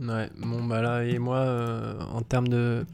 Ouais, 0.00 0.28
bon 0.36 0.64
bah 0.64 0.82
là 0.82 1.04
et 1.04 1.18
moi 1.18 1.36
euh, 1.38 2.00
en 2.12 2.22
termes 2.22 2.48
de 2.48 2.84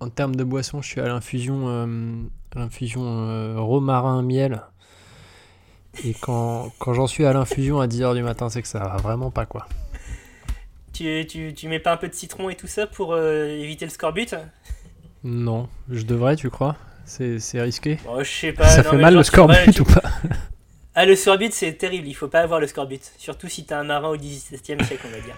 en 0.00 0.08
termes 0.10 0.36
de 0.36 0.44
boisson, 0.44 0.82
je 0.82 0.88
suis 0.88 1.00
à 1.00 1.06
l'infusion 1.08 1.68
euh, 1.68 1.86
l'infusion 2.54 3.02
euh, 3.04 3.60
romarin 3.60 4.22
miel. 4.22 4.62
Et 6.04 6.14
quand, 6.14 6.70
quand 6.78 6.92
j'en 6.94 7.06
suis 7.06 7.24
à 7.24 7.32
l'infusion 7.32 7.80
à 7.80 7.86
10h 7.86 8.14
du 8.14 8.22
matin, 8.22 8.48
c'est 8.50 8.62
que 8.62 8.68
ça 8.68 8.78
va 8.80 8.96
vraiment 8.96 9.30
pas 9.30 9.46
quoi. 9.46 9.68
Tu, 10.92 11.26
tu, 11.26 11.54
tu 11.54 11.68
mets 11.68 11.78
pas 11.78 11.92
un 11.92 11.96
peu 11.96 12.08
de 12.08 12.14
citron 12.14 12.50
et 12.50 12.54
tout 12.56 12.66
ça 12.66 12.86
pour 12.86 13.12
euh, 13.14 13.46
éviter 13.46 13.86
le 13.86 13.90
scorbut? 13.90 14.34
Non, 15.24 15.68
je 15.90 16.02
devrais, 16.04 16.36
tu 16.36 16.50
crois? 16.50 16.76
C'est 17.04 17.38
c'est 17.38 17.60
risqué? 17.60 17.98
Bon, 18.04 18.22
je 18.22 18.30
sais 18.30 18.52
pas. 18.52 18.76
Ça 18.76 18.82
non, 18.82 18.90
fait 18.90 18.98
mal 18.98 19.12
genre, 19.12 19.18
le 19.18 19.22
scorbut 19.24 19.58
tu- 19.72 19.80
ou 19.80 19.84
pas? 19.84 20.02
Ah, 20.94 21.06
le 21.06 21.16
scorbut, 21.16 21.52
c'est 21.52 21.74
terrible. 21.74 22.06
Il 22.08 22.14
faut 22.14 22.28
pas 22.28 22.40
avoir 22.40 22.60
le 22.60 22.66
scorbut. 22.66 23.00
Surtout 23.18 23.48
si 23.48 23.64
t'es 23.64 23.74
un 23.74 23.84
marin 23.84 24.08
au 24.10 24.16
17 24.16 24.78
e 24.78 24.82
siècle, 24.82 25.06
on 25.06 25.10
va 25.10 25.20
dire. 25.20 25.36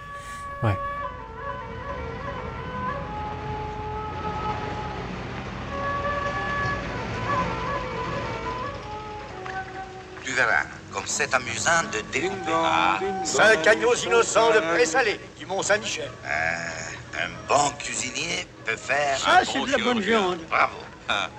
Tu 10.23 10.31
verras, 10.31 10.63
comme 10.91 11.03
c'est 11.05 11.33
amusant 11.33 11.83
de 11.93 12.01
découper. 12.11 12.51
Ah, 12.53 12.99
Cinq 13.23 13.67
agneaux 13.67 13.93
innocents 13.95 14.51
de 14.51 14.59
présalé 14.73 15.19
du 15.37 15.45
Mont-Saint-Michel. 15.45 16.09
euh, 16.25 17.19
un 17.23 17.29
bon 17.47 17.69
cuisinier 17.77 18.47
peut 18.65 18.75
faire 18.75 19.17
Ça, 19.19 19.39
un 19.41 19.45
c'est 19.45 19.59
bon 19.59 19.65
de 19.65 19.71
la 19.71 19.77
bonne 19.77 19.99
viande. 19.99 20.39
Bravo. 20.49 20.77
Ah. 21.07 21.29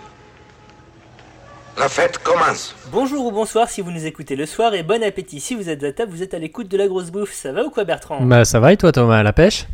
La 1.79 1.91
fête 1.91 2.19
commence. 2.19 2.75
Bonjour 2.91 3.27
ou 3.27 3.33
bonsoir 3.33 3.69
si 3.69 3.83
vous 3.83 3.91
nous 3.91 4.07
écoutez 4.07 4.35
le 4.35 4.47
soir 4.47 4.73
et 4.73 4.83
bon 4.83 5.03
appétit. 5.03 5.41
Si 5.41 5.55
vous 5.55 5.69
êtes 5.69 5.85
à 5.85 5.93
table, 5.93 6.11
vous 6.11 6.23
êtes 6.23 6.33
à 6.33 6.39
l'écoute 6.39 6.69
de 6.69 6.77
la 6.79 6.89
grosse 6.89 7.11
bouffe. 7.11 7.35
Ça 7.35 7.53
va 7.53 7.65
ou 7.65 7.71
quoi, 7.71 7.85
Bertrand? 7.85 8.25
Bah 8.25 8.47
ça 8.47 8.61
va 8.61 8.73
et 8.73 8.79
toi 8.79 8.93
Thomas, 8.93 9.19
à 9.19 9.23
la 9.23 9.35
pêche? 9.35 9.67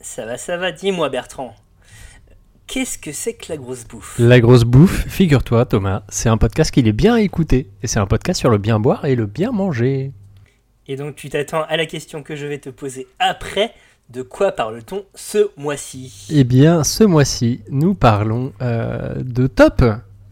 Ça 0.00 0.26
va, 0.26 0.38
ça 0.38 0.56
va. 0.56 0.72
Dis-moi, 0.72 1.08
Bertrand. 1.08 1.54
Qu'est-ce 2.66 2.98
que 2.98 3.12
c'est 3.12 3.34
que 3.34 3.46
la 3.48 3.58
grosse 3.58 3.84
bouffe? 3.84 4.16
La 4.18 4.40
grosse 4.40 4.64
bouffe, 4.64 5.06
figure-toi 5.06 5.66
Thomas, 5.66 6.02
c'est 6.08 6.28
un 6.28 6.36
podcast 6.36 6.72
qu'il 6.72 6.88
est 6.88 6.92
bien 6.92 7.14
à 7.14 7.20
écouter. 7.20 7.70
Et 7.82 7.86
c'est 7.86 8.00
un 8.00 8.06
podcast 8.06 8.40
sur 8.40 8.50
le 8.50 8.58
bien 8.58 8.80
boire 8.80 9.04
et 9.04 9.14
le 9.14 9.26
bien 9.26 9.52
manger. 9.52 10.10
Et 10.88 10.96
donc, 10.96 11.14
tu 11.14 11.28
t'attends 11.28 11.62
à 11.62 11.76
la 11.76 11.86
question 11.86 12.24
que 12.24 12.34
je 12.34 12.46
vais 12.46 12.58
te 12.58 12.70
poser 12.70 13.06
après. 13.20 13.72
De 14.08 14.22
quoi 14.22 14.52
parle-t-on 14.52 15.04
ce 15.16 15.50
mois-ci? 15.56 16.28
Eh 16.30 16.44
bien, 16.44 16.84
ce 16.84 17.02
mois-ci, 17.02 17.62
nous 17.70 17.94
parlons 17.94 18.52
euh, 18.62 19.14
de 19.16 19.48
top. 19.48 19.82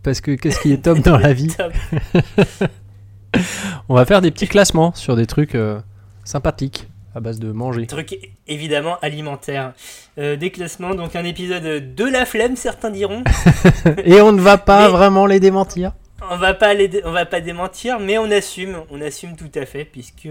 Parce 0.05 0.21
que 0.21 0.31
qu'est-ce 0.33 0.61
qui 0.61 0.73
est 0.73 0.83
top 0.85 0.99
dans 1.01 1.19
la 1.19 1.33
vie. 1.33 1.53
On 3.89 3.95
va 3.95 4.05
faire 4.07 4.21
des 4.21 4.31
petits 4.31 4.47
classements 4.47 4.95
sur 4.95 5.17
des 5.17 5.27
trucs 5.27 5.55
euh, 5.57 5.81
sympathiques 6.25 6.87
à 7.17 7.21
base 7.21 7.39
de 7.41 7.51
manger. 7.53 7.87
Truc 7.87 8.17
évidemment 8.47 8.97
alimentaire. 9.03 9.73
Euh, 10.19 10.37
des 10.37 10.51
classements, 10.51 10.95
donc 10.95 11.17
un 11.17 11.25
épisode 11.25 11.95
de 11.95 12.05
la 12.05 12.27
flemme, 12.27 12.55
certains 12.57 12.91
diront. 12.91 13.25
Et 14.05 14.21
on 14.21 14.33
ne 14.33 14.41
va 14.41 14.59
pas 14.59 14.87
Mais- 14.87 14.93
vraiment 14.93 15.27
les 15.27 15.41
démentir. 15.41 15.93
On 16.31 16.37
va 16.37 16.55
pas 16.55 16.75
les 16.75 17.03
on 17.05 17.11
va 17.13 17.27
pas 17.27 17.41
démentir, 17.41 17.99
mais 18.01 18.17
on 18.19 18.31
assume, 18.31 18.77
on 18.91 19.01
assume 19.03 19.35
tout 19.37 19.51
à 19.57 19.67
fait 19.67 19.85
puisque 19.85 20.29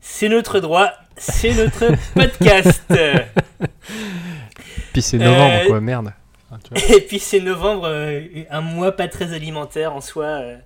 c'est 0.00 0.28
notre 0.28 0.60
droit, 0.60 0.90
c'est 1.16 1.54
notre 1.54 1.86
podcast. 2.14 2.82
Puis 4.92 5.02
c'est 5.02 5.18
novembre, 5.18 5.60
Euh, 5.64 5.66
quoi, 5.66 5.80
merde. 5.80 6.12
Tu 6.62 6.74
vois. 6.74 6.96
Et 6.96 7.00
puis 7.00 7.18
c'est 7.18 7.40
novembre, 7.40 7.84
euh, 7.86 8.20
un 8.50 8.60
mois 8.60 8.92
pas 8.92 9.08
très 9.08 9.32
alimentaire 9.32 9.94
en 9.94 10.00
soi, 10.00 10.24
euh, 10.24 10.56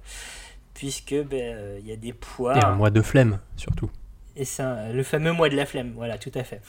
puisque 0.75 1.14
ben, 1.14 1.55
euh, 1.55 1.78
il 1.80 1.88
y 1.88 1.92
a 1.92 1.97
des 1.97 2.12
pois. 2.12 2.56
Et 2.56 2.64
un 2.64 2.75
mois 2.75 2.91
de 2.91 3.03
flemme, 3.03 3.38
surtout. 3.56 3.91
Et 4.36 4.44
c'est 4.44 4.92
le 4.92 5.03
fameux 5.03 5.33
mois 5.33 5.48
de 5.48 5.56
la 5.56 5.64
flemme, 5.64 5.92
voilà, 5.97 6.19
tout 6.19 6.33
à 6.34 6.44
fait. 6.44 6.61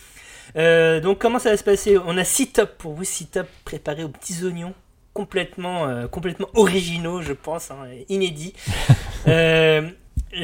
Euh, 0.55 0.99
donc 0.99 1.19
comment 1.19 1.39
ça 1.39 1.51
va 1.51 1.57
se 1.57 1.63
passer? 1.63 1.97
On 1.97 2.17
a 2.17 2.23
six 2.23 2.47
tops 2.47 2.73
pour 2.77 2.93
vous, 2.93 3.03
six 3.03 3.27
tops 3.27 3.49
préparés 3.65 4.03
aux 4.03 4.09
petits 4.09 4.43
oignons, 4.43 4.73
complètement, 5.13 5.87
euh, 5.87 6.07
complètement 6.07 6.47
originaux, 6.53 7.21
je 7.21 7.33
pense, 7.33 7.71
hein, 7.71 7.87
inédits. 8.09 8.53
Euh, 9.27 9.89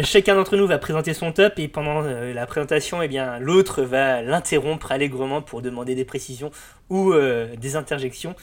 chacun 0.01 0.35
d'entre 0.35 0.57
nous 0.57 0.67
va 0.67 0.77
présenter 0.77 1.13
son 1.13 1.31
top 1.31 1.57
et 1.57 1.69
pendant 1.69 2.01
la 2.01 2.45
présentation, 2.45 3.01
eh 3.01 3.07
bien, 3.07 3.39
l'autre 3.39 3.81
va 3.81 4.21
l'interrompre 4.21 4.91
allègrement 4.91 5.41
pour 5.41 5.61
demander 5.61 5.95
des 5.95 6.03
précisions 6.03 6.51
ou 6.89 7.13
des 7.13 7.75
interjections. 7.77 8.35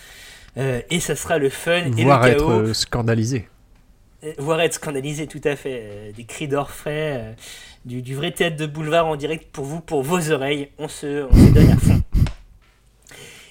Euh, 0.57 0.81
et 0.91 1.01
ça 1.01 1.15
sera 1.17 1.39
le 1.39 1.49
fun 1.49 1.93
et 1.97 2.03
Voire 2.03 2.23
le 2.25 2.31
être 2.31 2.39
chaos. 2.39 2.51
euh, 2.51 2.75
scandalisé. 2.75 3.49
Euh, 4.25 4.33
voire 4.39 4.61
être 4.61 4.75
scandalisé, 4.75 5.27
tout 5.27 5.41
à 5.45 5.57
fait. 5.57 6.13
Des 6.17 6.25
cris 6.25 6.49
d'orfraie, 6.49 7.37
du, 7.85 8.03
du 8.03 8.15
vrai 8.15 8.33
théâtre 8.33 8.57
de 8.57 8.67
boulevard 8.67 9.07
en 9.07 9.17
direct 9.17 9.49
pour 9.53 9.65
vous, 9.65 9.81
pour 9.81 10.03
vos 10.03 10.31
oreilles. 10.31 10.69
On 10.79 10.89
se, 10.89 11.25
on 11.31 11.33
se 11.33 11.53
donne 11.53 11.71
à 11.71 11.77
fond. 11.77 12.03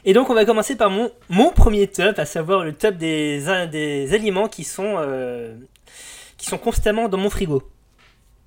Et 0.06 0.14
donc, 0.14 0.30
on 0.30 0.34
va 0.34 0.46
commencer 0.46 0.76
par 0.76 0.90
mon, 0.90 1.12
mon 1.30 1.52
premier 1.52 1.88
top, 1.88 2.20
à 2.20 2.26
savoir 2.26 2.64
le 2.64 2.74
top 2.74 2.96
des, 2.96 3.48
aliments 3.50 4.48
qui 4.48 4.64
sont, 4.64 4.96
euh, 4.98 5.56
qui 6.38 6.46
sont 6.48 6.58
constamment 6.58 7.10
dans 7.10 7.18
mon 7.18 7.30
frigo. 7.30 7.64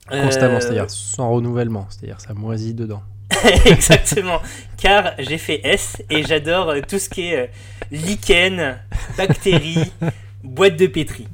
Constamment, 0.08 0.56
Euh, 0.56 0.60
c'est-à-dire 0.60 0.90
sans 0.90 1.30
renouvellement, 1.30 1.86
c'est-à-dire 1.90 2.20
ça 2.20 2.34
moisit 2.34 2.74
dedans. 2.74 3.02
Exactement, 3.66 4.40
car 4.76 5.12
j'ai 5.18 5.38
fait 5.38 5.60
S 5.64 6.02
et 6.10 6.22
j'adore 6.22 6.74
tout 6.88 6.98
ce 6.98 7.08
qui 7.08 7.28
est 7.28 7.50
euh, 7.92 7.96
lichen, 7.96 8.78
bactéries, 9.16 9.92
boîte 10.44 10.76
de 10.76 10.86
pétri. 10.86 11.26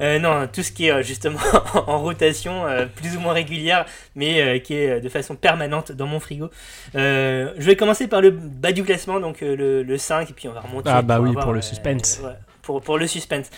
Euh, 0.00 0.18
non, 0.18 0.48
tout 0.52 0.62
ce 0.62 0.72
qui 0.72 0.86
est 0.86 0.90
euh, 0.90 1.02
justement 1.02 1.38
en 1.86 1.98
rotation, 2.00 2.66
euh, 2.66 2.86
plus 2.86 3.16
ou 3.16 3.20
moins 3.20 3.32
régulière, 3.32 3.86
mais 4.16 4.40
euh, 4.40 4.58
qui 4.58 4.74
est 4.74 5.00
de 5.00 5.08
façon 5.08 5.36
permanente 5.36 5.92
dans 5.92 6.06
mon 6.06 6.18
frigo. 6.18 6.50
Je 6.94 7.52
vais 7.60 7.76
commencer 7.76 8.08
par 8.08 8.20
le 8.20 8.30
bas 8.30 8.72
du 8.72 8.82
classement, 8.82 9.20
donc 9.20 9.40
le, 9.40 9.82
le 9.82 9.98
5, 9.98 10.30
et 10.30 10.32
puis 10.32 10.48
on 10.48 10.52
va 10.52 10.60
remonter. 10.60 10.90
Ah 10.92 11.02
bah 11.02 11.20
oui, 11.20 11.30
avoir, 11.30 11.44
pour 11.44 11.52
le 11.54 11.62
suspense. 11.62 12.20
ouais, 12.24 12.32
pour, 12.62 12.80
pour 12.82 12.98
le 12.98 13.06
suspense. 13.06 13.50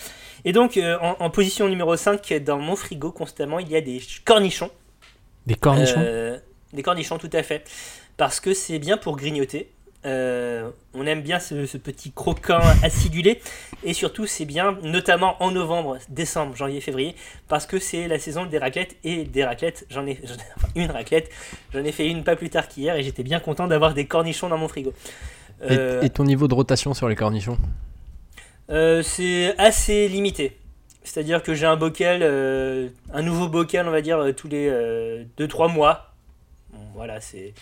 Et 0.44 0.53
donc, 0.53 0.78
en, 0.78 1.16
en 1.19 1.31
position 1.31 1.69
numéro 1.69 1.97
5, 1.97 2.34
dans 2.44 2.58
mon 2.58 2.76
frigo, 2.76 3.10
constamment, 3.10 3.58
il 3.58 3.69
y 3.69 3.76
a 3.76 3.81
des 3.81 4.00
cornichons. 4.25 4.70
Des 5.47 5.54
cornichons? 5.54 6.04
Des 6.72 6.82
cornichons, 6.82 7.19
tout 7.19 7.31
à 7.32 7.43
fait. 7.43 7.64
Parce 8.16 8.41
que 8.41 8.53
c'est 8.54 8.78
bien 8.78 8.97
pour 8.97 9.16
grignoter. 9.16 9.70
Euh, 10.05 10.71
on 10.95 11.05
aime 11.07 11.23
bien 11.23 11.41
ce, 11.41 11.67
ce 11.67 11.79
petit 11.79 12.12
croquant 12.12 12.61
acidulé. 12.83 13.41
Et 13.83 13.93
surtout, 13.93 14.27
c'est 14.27 14.45
bien, 14.45 14.79
notamment 14.83 15.43
en 15.43 15.51
novembre, 15.51 15.99
décembre, 16.09 16.55
janvier, 16.55 16.81
février, 16.81 17.17
parce 17.49 17.67
que 17.67 17.79
c'est 17.79 18.06
la 18.09 18.19
saison 18.19 18.47
des 18.47 18.59
raclettes. 18.59 18.97
Et 19.05 19.25
des 19.25 19.45
raclettes, 19.45 19.87
j'en 19.91 20.06
ai, 20.06 20.21
j'en 20.25 20.35
ai- 20.35 20.53
enfin, 20.56 20.69
une 20.77 20.91
raclette, 20.91 21.31
j'en 21.73 21.85
ai 21.85 21.93
fait 21.93 22.09
une 22.09 22.23
pas 22.25 22.37
plus 22.37 22.51
tard 22.51 22.69
qu'hier 22.69 22.97
et 22.97 23.03
j'étais 23.03 23.23
bien 23.25 23.41
content 23.41 23.67
d'avoir 23.67 23.95
des 23.95 24.06
cornichons 24.06 24.49
dans 24.49 24.59
mon 24.59 24.69
frigo. 24.69 24.93
et, 25.62 25.77
Euh, 25.79 26.03
et 26.03 26.11
ton 26.11 26.25
niveau 26.25 26.47
de 26.49 26.55
rotation 26.55 26.93
sur 26.95 27.09
les 27.09 27.17
cornichons 27.17 27.59
euh, 28.71 29.03
c'est 29.03 29.56
assez 29.59 30.09
limité. 30.09 30.56
C'est-à-dire 31.05 31.43
que 31.43 31.55
j'ai 31.55 31.67
un 31.67 31.77
bocal, 31.77 32.23
un 33.12 33.23
nouveau 33.23 33.49
bocal, 33.49 33.87
on 33.87 33.93
va 33.93 34.01
dire, 34.03 34.21
tous 34.37 34.49
les 34.49 34.69
2-3 35.39 35.69
mois. 35.73 36.12
Bon, 36.73 36.81
voilà, 36.95 37.21
c'est, 37.21 37.55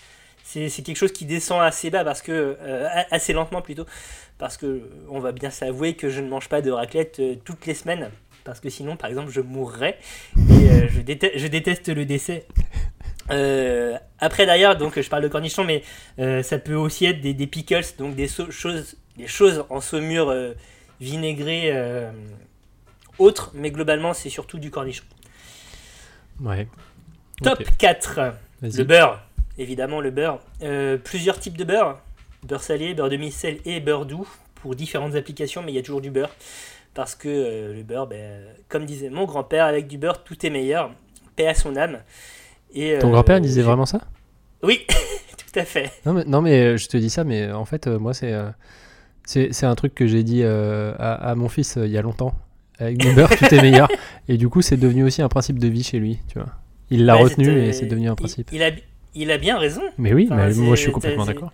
c'est, 0.45 0.69
quelque 0.83 0.95
chose 0.95 1.11
qui 1.11 1.25
descend 1.25 1.61
assez 1.61 1.89
bas, 1.89 2.03
parce 2.03 2.21
que, 2.21 2.55
euh, 2.61 2.87
assez 3.11 3.33
lentement 3.33 3.61
plutôt, 3.61 3.85
parce 4.37 4.57
que 4.57 4.83
on 5.09 5.19
va 5.19 5.31
bien 5.31 5.49
s'avouer 5.49 5.95
que 5.95 6.09
je 6.09 6.21
ne 6.21 6.29
mange 6.29 6.49
pas 6.49 6.61
de 6.61 6.71
raclette 6.71 7.19
euh, 7.19 7.35
toutes 7.43 7.65
les 7.65 7.73
semaines, 7.73 8.09
parce 8.43 8.59
que 8.59 8.69
sinon, 8.69 8.95
par 8.95 9.09
exemple, 9.09 9.31
je 9.31 9.41
mourrais. 9.41 9.97
Et 10.37 10.69
euh, 10.69 10.87
je, 10.87 11.01
déteste, 11.01 11.37
je 11.37 11.47
déteste 11.47 11.89
le 11.89 12.05
décès. 12.05 12.45
Euh, 13.31 13.97
après 14.19 14.45
d'ailleurs, 14.45 14.77
donc 14.77 14.99
je 15.01 15.09
parle 15.09 15.23
de 15.23 15.27
cornichons, 15.29 15.63
mais 15.63 15.83
ça 16.43 16.59
peut 16.59 16.75
aussi 16.75 17.05
être 17.05 17.21
des, 17.21 17.33
des 17.33 17.47
pickles, 17.47 17.81
donc 17.97 18.15
des 18.15 18.27
so- 18.27 18.51
choses, 18.51 18.97
des 19.17 19.27
choses 19.27 19.65
en 19.69 19.81
saumure 19.81 20.31
vinaigrée 21.01 21.73
autre, 23.17 23.51
mais 23.55 23.71
globalement 23.71 24.13
c'est 24.13 24.29
surtout 24.29 24.59
du 24.59 24.69
cornichon. 24.69 25.05
Ouais. 26.39 26.67
Top 27.41 27.59
Ok, 27.59 27.65
4, 27.77 28.19
vas-y. 28.61 28.77
le 28.77 28.83
beurre, 28.83 29.24
évidemment 29.57 30.01
le 30.01 30.11
beurre. 30.11 30.39
Euh, 30.63 30.97
plusieurs 30.97 31.39
types 31.39 31.57
de 31.57 31.63
beurre, 31.63 31.99
beurre 32.43 32.63
salé, 32.63 32.93
beurre 32.93 33.09
demi-sel 33.09 33.57
et 33.65 33.79
beurre 33.79 34.05
doux 34.05 34.27
pour 34.55 34.75
différentes 34.75 35.15
applications, 35.15 35.61
mais 35.63 35.71
il 35.71 35.75
y 35.75 35.79
a 35.79 35.83
toujours 35.83 36.01
du 36.01 36.11
beurre. 36.11 36.31
Parce 36.93 37.13
que 37.15 37.27
euh, 37.27 37.73
le 37.73 37.83
beurre, 37.83 38.07
ben, 38.07 38.41
comme 38.69 38.85
disait 38.85 39.09
mon 39.09 39.25
grand-père, 39.25 39.65
avec 39.65 39.87
du 39.87 39.97
beurre 39.97 40.23
tout 40.23 40.45
est 40.45 40.49
meilleur, 40.49 40.91
paix 41.35 41.47
à 41.47 41.53
son 41.53 41.75
âme. 41.75 41.99
Et, 42.73 42.97
Ton 42.99 43.09
euh, 43.09 43.11
grand-père 43.11 43.41
disait 43.41 43.61
j'ai- 43.61 43.67
vraiment 43.67 43.85
ça? 43.85 43.99
Oui, 44.63 44.85
tout 45.37 45.59
à 45.59 45.65
fait. 45.65 45.91
non 46.05 46.13
mais, 46.13 46.23
non, 46.25 46.41
mais 46.41 46.59
euh, 46.61 46.77
je 46.77 46.87
te 46.87 46.97
dis 46.97 47.09
ça, 47.09 47.23
mais 47.23 47.43
euh, 47.43 47.55
en 47.57 47.65
fait, 47.65 47.87
euh, 47.87 47.99
moi, 47.99 48.13
c'est 48.13 48.33
euh, 48.33 48.49
c'est 49.25 49.63
un 49.65 49.75
truc 49.75 49.95
que 49.95 50.05
j'ai 50.07 50.23
dit 50.23 50.41
euh, 50.43 50.93
à, 50.99 51.31
à 51.31 51.35
mon 51.35 51.49
fils 51.49 51.77
euh, 51.77 51.85
il 51.87 51.91
y 51.91 51.97
a 51.97 52.01
longtemps. 52.01 52.33
Avec 52.77 52.97
du 52.97 53.11
beurre, 53.13 53.29
tout 53.35 53.45
est 53.53 53.61
meilleur. 53.61 53.87
Et 54.27 54.37
du 54.37 54.49
coup, 54.49 54.61
c'est 54.61 54.75
devenu 54.77 55.03
aussi 55.05 55.21
un 55.21 55.29
principe 55.29 55.59
de 55.59 55.67
vie 55.67 55.83
chez 55.83 55.97
lui, 55.99 56.19
tu 56.27 56.39
vois. 56.39 56.49
Il 56.89 57.05
l'a 57.05 57.15
Ouais, 57.15 57.23
retenu 57.23 57.57
et 57.57 57.73
c'est 57.73 57.85
devenu 57.87 58.07
un 58.09 58.13
il- 58.13 58.15
principe. 58.17 58.49
Il, 58.51 58.61
a, 58.61 58.69
il 59.15 59.31
a 59.31 59.37
bien 59.37 59.57
raison. 59.57 59.81
Mais 59.97 60.13
oui, 60.13 60.27
Enfin, 60.31 60.47
mais 60.47 60.53
moi, 60.55 60.75
je 60.75 60.81
suis 60.81 60.91
complètement 60.91 61.25
d'accord. 61.25 61.51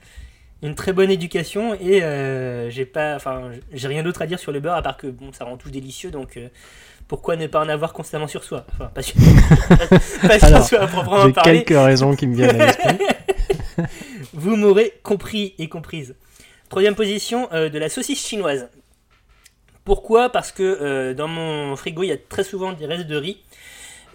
une 0.64 0.76
très 0.76 0.94
bonne 0.94 1.10
éducation 1.12 1.74
et 1.76 2.04
euh, 2.04 2.70
j'ai 2.70 2.86
pas 2.86 3.16
enfin 3.16 3.50
j'ai 3.74 3.88
rien 3.88 4.04
d'autre 4.04 4.22
à 4.22 4.28
dire 4.28 4.38
sur 4.40 4.52
le 4.52 4.60
beurre 4.60 4.76
à 4.76 4.82
part 4.82 4.98
que 4.98 5.08
bon 5.08 5.32
ça 5.34 5.44
rend 5.46 5.58
tout 5.58 5.72
délicieux 5.72 6.12
donc 6.12 6.38
euh, 6.38 6.50
pourquoi 7.08 7.36
ne 7.36 7.48
pas 7.48 7.60
en 7.62 7.68
avoir 7.70 7.94
constamment 7.94 8.28
sur 8.28 8.44
soi? 8.44 8.66
Enfin 8.74 8.92
pas 8.94 9.02
sur, 9.02 9.16
pas 10.22 10.38
sur 10.40 10.48
Alors, 10.48 10.64
soi 10.64 10.80
à 10.82 10.88
proprement 10.88 11.26
J'ai 11.26 11.34
parler 11.34 11.64
quelques 11.64 11.84
raisons 11.84 12.16
qui 12.16 12.28
me 12.28 12.36
viennent 12.36 12.62
à 12.62 12.66
l'esprit. 12.68 12.98
Vous 14.34 14.56
m'aurez 14.56 14.94
compris 15.04 15.56
et 15.58 15.68
comprise. 15.68 16.16
Troisième 16.70 16.96
position, 16.96 17.50
euh, 17.54 17.70
de 17.70 17.78
la 17.80 17.90
saucisse 17.90 18.26
chinoise. 18.26 18.70
Pourquoi? 19.84 20.30
Parce 20.30 20.52
que 20.52 21.12
dans 21.14 21.28
mon 21.28 21.76
frigo, 21.76 22.04
il 22.04 22.08
y 22.10 22.12
a 22.12 22.18
très 22.18 22.44
souvent 22.44 22.72
des 22.72 22.86
restes 22.86 23.08
de 23.08 23.16
riz. 23.18 23.42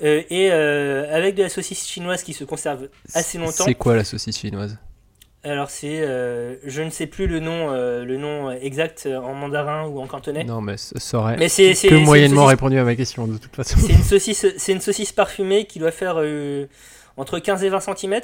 Euh, 0.02 0.22
et 0.30 0.50
euh, 0.52 1.14
avec 1.14 1.34
de 1.34 1.42
la 1.42 1.48
saucisse 1.48 1.86
chinoise 1.86 2.22
qui 2.22 2.32
se 2.34 2.44
conserve 2.44 2.88
assez 3.14 3.38
longtemps. 3.38 3.64
C'est 3.64 3.74
quoi 3.74 3.96
la 3.96 4.04
saucisse 4.04 4.38
chinoise? 4.38 4.78
Alors 5.44 5.70
c'est, 5.70 6.00
euh, 6.00 6.56
je 6.64 6.82
ne 6.82 6.90
sais 6.90 7.06
plus 7.06 7.26
le 7.28 7.38
nom, 7.38 7.70
le 7.70 8.16
nom 8.16 8.50
exact 8.50 9.06
en 9.06 9.32
mandarin 9.32 9.86
ou 9.86 10.00
en 10.00 10.06
cantonais. 10.06 10.42
Non, 10.44 10.60
mais 10.60 10.76
ça 10.76 11.18
aurait 11.18 11.36
Mais 11.36 11.48
c'est 11.48 11.72
que 11.72 11.94
moyennement 11.94 12.42
saucisse- 12.42 12.48
répondu 12.50 12.78
à 12.78 12.84
ma 12.84 12.96
question, 12.96 13.26
de 13.28 13.38
toute 13.38 13.54
façon. 13.54 13.76
C'est 13.78 13.92
une 13.92 14.02
saucisse, 14.02 14.46
c'est 14.56 14.72
une 14.72 14.80
saucisse 14.80 15.12
parfumée 15.12 15.66
qui 15.66 15.78
doit 15.78 15.92
faire 15.92 16.20
entre 17.16 17.38
15 17.38 17.62
et 17.62 17.68
20 17.68 17.80
cm, 17.80 18.20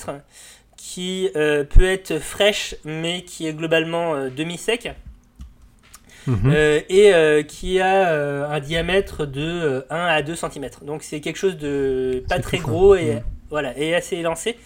qui 0.77 1.29
peut 1.33 1.89
être 1.89 2.19
fraîche 2.19 2.75
mais 2.85 3.23
qui 3.23 3.47
est 3.47 3.53
globalement 3.55 4.29
demi-sec 4.29 4.93
Mhm. 6.27 6.53
euh, 6.53 6.81
et 6.89 7.13
euh, 7.15 7.43
qui 7.43 7.81
a 7.81 8.11
euh, 8.13 8.49
un 8.49 8.61
diamètre 8.61 9.27
de 9.27 9.41
euh, 9.43 9.81
1 9.91 9.97
à 10.07 10.23
2 10.23 10.37
cm. 10.37 10.69
Donc 10.83 11.03
c'est 11.03 11.21
quelque 11.21 11.37
chose 11.37 11.57
de 11.57 12.23
pas 12.29 12.39
très 12.39 12.59
gros 12.59 12.95
et 12.95 13.15
Mhm. 13.17 13.23
voilà 13.51 13.77
et 13.79 13.95
assez 13.95 14.17
élancé 14.17 14.57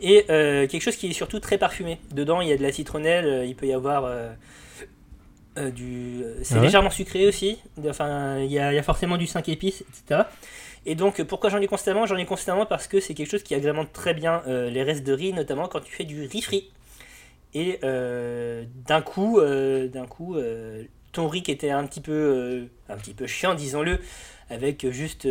et 0.00 0.24
quelque 0.26 0.80
chose 0.80 0.96
qui 0.96 1.08
est 1.08 1.12
surtout 1.12 1.40
très 1.40 1.58
parfumé. 1.58 1.98
Dedans 2.12 2.40
il 2.40 2.48
y 2.48 2.52
a 2.52 2.56
de 2.56 2.62
la 2.62 2.72
citronnelle, 2.72 3.44
il 3.46 3.54
peut 3.56 3.66
y 3.66 3.72
avoir 3.72 4.04
euh, 4.04 5.70
du 5.70 6.22
c'est 6.42 6.54
Ah 6.54 6.58
ouais 6.58 6.64
légèrement 6.66 6.90
sucré 6.90 7.26
aussi. 7.26 7.58
Enfin 7.88 8.38
il 8.40 8.52
y 8.52 8.58
a, 8.58 8.72
il 8.72 8.76
y 8.76 8.78
a 8.78 8.82
forcément 8.82 9.16
du 9.16 9.26
5 9.26 9.48
épices 9.48 9.82
etc. 9.82 10.28
Et 10.84 10.94
donc 10.94 11.22
pourquoi 11.24 11.50
j'en 11.50 11.60
ai 11.60 11.66
constamment? 11.66 12.06
J'en 12.06 12.16
ai 12.16 12.26
constamment 12.26 12.66
parce 12.66 12.86
que 12.88 13.00
c'est 13.00 13.14
quelque 13.14 13.30
chose 13.30 13.42
qui 13.42 13.54
agrémente 13.54 13.92
très 13.92 14.14
bien 14.14 14.42
euh, 14.46 14.70
les 14.70 14.82
restes 14.82 15.04
de 15.04 15.12
riz, 15.12 15.32
notamment 15.32 15.66
quand 15.66 15.80
tu 15.80 15.92
fais 15.92 16.04
du 16.04 16.26
riz 16.26 16.42
frit. 16.42 16.70
Et 17.56 17.80
euh, 17.84 18.64
d'un 18.86 19.00
coup, 19.00 19.38
euh, 19.38 19.88
d'un 19.88 20.06
coup, 20.06 20.36
euh, 20.36 20.84
ton 21.12 21.26
riz 21.26 21.42
qui 21.42 21.50
était 21.50 21.70
un 21.70 21.86
petit 21.86 22.02
peu, 22.02 22.68
un 22.90 22.96
petit 22.98 23.14
peu 23.14 23.26
chiant, 23.26 23.54
disons-le, 23.54 23.98
avec 24.50 24.86
juste, 24.90 25.26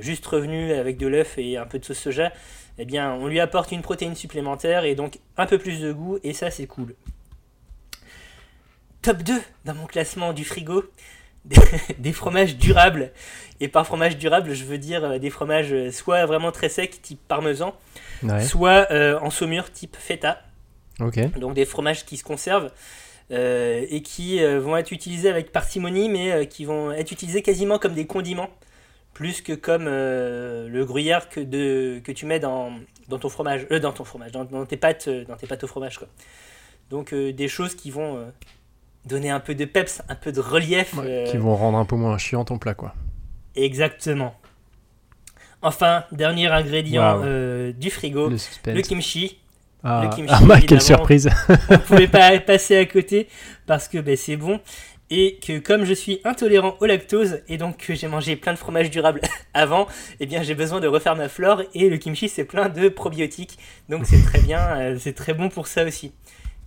juste 0.00 0.26
revenu 0.26 0.72
avec 0.72 0.96
de 0.96 1.06
l'œuf 1.06 1.38
et 1.38 1.58
un 1.58 1.64
peu 1.64 1.78
de 1.78 1.84
sauce 1.84 2.00
soja, 2.00 2.32
eh 2.78 2.84
bien, 2.84 3.12
on 3.14 3.28
lui 3.28 3.38
apporte 3.38 3.70
une 3.70 3.80
protéine 3.80 4.16
supplémentaire 4.16 4.84
et 4.84 4.96
donc 4.96 5.20
un 5.36 5.46
peu 5.46 5.56
plus 5.56 5.80
de 5.80 5.92
goût 5.92 6.18
et 6.24 6.32
ça 6.32 6.50
c'est 6.50 6.66
cool. 6.66 6.96
Top 9.00 9.22
2 9.22 9.40
dans 9.64 9.74
mon 9.74 9.86
classement 9.86 10.32
du 10.32 10.44
frigo, 10.44 10.82
des, 11.98 12.12
fromages 12.12 12.56
durables. 12.56 13.12
Et 13.60 13.68
par 13.68 13.86
fromage 13.86 14.18
durable, 14.18 14.52
je 14.52 14.64
veux 14.64 14.78
dire 14.78 15.20
des 15.20 15.30
fromages 15.30 15.90
soit 15.90 16.26
vraiment 16.26 16.50
très 16.50 16.68
secs, 16.68 17.00
type 17.02 17.20
parmesan, 17.28 17.72
Ouais, 18.24 18.42
soit 18.42 18.90
euh, 18.90 19.18
en 19.20 19.30
saumure, 19.30 19.70
type 19.72 19.96
feta 19.96 20.42
donc 21.38 21.54
des 21.54 21.64
fromages 21.64 22.04
qui 22.04 22.16
se 22.16 22.24
conservent 22.24 22.70
euh, 23.30 23.86
et 23.88 24.02
qui 24.02 24.42
euh, 24.42 24.60
vont 24.60 24.76
être 24.76 24.92
utilisés 24.92 25.30
avec 25.30 25.52
parcimonie, 25.52 26.08
mais 26.08 26.32
euh, 26.32 26.44
qui 26.44 26.64
vont 26.64 26.92
être 26.92 27.12
utilisés 27.12 27.40
quasiment 27.40 27.78
comme 27.78 27.94
des 27.94 28.06
condiments, 28.06 28.50
plus 29.14 29.40
que 29.40 29.52
comme 29.54 29.86
le 29.86 30.84
gruyère 30.84 31.28
que, 31.28 31.40
de, 31.40 32.00
que 32.04 32.12
tu 32.12 32.26
mets 32.26 32.40
dans, 32.40 32.72
dans 33.08 33.18
ton 33.18 33.28
fromage, 33.28 33.66
dans 33.68 33.92
ton 33.92 34.04
fromage, 34.04 34.32
dans, 34.32 34.44
dans 34.44 34.66
tes 34.66 34.76
pâtes, 34.76 35.08
dans 35.08 35.36
tes 35.36 35.46
pâtes 35.46 35.64
au 35.64 35.66
fromage 35.66 35.98
quoi. 35.98 36.08
Donc 36.90 37.14
des 37.14 37.48
choses 37.48 37.74
qui 37.74 37.90
vont 37.90 38.26
donner 39.06 39.30
un 39.30 39.40
peu 39.40 39.54
de 39.54 39.64
peps, 39.64 40.02
un 40.08 40.14
peu 40.14 40.32
de 40.32 40.40
relief. 40.40 40.94
Ouais, 40.94 41.24
Qui 41.30 41.38
vont 41.38 41.56
rendre 41.56 41.78
un 41.78 41.84
peu 41.86 41.96
moins 41.96 42.18
chiant 42.18 42.44
ton 42.44 42.58
plat, 42.58 42.74
quoi. 42.74 42.94
Exactement. 43.54 44.34
Enfin, 45.62 46.04
dernier 46.12 46.48
ingrédient 46.48 47.20
du 47.72 47.90
frigo, 47.90 48.30
Le 48.30 48.80
kimchi. 48.82 49.41
Ah, 49.84 50.02
le 50.04 50.14
kimchi, 50.16 50.32
ah, 50.32 50.40
bah, 50.44 50.60
quelle 50.60 50.78
évidemment. 50.78 50.80
surprise 50.80 51.28
on 51.70 51.78
pouvait 51.78 52.06
pas 52.08 52.38
passer 52.40 52.76
à 52.76 52.84
côté 52.86 53.28
parce 53.66 53.88
que 53.88 53.98
ben, 53.98 54.16
c'est 54.16 54.36
bon 54.36 54.60
et 55.10 55.38
que 55.46 55.58
comme 55.58 55.84
je 55.84 55.92
suis 55.92 56.20
intolérant 56.24 56.76
au 56.80 56.86
lactose 56.86 57.40
et 57.48 57.58
donc 57.58 57.76
que 57.78 57.94
j'ai 57.94 58.06
mangé 58.08 58.36
plein 58.36 58.52
de 58.54 58.58
fromage 58.58 58.90
durable 58.90 59.20
avant, 59.54 59.86
eh 60.20 60.26
bien 60.26 60.42
j'ai 60.42 60.54
besoin 60.54 60.80
de 60.80 60.86
refaire 60.86 61.16
ma 61.16 61.28
flore 61.28 61.62
et 61.74 61.88
le 61.90 61.96
kimchi 61.98 62.28
c'est 62.28 62.44
plein 62.44 62.68
de 62.68 62.88
probiotiques 62.88 63.58
donc 63.88 64.06
c'est 64.06 64.22
très 64.22 64.40
bien, 64.40 64.60
euh, 64.78 64.96
c'est 65.00 65.14
très 65.14 65.34
bon 65.34 65.48
pour 65.48 65.66
ça 65.66 65.84
aussi. 65.84 66.12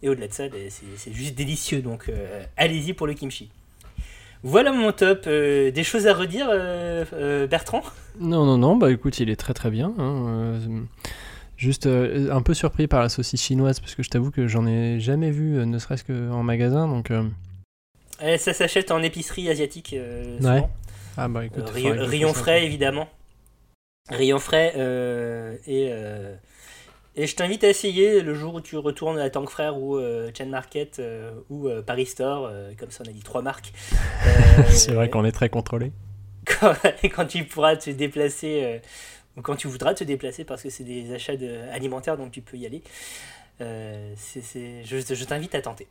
Et 0.03 0.09
au-delà 0.09 0.27
de 0.27 0.33
ça, 0.33 0.49
ben, 0.49 0.67
c'est 0.69 0.83
c'est 0.97 1.13
juste 1.13 1.35
délicieux 1.35 1.81
donc 1.81 2.09
euh, 2.09 2.43
allez-y 2.57 2.93
pour 2.93 3.07
le 3.07 3.13
kimchi. 3.13 3.49
Voilà 4.43 4.71
mon 4.71 4.91
top. 4.91 5.23
Euh, 5.25 5.71
des 5.71 5.83
choses 5.83 6.05
à 6.05 6.13
redire, 6.13 6.47
euh, 6.51 7.03
euh, 7.13 7.47
Bertrand? 7.47 7.81
Non, 8.19 8.45
non, 8.45 8.57
non, 8.59 8.75
bah 8.75 8.91
écoute, 8.91 9.19
il 9.19 9.29
est 9.31 9.35
très 9.35 9.53
très 9.55 9.71
bien. 9.71 9.91
hein, 9.97 10.25
euh, 10.27 10.59
juste 11.57 11.85
euh, 11.87 12.31
un 12.31 12.41
peu 12.41 12.53
surpris 12.53 12.87
par 12.87 13.01
la 13.01 13.09
saucisse 13.09 13.41
chinoise, 13.41 13.79
parce 13.79 13.95
que 13.95 14.03
je 14.03 14.09
t'avoue 14.09 14.31
que 14.31 14.47
j'en 14.47 14.65
ai 14.67 14.99
jamais 14.99 15.31
vu, 15.31 15.57
euh, 15.57 15.65
ne 15.65 15.77
serait-ce 15.79 16.03
qu'en 16.03 16.43
magasin, 16.43 16.87
donc... 16.87 17.11
euh, 17.11 17.23
Eh, 18.21 18.37
Ça 18.37 18.53
s'achète 18.53 18.91
en 18.91 19.01
épicerie 19.01 19.49
asiatique. 19.49 19.95
Ouais. 19.97 20.37
souvent. 20.39 20.69
Ah 21.17 21.27
bah 21.27 21.45
écoute... 21.45 21.69
Rayon, 21.69 22.29
un 22.29 22.33
frais 22.33 22.65
évidemment. 22.65 23.07
Rayon 24.09 24.37
frais 24.39 24.73
et, 25.65 25.89
et 27.15 27.27
je 27.27 27.35
t'invite 27.35 27.63
à 27.63 27.69
essayer 27.69 28.21
le 28.21 28.35
jour 28.35 28.55
où 28.55 28.61
tu 28.61 28.77
retournes 28.77 29.17
à 29.17 29.29
Tank 29.29 29.49
Frère 29.49 29.77
ou 29.77 29.97
Chain 30.37 30.47
Market 30.47 31.01
ou 31.49 31.69
Paris 31.87 32.05
Store, 32.05 32.51
comme 32.77 32.91
ça 32.91 33.03
on 33.05 33.09
a 33.09 33.13
dit 33.13 33.23
trois 33.23 33.41
marques. 33.41 33.71
C'est 34.67 34.91
vrai 34.93 35.09
qu'on 35.09 35.23
est 35.23 35.31
très 35.31 35.47
contrôlé. 35.49 35.93
quand, 36.59 36.73
quand 37.03 37.25
tu 37.25 37.45
pourras 37.45 37.77
te 37.77 37.89
déplacer 37.89 38.81
euh, 39.35 39.39
ou 39.39 39.41
quand 39.41 39.55
tu 39.55 39.67
voudras 39.67 39.93
te 39.93 40.03
déplacer 40.03 40.43
parce 40.43 40.61
que 40.63 40.69
c'est 40.69 40.83
des 40.83 41.13
achats 41.13 41.35
de- 41.37 41.69
alimentaires 41.71 42.17
donc 42.17 42.31
tu 42.31 42.41
peux 42.41 42.57
y 42.57 42.65
aller. 42.65 42.81
Euh, 43.61 44.13
je 44.53 45.13
je 45.15 45.23
t'invite 45.23 45.55
à 45.55 45.61
tenter. 45.61 45.87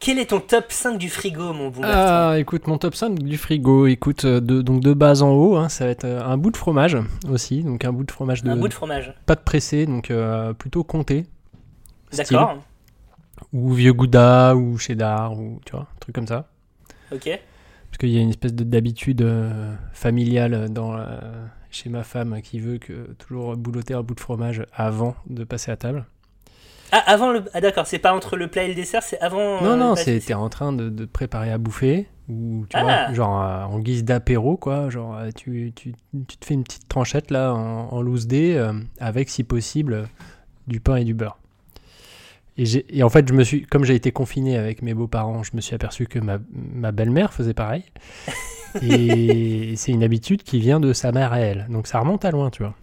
Quel 0.00 0.18
est 0.18 0.26
ton 0.30 0.40
top 0.40 0.72
5 0.72 0.96
du 0.98 1.08
frigo, 1.10 1.52
mon 1.52 1.68
bon 1.68 1.80
Ah, 1.84 2.34
écoute, 2.38 2.66
mon 2.66 2.78
top 2.78 2.94
5 2.94 3.18
du 3.18 3.36
frigo, 3.36 3.86
écoute, 3.86 4.24
euh, 4.24 4.40
de, 4.40 4.62
donc 4.62 4.80
de 4.80 4.92
base 4.94 5.22
en 5.22 5.30
haut, 5.32 5.56
hein, 5.56 5.68
ça 5.68 5.84
va 5.84 5.90
être 5.90 6.04
euh, 6.04 6.24
un 6.24 6.36
bout 6.36 6.50
de 6.50 6.56
fromage 6.56 6.96
aussi, 7.28 7.62
donc 7.62 7.84
un 7.84 7.92
bout 7.92 8.04
de 8.04 8.10
fromage 8.10 8.42
de 8.42 8.50
Un 8.50 8.56
bout 8.56 8.68
de 8.68 8.74
fromage. 8.74 9.14
pas 9.26 9.34
de 9.34 9.40
pressé, 9.42 9.86
donc 9.86 10.10
euh, 10.10 10.52
plutôt 10.54 10.82
comté. 10.82 11.26
D'accord. 12.16 12.58
Ou 13.52 13.72
vieux 13.72 13.92
gouda, 13.92 14.56
ou 14.56 14.78
cheddar, 14.78 15.38
ou 15.38 15.60
tu 15.64 15.72
vois, 15.72 15.82
un 15.82 15.98
truc 16.00 16.14
comme 16.14 16.26
ça. 16.26 16.48
Ok. 17.12 17.24
Parce 17.26 17.98
qu'il 17.98 18.10
y 18.10 18.18
a 18.18 18.20
une 18.22 18.30
espèce 18.30 18.54
de- 18.54 18.64
d'habitude 18.64 19.22
euh, 19.22 19.74
familiale 19.92 20.68
dans, 20.70 20.92
la- 20.94 21.20
chez 21.72 21.88
ma 21.90 22.04
femme 22.04 22.40
qui 22.42 22.60
veut 22.60 22.78
que 22.78 23.12
toujours 23.18 23.56
boulotter 23.56 23.94
un 23.94 24.02
bout 24.02 24.14
de 24.14 24.20
fromage 24.20 24.64
avant 24.74 25.16
de 25.26 25.42
passer 25.44 25.70
à 25.72 25.76
table. 25.76 26.04
Ah, 26.92 26.98
avant 27.06 27.32
le. 27.32 27.42
Ah, 27.54 27.60
d'accord, 27.62 27.86
c'est 27.86 27.98
pas 27.98 28.12
entre 28.12 28.36
le 28.36 28.48
plat 28.48 28.64
et 28.64 28.68
le 28.68 28.74
dessert, 28.74 29.02
c'est 29.02 29.18
avant. 29.20 29.62
non, 29.62 29.70
euh, 29.72 29.76
non, 29.76 29.90
le 29.90 29.96
c'est 29.96 30.18
t'es 30.20 30.34
en 30.34 30.48
train 30.50 30.72
de, 30.74 30.90
de 30.90 31.04
préparer 31.06 31.50
à 31.50 31.56
bouffer, 31.56 32.06
ou 32.28 32.66
tu 32.68 32.76
Ah. 32.76 32.82
vois, 33.06 33.14
genre 33.14 33.40
euh, 33.42 33.62
en 33.64 33.78
guise 33.78 34.04
d'apéro, 34.04 34.58
quoi. 34.58 34.90
Genre, 34.90 35.16
euh, 35.16 35.30
tu, 35.34 35.72
tu, 35.74 35.94
tu 36.28 36.36
te 36.36 36.44
fais 36.44 36.52
une 36.52 36.64
petite 36.64 36.86
tranchette 36.88 37.30
là 37.30 37.54
en, 37.54 37.88
en 37.90 38.02
loose 38.02 38.26
dé, 38.26 38.54
euh, 38.56 38.74
avec 39.00 39.30
si 39.30 39.42
possible 39.42 40.04
du 40.66 40.80
pain 40.80 40.96
et 40.96 41.04
du 41.04 41.14
beurre. 41.14 41.38
Et, 42.58 42.66
j'ai- 42.66 42.84
et 42.94 43.02
en 43.02 43.08
fait, 43.08 43.26
je 43.26 43.32
me 43.32 43.42
suis, 43.42 43.64
comme 43.64 43.84
j'ai 43.84 43.94
été 43.94 44.12
confiné 44.12 44.58
avec 44.58 44.82
mes 44.82 44.92
beaux-parents, 44.92 45.42
je 45.42 45.52
me 45.54 45.62
suis 45.62 45.74
aperçu 45.74 46.06
que 46.06 46.18
ma, 46.18 46.36
ma 46.52 46.92
belle-mère 46.92 47.32
faisait 47.32 47.54
pareil. 47.54 47.84
et 48.80 49.74
c'est 49.76 49.92
une 49.92 50.02
habitude 50.02 50.42
qui 50.42 50.60
vient 50.60 50.80
de 50.80 50.92
sa 50.92 51.12
mère 51.12 51.32
à 51.32 51.40
elle. 51.40 51.66
Donc 51.68 51.86
ça 51.86 52.00
remonte 52.00 52.24
à 52.24 52.30
loin, 52.30 52.50
tu 52.50 52.62
vois. 52.62 52.74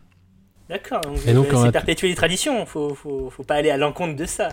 D'accord, 0.69 1.01
donc, 1.01 1.17
Et 1.25 1.58
c'est 1.58 1.72
perpétuer 1.72 2.10
les 2.10 2.15
traditions, 2.15 2.63
faut, 2.67 2.93
faut, 2.93 3.31
faut 3.31 3.43
pas 3.43 3.55
aller 3.55 3.72
à 3.72 3.77
l'encontre 3.77 4.15
de 4.15 4.25
ça. 4.25 4.50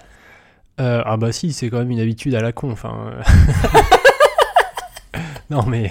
Euh, 0.81 1.03
ah 1.05 1.17
bah 1.19 1.33
si, 1.33 1.53
c'est 1.53 1.69
quand 1.69 1.79
même 1.79 1.91
une 1.91 2.01
habitude 2.01 2.35
à 2.35 2.41
la 2.41 2.53
con. 2.53 2.71
Enfin, 2.71 3.13
euh. 3.13 3.23
non 5.51 5.65
mais, 5.67 5.91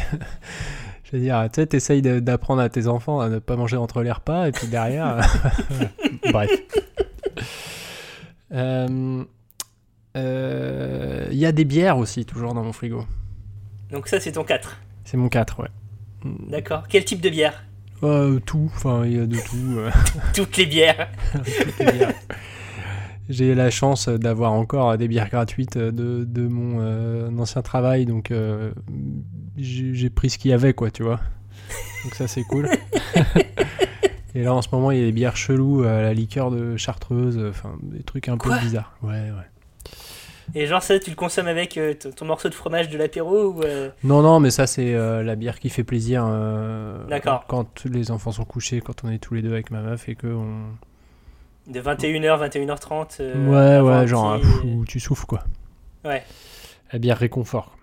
je 1.04 1.12
veux 1.12 1.20
dire, 1.20 1.48
tu 1.54 1.62
sais, 1.62 1.68
t'essayes 1.68 2.02
d'apprendre 2.02 2.62
à 2.62 2.70
tes 2.70 2.88
enfants 2.88 3.20
à 3.20 3.30
ne 3.30 3.38
pas 3.38 3.56
manger 3.56 3.78
entre 3.78 4.02
les 4.02 4.12
repas 4.12 4.48
et 4.48 4.52
puis 4.52 4.68
derrière, 4.68 5.18
bref. 6.32 6.50
Euh, 8.52 9.24
euh, 10.16 11.28
Il 11.32 11.38
y 11.38 11.46
a 11.46 11.52
des 11.52 11.66
bières 11.66 11.98
aussi 11.98 12.26
toujours 12.26 12.54
dans 12.54 12.64
mon 12.64 12.74
frigo. 12.74 13.06
Donc, 13.92 14.08
ça, 14.08 14.20
c'est 14.20 14.34
ton 14.34 14.44
4. 14.44 14.78
C'est 15.06 15.18
mon 15.18 15.30
4, 15.30 15.62
ouais. 15.62 15.70
D'accord. 16.50 16.84
Quel 16.90 17.06
type 17.06 17.22
de 17.22 17.30
bière 17.30 17.64
Euh, 18.04 18.40
tout, 18.40 18.70
enfin 18.76 19.06
il 19.06 19.14
y 19.14 19.20
a 19.20 19.26
de 19.26 19.36
tout. 19.38 19.78
euh, 19.78 19.92
Toutes 20.34 20.58
les 20.58 20.66
bières. 20.66 21.10
bières. 21.80 22.14
J'ai 23.30 23.56
la 23.56 23.70
chance 23.72 24.08
d'avoir 24.10 24.52
encore 24.54 24.98
des 24.98 25.08
bières 25.08 25.30
gratuites 25.30 25.78
de, 25.78 26.24
de 26.26 26.48
mon 26.48 26.78
euh, 26.82 27.30
ancien 27.38 27.62
travail, 27.64 28.06
donc 28.06 28.30
euh, 28.32 28.72
j'ai 29.58 30.10
pris 30.12 30.30
ce 30.30 30.38
qu'il 30.38 30.52
y 30.52 30.54
avait, 30.54 30.74
quoi, 30.74 30.92
tu 30.92 31.02
vois. 31.04 31.20
Donc 32.04 32.14
ça, 32.14 32.28
c'est 32.28 32.44
cool. 32.44 32.70
Et 34.36 34.44
là, 34.44 34.54
en 34.54 34.62
ce 34.62 34.68
moment, 34.72 34.92
il 34.92 35.00
y 35.00 35.02
a 35.02 35.06
des 35.06 35.12
bières 35.12 35.38
cheloues 35.38 35.82
la 35.84 36.14
liqueur 36.14 36.52
de 36.52 36.76
chartreuse, 36.78 37.40
enfin, 37.50 37.76
des 37.82 38.04
trucs 38.04 38.28
un 38.30 38.38
peu 38.38 38.52
bizarres. 38.60 38.96
Ouais, 39.02 39.14
ouais. 39.32 39.48
Et 40.54 40.68
genre, 40.68 40.84
ça, 40.84 41.00
tu 41.00 41.10
le 41.10 41.16
consommes 41.16 41.48
avec 41.48 41.78
euh, 41.78 41.94
ton, 41.96 42.12
ton 42.12 42.26
morceau 42.26 42.50
de 42.50 42.54
fromage 42.54 42.90
de 42.90 42.98
l'apéro 42.98 43.46
ou. 43.54 43.62
euh, 43.64 43.90
Non, 44.04 44.22
non, 44.22 44.40
mais 44.40 44.52
ça, 44.52 44.68
c'est 44.68 44.94
euh, 44.94 45.24
la 45.24 45.36
bière 45.36 45.60
qui 45.60 45.70
fait 45.70 45.84
plaisir 45.84 46.24
D'accord. 47.10 47.46
quand 47.48 47.84
les 47.86 48.12
enfants 48.12 48.32
sont 48.32 48.46
couchés, 48.46 48.82
quand 48.82 49.04
on 49.04 49.10
est 49.10 49.18
tous 49.18 49.34
les 49.34 49.42
deux 49.42 49.52
avec 49.52 49.72
ma 49.72 49.82
meuf 49.82 50.08
et 50.08 50.16
que 50.16 50.28
on, 50.28 50.68
De 51.68 51.82
21h, 51.82 52.50
21h30. 52.50 53.18
euh, 53.22 53.82
ouais, 53.82 53.90
ouais, 54.02 54.08
genre, 54.08 54.38
petit- 54.40 54.44
pff, 54.48 54.64
où 54.66 54.86
tu 54.86 55.00
souffles, 55.00 55.26
quoi. 55.26 55.44
Ouais. 56.04 56.24
La 56.94 57.00
bière 57.00 57.18
réconfort. 57.18 57.76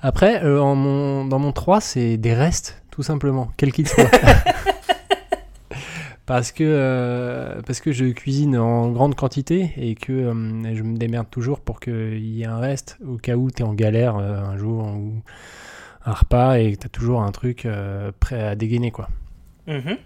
Après, 0.00 0.40
en 0.42 0.74
mon, 0.74 1.26
dans 1.26 1.38
mon 1.38 1.52
3, 1.52 1.80
c'est 1.82 2.16
des 2.16 2.32
restes, 2.32 2.82
tout 2.90 3.02
simplement, 3.02 3.50
quel 3.58 3.72
qu'il 3.72 3.86
soit. 3.86 4.08
parce, 6.30 6.52
que, 6.52 6.62
euh, 6.64 7.60
parce 7.66 7.80
que 7.80 7.90
je 7.90 8.04
cuisine 8.06 8.56
en 8.56 8.90
grande 8.92 9.16
quantité 9.16 9.72
et 9.76 9.96
que 9.96 10.12
euh, 10.12 10.74
je 10.76 10.82
me 10.84 10.96
démerde 10.96 11.28
toujours 11.28 11.58
pour 11.60 11.80
qu'il 11.80 12.18
y 12.24 12.42
ait 12.42 12.46
un 12.46 12.58
reste 12.58 12.98
au 13.04 13.16
cas 13.16 13.34
où 13.34 13.50
tu 13.50 13.62
es 13.62 13.66
en 13.66 13.74
galère 13.74 14.16
euh, 14.16 14.40
un 14.40 14.56
jour 14.56 14.84
ou 14.84 15.22
un 16.04 16.12
repas 16.12 16.58
et 16.58 16.72
que 16.74 16.78
tu 16.82 16.86
as 16.86 16.88
toujours 16.88 17.22
un 17.22 17.32
truc 17.32 17.66
prêt 18.20 18.40
à 18.46 18.54
dégainer. 18.54 18.92
Quoi. 18.92 19.08
Mhm. 19.66 19.96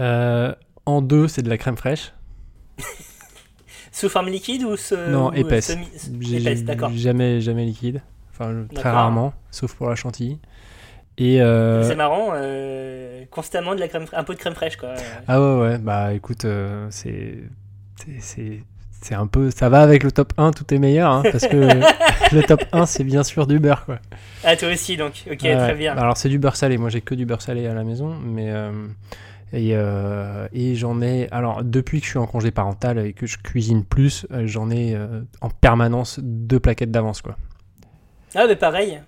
Euh, 0.00 0.54
en 0.86 1.02
deux, 1.02 1.28
c'est 1.28 1.42
de 1.42 1.50
la 1.50 1.58
crème 1.58 1.76
fraîche. 1.76 2.14
Sous 3.92 4.08
forme 4.08 4.28
liquide 4.28 4.64
ou 4.64 4.76
ce, 4.76 5.10
Non, 5.10 5.28
ou, 5.30 5.34
épaisse. 5.34 5.76
semi- 5.96 6.34
Épaisse, 6.34 6.64
d'accord. 6.64 6.90
Jamais, 6.94 7.42
jamais 7.42 7.66
liquide. 7.66 8.00
Enfin, 8.32 8.64
très 8.74 8.90
rarement, 8.90 9.34
sauf 9.50 9.74
pour 9.74 9.90
la 9.90 9.96
chantilly. 9.96 10.38
Et 11.18 11.42
euh, 11.42 11.82
C'est 11.82 11.96
marrant, 11.96 12.30
euh, 12.34 13.24
constamment 13.30 13.74
de 13.74 13.80
la 13.80 13.88
crème, 13.88 14.06
un 14.12 14.24
peu 14.24 14.34
de 14.34 14.38
crème 14.38 14.54
fraîche 14.54 14.76
quoi. 14.76 14.94
ah 15.28 15.40
ouais, 15.40 15.60
ouais, 15.60 15.78
bah 15.78 16.14
écoute, 16.14 16.44
euh, 16.44 16.86
c'est, 16.90 17.38
c'est, 18.20 19.14
un 19.14 19.26
peu, 19.26 19.50
ça 19.50 19.68
va 19.68 19.82
avec 19.82 20.02
le 20.02 20.12
top 20.12 20.32
1, 20.38 20.52
tout 20.52 20.72
est 20.72 20.78
meilleur, 20.78 21.10
hein, 21.10 21.22
parce 21.30 21.46
que 21.46 21.56
le 22.34 22.42
top 22.42 22.64
1, 22.72 22.86
c'est 22.86 23.04
bien 23.04 23.22
sûr 23.22 23.46
du 23.46 23.58
beurre, 23.58 23.84
quoi. 23.84 23.98
Ah 24.44 24.56
toi 24.56 24.70
aussi 24.72 24.96
donc, 24.96 25.24
ok 25.30 25.38
très 25.38 25.74
bien. 25.74 25.96
Alors 25.96 26.16
c'est 26.16 26.28
du 26.30 26.38
beurre 26.38 26.56
salé, 26.56 26.78
moi 26.78 26.88
j'ai 26.88 27.02
que 27.02 27.14
du 27.14 27.26
beurre 27.26 27.42
salé 27.42 27.66
à 27.66 27.74
la 27.74 27.84
maison, 27.84 28.14
mais 28.24 28.50
euh, 28.50 28.86
et, 29.52 29.72
et 30.58 30.74
j'en 30.74 31.02
ai, 31.02 31.28
alors 31.32 31.64
depuis 31.64 32.00
que 32.00 32.06
je 32.06 32.10
suis 32.10 32.18
en 32.18 32.26
congé 32.26 32.50
parental 32.50 32.98
et 32.98 33.12
que 33.12 33.26
je 33.26 33.36
cuisine 33.36 33.84
plus, 33.84 34.26
j'en 34.44 34.70
ai 34.70 34.96
en 35.42 35.50
permanence 35.50 36.18
deux 36.22 36.60
plaquettes 36.60 36.92
d'avance, 36.92 37.20
quoi. 37.20 37.36
Ah 38.34 38.46
mais 38.46 38.56
pareil. 38.56 39.00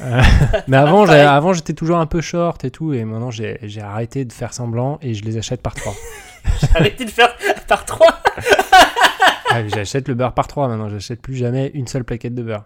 Mais 0.68 0.76
avant, 0.76 1.04
pareil. 1.04 1.20
j'ai- 1.22 1.26
avant 1.26 1.52
j'étais 1.52 1.72
toujours 1.72 1.98
un 1.98 2.06
peu 2.06 2.20
short 2.20 2.64
et 2.64 2.70
tout, 2.70 2.92
et 2.94 3.04
maintenant 3.04 3.30
j'ai, 3.30 3.58
j'ai 3.62 3.80
arrêté 3.80 4.24
de 4.24 4.32
faire 4.32 4.52
semblant 4.54 4.98
et 5.02 5.14
je 5.14 5.24
les 5.24 5.36
achète 5.38 5.62
par 5.62 5.74
trois. 5.74 5.94
Arrêtez 6.74 7.04
de 7.04 7.10
faire 7.10 7.34
par 7.68 7.84
trois. 7.84 8.20
Ah, 9.50 9.66
j'achète 9.68 10.08
le 10.08 10.14
beurre 10.14 10.34
par 10.34 10.46
trois 10.46 10.68
maintenant, 10.68 10.88
j'achète 10.88 11.20
plus 11.22 11.34
jamais 11.36 11.70
une 11.74 11.86
seule 11.86 12.04
plaquette 12.04 12.34
de 12.34 12.42
beurre. 12.42 12.64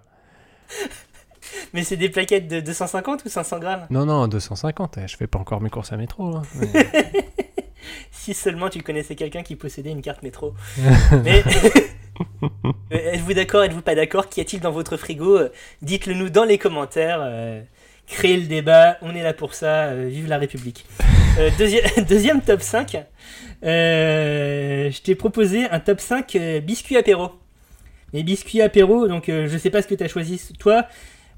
Mais 1.75 1.85
c'est 1.85 1.97
des 1.97 2.09
plaquettes 2.09 2.49
de 2.49 2.61
250 2.61 3.25
ou 3.25 3.29
500 3.29 3.59
grammes? 3.59 3.87
Non, 3.91 4.05
non, 4.05 4.27
250, 4.29 4.99
eh, 4.99 5.09
je 5.09 5.17
fais 5.17 5.27
pas 5.27 5.39
encore 5.39 5.61
mes 5.61 5.71
courses 5.71 5.93
à 5.93 5.97
métro. 5.97 6.37
hein. 6.37 6.43
Mais- 6.61 6.91
Si 8.11 8.35
seulement 8.35 8.69
tu 8.69 8.83
connaissais 8.83 9.15
quelqu'un 9.15 9.43
qui 9.43 9.57
possédait 9.57 9.91
une 9.91 10.03
carte 10.03 10.23
métro. 10.23 10.55
Mais 11.25 11.43
Euh, 12.93 13.13
êtes-vous 13.15 13.33
d'accord, 13.33 13.65
êtes-vous 13.65 13.81
pas 13.83 13.95
d'accord? 13.95 14.29
Qu'y 14.29 14.43
a-t-il 14.43 14.61
dans 14.61 14.71
votre 14.71 14.97
frigo? 14.99 15.39
Euh, 15.39 15.49
Dites-le 15.81 16.15
nous 16.15 16.29
dans 16.29 16.45
les 16.45 16.59
commentaires. 16.59 17.19
euh, 17.23 17.63
créez 18.07 18.37
le 18.37 18.47
débat, 18.47 18.99
on 19.03 19.15
est 19.15 19.23
là 19.23 19.33
pour 19.33 19.55
ça. 19.55 19.87
euh, 19.87 20.09
vive 20.09 20.29
la 20.29 20.39
République. 20.39 20.85
Euh, 21.39 21.49
deuxi- 21.59 21.81
deuxième 22.07 22.43
top 22.43 22.61
5. 22.61 22.97
euh, 23.65 24.91
je 24.91 25.01
t'ai 25.01 25.15
proposé 25.15 25.65
un 25.71 25.81
top 25.81 26.01
5 26.01 26.37
euh, 26.37 26.61
biscuits 26.61 26.97
apéro. 26.97 27.31
Les 28.13 28.23
biscuits 28.23 28.61
apéro, 28.61 29.09
donc 29.09 29.25
je 29.29 29.57
sais 29.59 29.71
pas 29.71 29.81
ce 29.81 29.89
que 29.89 29.95
tu 29.95 30.05
as 30.05 30.09
choisi 30.09 30.39
toi. 30.59 30.87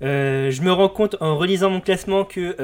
Je 0.00 0.60
me 0.60 0.72
rends 0.72 0.88
compte 0.88 1.16
en 1.20 1.36
relisant 1.38 1.70
mon 1.70 1.80
classement 1.80 2.24
que 2.24 2.56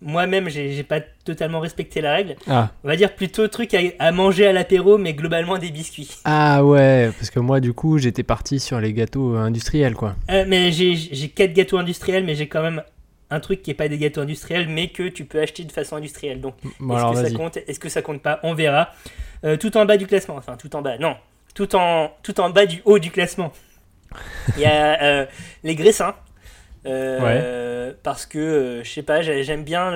moi-même 0.00 0.48
j'ai 0.48 0.82
pas 0.82 1.00
totalement 1.24 1.60
respecté 1.60 2.00
la 2.00 2.12
règle. 2.14 2.36
ah. 2.46 2.70
On 2.84 2.88
va 2.88 2.96
dire 2.96 3.14
plutôt 3.14 3.46
truc 3.48 3.74
à, 3.74 3.80
à 3.98 4.12
manger 4.12 4.46
à 4.46 4.52
l'apéro, 4.52 4.98
mais 4.98 5.14
globalement 5.14 5.58
des 5.58 5.70
biscuits. 5.70 6.10
ah 6.24 6.64
ouais, 6.64 7.10
parce 7.18 7.30
que 7.30 7.40
moi 7.40 7.60
du 7.60 7.72
coup 7.72 7.98
j'étais 7.98 8.22
parti 8.22 8.60
sur 8.60 8.80
les 8.80 8.92
gâteaux 8.92 9.34
euh, 9.34 9.38
industriels 9.40 9.94
quoi. 9.94 10.14
Euh, 10.30 10.44
mais 10.46 10.70
j'ai 10.72 11.28
quatre 11.30 11.52
gâteaux 11.52 11.78
industriels, 11.78 12.24
mais 12.24 12.34
j'ai 12.34 12.46
quand 12.48 12.62
même 12.62 12.82
un 13.30 13.40
truc 13.40 13.62
qui 13.62 13.70
est 13.70 13.74
pas 13.74 13.88
des 13.88 13.98
gâteaux 13.98 14.22
industriels, 14.22 14.68
mais 14.68 14.88
que 14.88 15.08
tu 15.08 15.24
peux 15.26 15.40
acheter 15.40 15.64
de 15.64 15.72
façon 15.72 15.96
industrielle. 15.96 16.40
Donc, 16.40 16.54
Bon 16.80 16.96
est-ce 16.96 17.22
que 17.22 17.28
ça 17.28 17.34
compte 17.36 17.56
Est-ce 17.58 17.78
que 17.80 17.88
ça 17.90 18.00
compte 18.00 18.22
pas? 18.22 18.40
On 18.42 18.54
verra. 18.54 18.90
Euh, 19.44 19.56
tout 19.56 19.76
en 19.76 19.84
bas 19.84 19.96
du 19.98 20.06
classement, 20.06 20.36
enfin 20.36 20.56
tout 20.56 20.74
en 20.74 20.82
bas, 20.82 20.96
non, 20.98 21.14
tout 21.54 21.76
en 21.76 22.10
tout 22.22 22.40
en 22.40 22.50
bas 22.50 22.66
du 22.66 22.80
haut 22.84 22.98
du 22.98 23.10
classement. 23.10 23.52
Il 24.56 24.62
y 24.62 24.64
a 24.64 25.02
euh, 25.02 25.26
les 25.62 25.74
graissins. 25.74 26.14
Euh, 26.86 27.92
Parce 28.02 28.26
que 28.26 28.38
euh, 28.38 28.84
je 28.84 28.90
sais 28.90 29.02
pas, 29.02 29.22
j'ai- 29.22 29.42
j'aime 29.44 29.64
bien. 29.64 29.92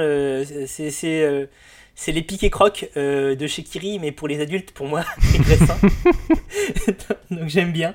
C'est 0.67 0.91
c'est 0.91 1.23
euh, 1.23 1.47
c'est 1.95 2.13
les 2.13 2.23
piques 2.23 2.43
et 2.45 2.51
crocs 2.51 2.89
euh, 2.97 3.35
de 3.35 3.47
chez 3.47 3.63
Kiri, 3.63 3.99
mais 3.99 4.13
pour 4.13 4.27
les 4.29 4.41
adultes, 4.41 4.73
pour 4.73 4.87
moi, 4.87 5.05
graissins. 5.41 5.79
Donc 7.31 7.49
j'aime 7.49 7.73
bien. 7.73 7.95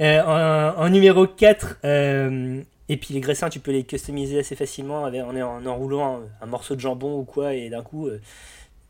Euh, 0.00 0.22
en, 0.22 0.84
en 0.84 0.88
numéro 0.90 1.26
4, 1.26 1.78
euh, 1.84 2.60
et 2.88 2.96
puis 2.98 3.14
les 3.14 3.20
graissins, 3.20 3.48
tu 3.48 3.60
peux 3.60 3.72
les 3.72 3.84
customiser 3.84 4.38
assez 4.40 4.54
facilement 4.54 5.04
avec, 5.06 5.22
en, 5.22 5.34
en 5.36 5.64
enroulant 5.66 6.20
un, 6.42 6.44
un 6.44 6.46
morceau 6.46 6.74
de 6.76 6.80
jambon 6.80 7.18
ou 7.18 7.24
quoi, 7.24 7.54
et 7.54 7.70
d'un 7.70 7.82
coup, 7.82 8.08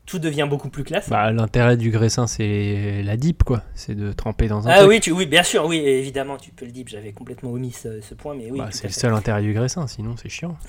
tout 0.07 0.17
devient 0.17 0.47
beaucoup 0.49 0.69
plus 0.69 0.83
classe. 0.83 1.09
Bah, 1.09 1.31
l'intérêt 1.31 1.77
du 1.77 1.91
graissin 1.91 2.25
c'est 2.25 3.03
la 3.03 3.17
dip 3.17 3.43
quoi, 3.43 3.61
c'est 3.75 3.93
de 3.93 4.11
tremper 4.13 4.47
dans 4.47 4.67
un 4.67 4.71
ah 4.71 4.77
truc. 4.77 4.89
oui, 4.89 4.99
tu, 5.01 5.11
oui, 5.11 5.27
bien 5.27 5.43
sûr, 5.43 5.65
oui, 5.65 5.77
évidemment, 5.77 6.37
tu 6.37 6.51
peux 6.51 6.65
le 6.65 6.71
dip. 6.71 6.87
J'avais 6.89 7.11
complètement 7.11 7.51
omis 7.51 7.73
ce, 7.73 8.01
ce 8.01 8.15
point, 8.15 8.33
mais 8.33 8.49
oui. 8.49 8.57
Bah, 8.57 8.69
c'est 8.71 8.87
le 8.87 8.93
seul 8.93 9.13
intérêt 9.13 9.43
du 9.43 9.53
graissin, 9.53 9.85
sinon 9.85 10.15
c'est 10.17 10.29
chiant. 10.29 10.57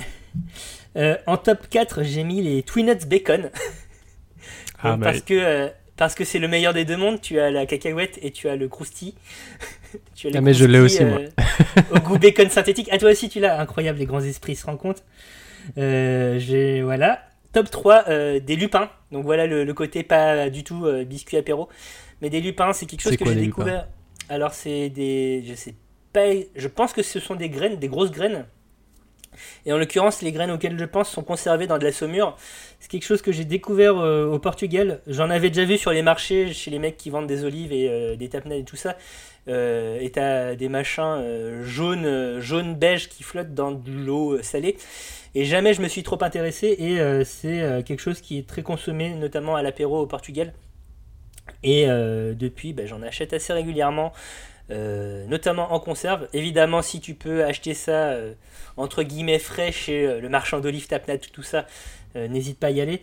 Euh, 0.96 1.16
en 1.26 1.36
top 1.36 1.68
4, 1.68 2.02
j'ai 2.02 2.24
mis 2.24 2.42
les 2.42 2.62
Twinuts 2.62 3.06
Bacon. 3.06 3.50
Ah, 4.80 4.96
bah, 4.96 5.06
parce 5.06 5.22
que 5.22 5.34
euh, 5.34 5.68
parce 5.96 6.14
que 6.14 6.24
c'est 6.24 6.38
le 6.38 6.46
meilleur 6.46 6.72
des 6.72 6.84
deux 6.84 6.96
mondes. 6.96 7.20
Tu 7.20 7.40
as 7.40 7.50
la 7.50 7.66
cacahuète 7.66 8.18
et 8.22 8.30
tu 8.30 8.48
as 8.48 8.54
le 8.56 8.68
crousty. 8.68 9.16
tu 10.14 10.28
as 10.28 10.30
Ah, 10.34 10.40
mais 10.40 10.54
je 10.54 10.64
l'ai 10.64 10.78
aussi, 10.78 11.04
moi. 11.04 11.18
euh, 11.18 11.82
au 11.90 11.98
goût 11.98 12.18
bacon 12.18 12.48
synthétique. 12.48 12.88
Ah 12.92 12.98
toi 12.98 13.10
aussi 13.10 13.28
tu 13.28 13.40
l'as. 13.40 13.60
Incroyable, 13.60 13.98
les 13.98 14.06
grands 14.06 14.22
esprits 14.22 14.54
se 14.54 14.66
rencontrent. 14.66 15.02
Euh, 15.76 16.80
voilà. 16.84 17.27
Top 17.52 17.70
3, 17.70 18.04
euh, 18.08 18.40
des 18.40 18.56
lupins. 18.56 18.90
Donc 19.10 19.24
voilà 19.24 19.46
le, 19.46 19.64
le 19.64 19.74
côté 19.74 20.02
pas 20.02 20.50
du 20.50 20.64
tout 20.64 20.84
euh, 20.84 21.04
biscuit 21.04 21.36
apéro, 21.36 21.68
mais 22.20 22.30
des 22.30 22.40
lupins, 22.40 22.72
c'est 22.72 22.86
quelque 22.86 23.02
chose 23.02 23.16
que 23.16 23.24
j'ai 23.24 23.34
découvert. 23.34 23.88
Alors 24.28 24.52
c'est 24.52 24.90
des, 24.90 25.42
je 25.46 25.54
sais 25.54 25.74
pas, 26.12 26.26
je 26.54 26.68
pense 26.68 26.92
que 26.92 27.02
ce 27.02 27.20
sont 27.20 27.34
des 27.34 27.48
graines, 27.48 27.76
des 27.76 27.88
grosses 27.88 28.10
graines. 28.10 28.46
Et 29.66 29.72
en 29.72 29.78
l'occurrence, 29.78 30.22
les 30.22 30.32
graines 30.32 30.50
auxquelles 30.50 30.78
je 30.78 30.84
pense 30.84 31.08
sont 31.10 31.22
conservées 31.22 31.66
dans 31.66 31.78
de 31.78 31.84
la 31.84 31.92
saumure. 31.92 32.36
C'est 32.80 32.90
quelque 32.90 33.04
chose 33.04 33.22
que 33.22 33.32
j'ai 33.32 33.44
découvert 33.44 33.98
euh, 33.98 34.26
au 34.26 34.38
Portugal. 34.38 35.00
J'en 35.06 35.30
avais 35.30 35.50
déjà 35.50 35.64
vu 35.64 35.78
sur 35.78 35.92
les 35.92 36.02
marchés, 36.02 36.52
chez 36.52 36.70
les 36.70 36.78
mecs 36.78 36.96
qui 36.96 37.10
vendent 37.10 37.26
des 37.26 37.44
olives 37.44 37.72
et 37.72 37.88
euh, 37.88 38.16
des 38.16 38.28
tapenades 38.28 38.58
et 38.58 38.64
tout 38.64 38.76
ça. 38.76 38.96
Euh, 39.48 39.98
et 40.00 40.10
t'as 40.10 40.54
des 40.54 40.68
machins 40.68 41.62
jaunes, 41.62 42.04
euh, 42.04 42.40
jaune 42.40 42.74
beige 42.74 43.08
qui 43.08 43.22
flottent 43.22 43.54
dans 43.54 43.72
de 43.72 43.90
l'eau 43.90 44.42
salée. 44.42 44.76
Et 45.34 45.44
jamais 45.44 45.74
je 45.74 45.82
me 45.82 45.88
suis 45.88 46.02
trop 46.02 46.22
intéressé. 46.22 46.74
Et 46.78 47.00
euh, 47.00 47.24
c'est 47.24 47.60
euh, 47.60 47.82
quelque 47.82 48.00
chose 48.00 48.20
qui 48.20 48.38
est 48.38 48.46
très 48.46 48.62
consommé, 48.62 49.10
notamment 49.10 49.56
à 49.56 49.62
l'apéro 49.62 50.00
au 50.00 50.06
Portugal. 50.06 50.52
Et 51.62 51.88
euh, 51.88 52.34
depuis, 52.34 52.72
bah, 52.72 52.86
j'en 52.86 53.02
achète 53.02 53.32
assez 53.32 53.52
régulièrement, 53.52 54.12
notamment 54.70 55.72
en 55.72 55.80
conserve. 55.80 56.28
Évidemment, 56.32 56.82
si 56.82 57.00
tu 57.00 57.14
peux 57.14 57.44
acheter 57.44 57.72
ça 57.72 58.14
entre 58.76 59.02
guillemets 59.02 59.38
frais 59.38 59.72
chez 59.72 60.20
le 60.20 60.28
marchand 60.28 60.60
d'olives 60.60 60.86
Tapnat, 60.86 61.18
tout 61.18 61.42
ça, 61.42 61.66
n'hésite 62.14 62.60
pas 62.60 62.66
à 62.66 62.70
y 62.70 62.82
aller. 62.82 63.02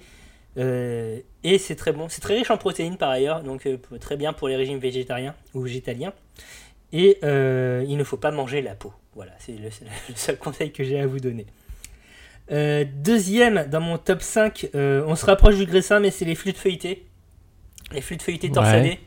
Et 0.58 1.58
c'est 1.58 1.76
très 1.76 1.92
bon, 1.92 2.08
c'est 2.08 2.22
très 2.22 2.36
riche 2.36 2.52
en 2.52 2.58
protéines 2.58 2.98
par 2.98 3.10
ailleurs, 3.10 3.42
donc 3.42 3.68
très 4.00 4.16
bien 4.16 4.32
pour 4.32 4.48
les 4.48 4.56
régimes 4.56 4.78
végétariens 4.78 5.34
ou 5.56 5.62
végétaliens. 5.62 6.14
Et 6.94 7.18
il 7.24 7.98
ne 7.98 8.04
faut 8.04 8.18
pas 8.18 8.30
manger 8.30 8.62
la 8.62 8.76
peau. 8.76 8.94
Voilà, 9.16 9.32
c'est 9.40 9.54
le 9.58 9.72
seul 10.16 10.38
conseil 10.38 10.72
que 10.72 10.84
j'ai 10.84 11.00
à 11.00 11.08
vous 11.08 11.20
donner. 11.20 11.48
Euh, 12.52 12.86
deuxième 13.04 13.66
dans 13.70 13.82
mon 13.82 13.98
top 13.98 14.22
5, 14.22 14.70
euh, 14.76 15.04
on 15.08 15.16
se 15.16 15.26
rapproche 15.26 15.56
du 15.56 15.66
graissin, 15.66 16.00
mais 16.00 16.12
c'est 16.12 16.26
les 16.26 16.36
flûtes 16.36 16.58
feuilletées. 16.58 17.06
Les 17.92 18.02
flûtes 18.02 18.22
feuilletées 18.22 18.48
Ouais. 18.48 18.54
torsadées. 18.54 19.00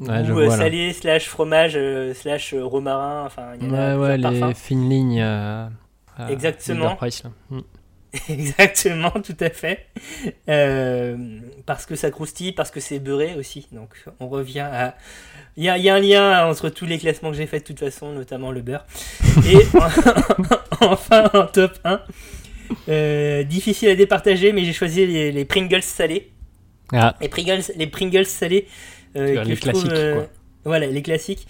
ouais, 0.00 0.24
je 0.24 0.32
ou 0.32 0.38
euh, 0.40 0.46
vois, 0.46 0.56
là. 0.56 0.62
salé, 0.64 0.92
slash 0.92 1.28
fromage, 1.28 1.78
slash 2.14 2.54
romarin. 2.54 3.24
Enfin, 3.26 3.52
il 3.60 3.66
y 3.68 3.70
en 3.70 3.74
a 3.74 3.96
Ouais, 3.96 4.08
ouais, 4.08 4.18
les 4.18 4.54
fines 4.54 4.88
lignes. 4.88 5.24
Exactement. 6.28 6.80
Leader 6.84 6.96
Price, 6.96 7.22
là. 7.24 7.30
Mm. 7.50 7.60
Exactement, 8.28 9.10
tout 9.10 9.36
à 9.40 9.50
fait. 9.50 9.86
Parce 11.66 11.84
que 11.86 11.96
ça 11.96 12.10
croustille, 12.12 12.52
parce 12.52 12.70
que 12.70 12.78
c'est 12.80 13.00
beurré 13.00 13.34
aussi. 13.36 13.66
Donc 13.72 14.04
on 14.20 14.28
revient 14.28 14.60
à... 14.60 14.94
Il 15.56 15.62
y 15.62 15.66
y 15.66 15.88
a 15.88 15.94
un 15.94 16.00
lien 16.00 16.46
entre 16.46 16.68
tous 16.68 16.84
les 16.86 16.98
classements 16.98 17.30
que 17.30 17.36
j'ai 17.36 17.46
fait 17.46 17.60
de 17.60 17.64
toute 17.64 17.78
façon, 17.78 18.12
notamment 18.12 18.50
le 18.52 18.60
beurre. 18.62 18.84
Et 19.46 19.58
enfin 20.80 21.30
en 21.32 21.46
top 21.46 21.72
1, 21.84 22.00
euh, 22.88 23.42
difficile 23.44 23.88
à 23.90 23.94
départager, 23.94 24.52
mais 24.52 24.64
j'ai 24.64 24.72
choisi 24.72 25.06
les, 25.06 25.32
les 25.32 25.44
Pringles 25.44 25.82
salés. 25.82 26.30
Ah, 26.92 27.16
Les 27.20 27.28
Pringles, 27.28 27.62
les 27.76 27.86
Pringles 27.86 28.26
salés. 28.26 28.66
euh, 29.16 29.42
que 29.42 29.48
les 29.48 29.54
je 29.56 29.60
trouve, 29.60 29.72
classiques, 29.88 30.12
quoi. 30.14 30.28
Voilà, 30.64 30.86
les 30.86 31.02
classiques. 31.02 31.46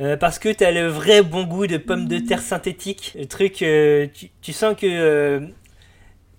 Euh, 0.00 0.16
parce 0.16 0.38
que 0.38 0.50
tu 0.50 0.62
as 0.64 0.72
le 0.72 0.86
vrai 0.88 1.22
bon 1.22 1.44
goût 1.44 1.66
de 1.66 1.78
pommes 1.78 2.06
de 2.06 2.18
terre 2.18 2.42
synthétiques. 2.42 3.14
Le 3.18 3.26
truc, 3.26 3.62
euh, 3.62 4.06
tu, 4.12 4.28
tu 4.42 4.52
sens 4.52 4.76
que 4.76 4.86
euh, 4.86 5.40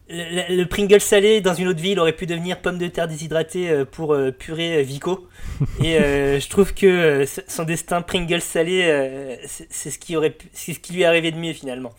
le, 0.10 0.56
le 0.56 0.66
Pringle 0.68 1.02
salé 1.02 1.42
dans 1.42 1.54
une 1.54 1.68
autre 1.68 1.82
ville 1.82 2.00
aurait 2.00 2.14
pu 2.16 2.26
devenir 2.28 2.60
pomme 2.62 2.78
de 2.78 2.88
terre 2.88 3.08
déshydratée 3.08 3.70
euh, 3.70 3.84
pour 3.84 4.14
euh, 4.14 4.32
purée 4.32 4.78
euh, 4.78 4.82
Vico. 4.84 5.28
Et 5.84 5.98
euh, 5.98 6.40
je 6.40 6.48
trouve 6.50 6.74
que 6.74 6.86
euh, 6.86 7.26
son 7.48 7.64
destin 7.64 8.02
Pringle 8.02 8.42
salé, 8.42 8.84
euh, 8.86 9.36
c'est 9.48 9.90
ce 9.90 9.98
qui 10.00 10.16
aurait, 10.16 10.30
pu- 10.30 10.48
c'est 10.54 10.74
ce 10.74 10.80
qui 10.80 10.94
lui 10.94 11.02
est 11.02 11.06
arrivé 11.06 11.32
de 11.32 11.38
mieux 11.38 11.54
finalement. 11.54 11.94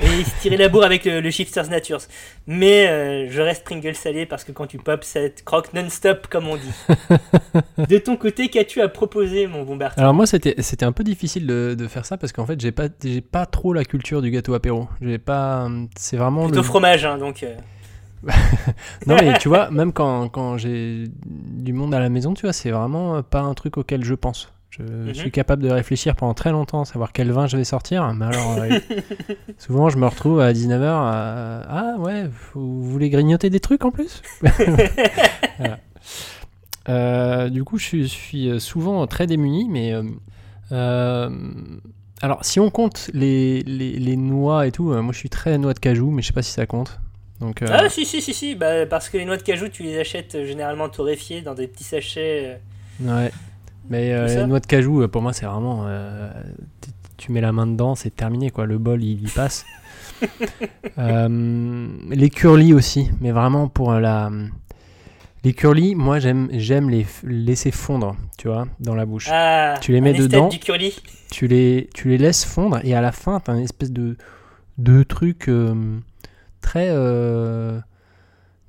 Et 0.00 0.06
il 0.06 0.24
se 0.24 0.40
tirait 0.40 0.56
la 0.56 0.68
bourre 0.68 0.84
avec 0.84 1.04
le, 1.04 1.20
le 1.20 1.30
Shifters 1.30 1.68
Natures. 1.68 2.00
Mais 2.46 2.88
euh, 2.88 3.26
je 3.30 3.40
reste 3.42 3.62
Pringle 3.64 3.94
salé 3.94 4.24
parce 4.24 4.42
que 4.44 4.50
quand 4.52 4.66
tu 4.66 4.78
pop, 4.78 5.04
ça 5.04 5.28
te 5.28 5.42
croque 5.42 5.74
non-stop 5.74 6.28
comme 6.28 6.48
on 6.48 6.56
dit. 6.56 6.72
de 7.88 7.98
ton 7.98 8.16
côté, 8.16 8.48
qu'as-tu 8.48 8.80
à 8.80 8.88
proposer, 8.88 9.46
mon 9.46 9.64
bon 9.64 9.76
Bertrand 9.76 10.00
Alors 10.00 10.14
moi 10.14 10.26
c'était 10.26 10.54
c'était 10.58 10.84
un 10.86 10.92
peu 10.92 11.04
difficile 11.04 11.46
de, 11.46 11.74
de 11.78 11.88
faire 11.88 12.06
ça 12.06 12.16
parce 12.16 12.32
qu'en 12.32 12.46
fait 12.46 12.58
j'ai 12.60 12.72
pas 12.72 12.88
j'ai 13.04 13.20
pas 13.20 13.44
trop 13.46 13.72
la 13.74 13.84
culture 13.84 14.22
du 14.22 14.30
gâteau 14.30 14.54
apéro. 14.54 14.88
J'ai 15.02 15.18
pas 15.18 15.68
c'est 15.96 16.16
vraiment 16.16 16.44
Plutôt 16.44 16.60
le- 16.60 16.62
fromage, 16.66 17.04
hein, 17.04 17.18
donc. 17.18 17.42
euh, 17.42 17.54
Non 19.06 19.16
mais 19.20 19.36
tu 19.38 19.48
vois 19.48 19.70
même 19.70 19.92
quand, 19.92 20.28
quand 20.28 20.56
j'ai 20.56 21.04
du 21.16 21.72
monde 21.72 21.92
à 21.94 21.98
la 22.00 22.08
maison 22.08 22.34
tu 22.34 22.42
vois 22.46 22.52
c'est 22.52 22.70
vraiment 22.70 23.22
pas 23.22 23.40
un 23.40 23.54
truc 23.54 23.76
auquel 23.78 24.04
je 24.04 24.14
pense. 24.14 24.52
Je 24.78 24.82
Mhm. 25.08 25.14
suis 25.14 25.30
capable 25.30 25.62
de 25.62 25.68
réfléchir 25.70 26.16
pendant 26.16 26.32
très 26.34 26.50
longtemps, 26.50 26.84
savoir 26.86 27.12
quel 27.12 27.30
vin 27.30 27.46
je 27.46 27.56
vais 27.58 27.64
sortir. 27.64 28.10
Mais 28.14 28.24
alors, 28.26 28.56
euh, 28.58 28.78
souvent, 29.58 29.90
je 29.90 29.98
me 29.98 30.06
retrouve 30.06 30.40
à 30.40 30.52
19h. 30.52 30.86
Ah 31.68 31.94
ouais, 31.98 32.24
vous 32.54 32.82
voulez 32.82 33.10
grignoter 33.10 33.50
des 33.50 33.60
trucs 33.60 33.84
en 33.84 33.90
plus? 33.90 34.22
Voilà. 35.58 35.78
Euh, 36.88 37.48
Du 37.50 37.64
coup, 37.64 37.78
je 37.78 38.04
suis, 38.04 38.60
souvent 38.60 39.06
très 39.06 39.26
démuni, 39.26 39.68
mais. 39.68 39.92
euh, 39.92 40.02
euh, 40.72 41.30
alors, 42.22 42.44
si 42.44 42.60
on 42.60 42.70
compte 42.70 43.10
les, 43.12 43.62
les, 43.64 43.98
les 43.98 44.16
noix 44.16 44.66
et 44.66 44.72
tout, 44.72 44.92
euh, 44.92 45.02
moi 45.02 45.12
je 45.12 45.18
suis 45.18 45.28
très 45.28 45.58
noix 45.58 45.74
de 45.74 45.80
cajou, 45.80 46.10
mais 46.10 46.22
je 46.22 46.28
sais 46.28 46.32
pas 46.32 46.42
si 46.42 46.52
ça 46.52 46.66
compte. 46.66 46.98
Donc, 47.40 47.62
euh, 47.62 47.66
Ah 47.68 47.88
si 47.88 48.06
si 48.06 48.22
si 48.22 48.32
si 48.32 48.54
bah, 48.54 48.86
parce 48.86 49.08
que 49.10 49.18
les 49.18 49.24
noix 49.24 49.36
de 49.36 49.42
cajou 49.42 49.68
tu 49.68 49.82
les 49.82 49.98
achètes 49.98 50.36
euh, 50.36 50.46
généralement 50.46 50.88
torréfiées 50.88 51.42
dans 51.42 51.54
des 51.54 51.66
petits 51.66 51.82
sachets. 51.84 52.58
euh. 53.02 53.24
Ouais. 53.24 53.32
Mais 53.90 54.12
euh, 54.12 54.26
les 54.26 54.46
noix 54.46 54.60
de 54.60 54.66
cajou, 54.66 55.02
euh, 55.02 55.08
pour 55.08 55.22
moi, 55.22 55.32
c'est 55.32 55.46
vraiment. 55.46 55.84
euh, 55.86 56.30
tu- 57.16 57.30
mets 57.32 57.40
la 57.40 57.52
main 57.52 57.66
dedans, 57.66 57.94
c'est 57.94 58.14
terminé, 58.14 58.50
quoi. 58.50 58.66
Le 58.66 58.78
bol, 58.78 59.02
il 59.02 59.22
y 59.26 59.28
passe. 59.30 59.64
Euh, 60.98 61.88
les 62.10 62.30
curly 62.30 62.72
aussi, 62.74 63.10
mais 63.20 63.32
vraiment 63.32 63.66
pour 63.68 63.92
la. 63.94 64.30
Les 65.44 65.52
curly, 65.52 65.94
moi, 65.96 66.20
j'aime, 66.20 66.48
j'aime 66.52 66.88
les 66.90 67.04
laisser 67.24 67.72
fondre, 67.72 68.14
tu 68.38 68.46
vois, 68.46 68.66
dans 68.78 68.94
la 68.94 69.04
bouche. 69.06 69.28
Ah, 69.32 69.74
Tu 69.80 69.90
les 69.92 70.00
mets 70.00 70.12
dedans. 70.12 70.48
du 70.48 70.60
curly. 70.60 70.94
Tu, 71.32 71.48
les, 71.48 71.88
tu 71.94 72.08
les 72.08 72.18
laisses 72.18 72.44
fondre 72.44 72.78
et 72.84 72.94
à 72.94 73.00
la 73.00 73.10
fin, 73.10 73.40
t'as 73.40 73.54
une 73.54 73.64
espèce 73.64 73.90
de, 73.90 74.16
de 74.78 75.02
truc 75.02 75.50
très. 76.60 76.88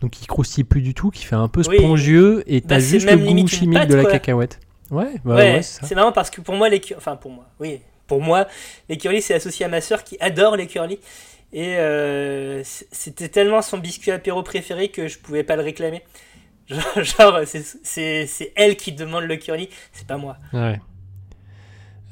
donc, 0.02 0.12
qui 0.12 0.26
croustille 0.26 0.64
plus 0.64 0.82
du 0.82 0.94
tout, 0.96 1.12
qui 1.12 1.26
fait 1.26 1.36
un 1.36 1.48
peu 1.48 1.62
Oui. 1.68 1.78
spongieux 1.78 2.44
et 2.48 2.62
t'as 2.62 2.76
Bah, 2.76 2.80
juste 2.80 3.10
le 3.10 3.18
goût 3.18 3.48
chimique 3.48 3.80
pâte, 3.80 3.90
de 3.90 3.96
la 3.96 4.02
quoi. 4.04 4.12
cacahuète. 4.14 4.60
Ouais, 4.92 5.16
bah 5.26 5.36
ouais, 5.36 5.54
ouais, 5.56 5.62
c'est 5.64 5.96
marrant 5.96 6.12
parce 6.12 6.30
que 6.30 6.42
pour 6.42 6.56
moi 6.56 6.70
les 6.70 6.80
cur- 6.80 6.98
enfin 6.98 7.16
pour 7.16 7.32
moi, 7.32 7.46
oui, 7.60 7.80
pour 8.08 8.22
moi 8.22 8.48
les 8.90 8.98
curly 8.98 9.22
c'est 9.22 9.34
associé 9.34 9.66
à 9.66 9.70
ma 9.70 9.82
soeur 9.82 10.04
qui 10.04 10.18
adore 10.20 10.56
les 10.56 10.68
curly 10.68 11.00
et 11.54 11.78
euh, 11.78 12.62
c'était 12.64 13.30
tellement 13.30 13.62
son 13.62 13.78
biscuit 13.78 14.12
apéro 14.12 14.44
préféré 14.44 14.90
que 14.90 15.08
je 15.08 15.18
pouvais 15.20 15.44
pas 15.44 15.56
le 15.56 15.64
réclamer. 15.64 16.02
Genre, 16.70 17.04
genre, 17.04 17.40
c'est- 17.46 18.54
elle 18.56 18.78
qui 18.78 18.94
demande 18.94 19.26
le 19.26 19.36
curly, 19.36 19.68
c'est 19.92 20.08
pas 20.08 20.16
moi. 20.18 20.38
Ouais. 20.54 20.80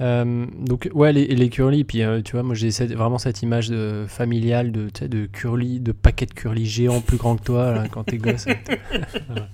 Euh, 0.01 0.45
donc 0.57 0.89
ouais 0.93 1.13
les, 1.13 1.27
les 1.27 1.49
curly 1.49 1.83
puis 1.83 2.01
euh, 2.01 2.21
tu 2.23 2.31
vois 2.31 2.41
moi 2.41 2.55
j'ai 2.55 2.69
vraiment 2.87 3.19
cette 3.19 3.43
image 3.43 3.69
de 3.69 4.05
familiale 4.09 4.71
de 4.71 4.89
de 5.05 5.25
curly 5.27 5.79
de 5.79 5.91
paquets 5.91 6.25
de 6.25 6.33
curly 6.33 6.65
géants 6.65 7.01
plus 7.01 7.17
grands 7.17 7.35
que 7.37 7.43
toi 7.43 7.71
là, 7.71 7.83
quand 7.87 8.05
t'es 8.05 8.17
gosse 8.17 8.45
Voilà. 9.27 9.47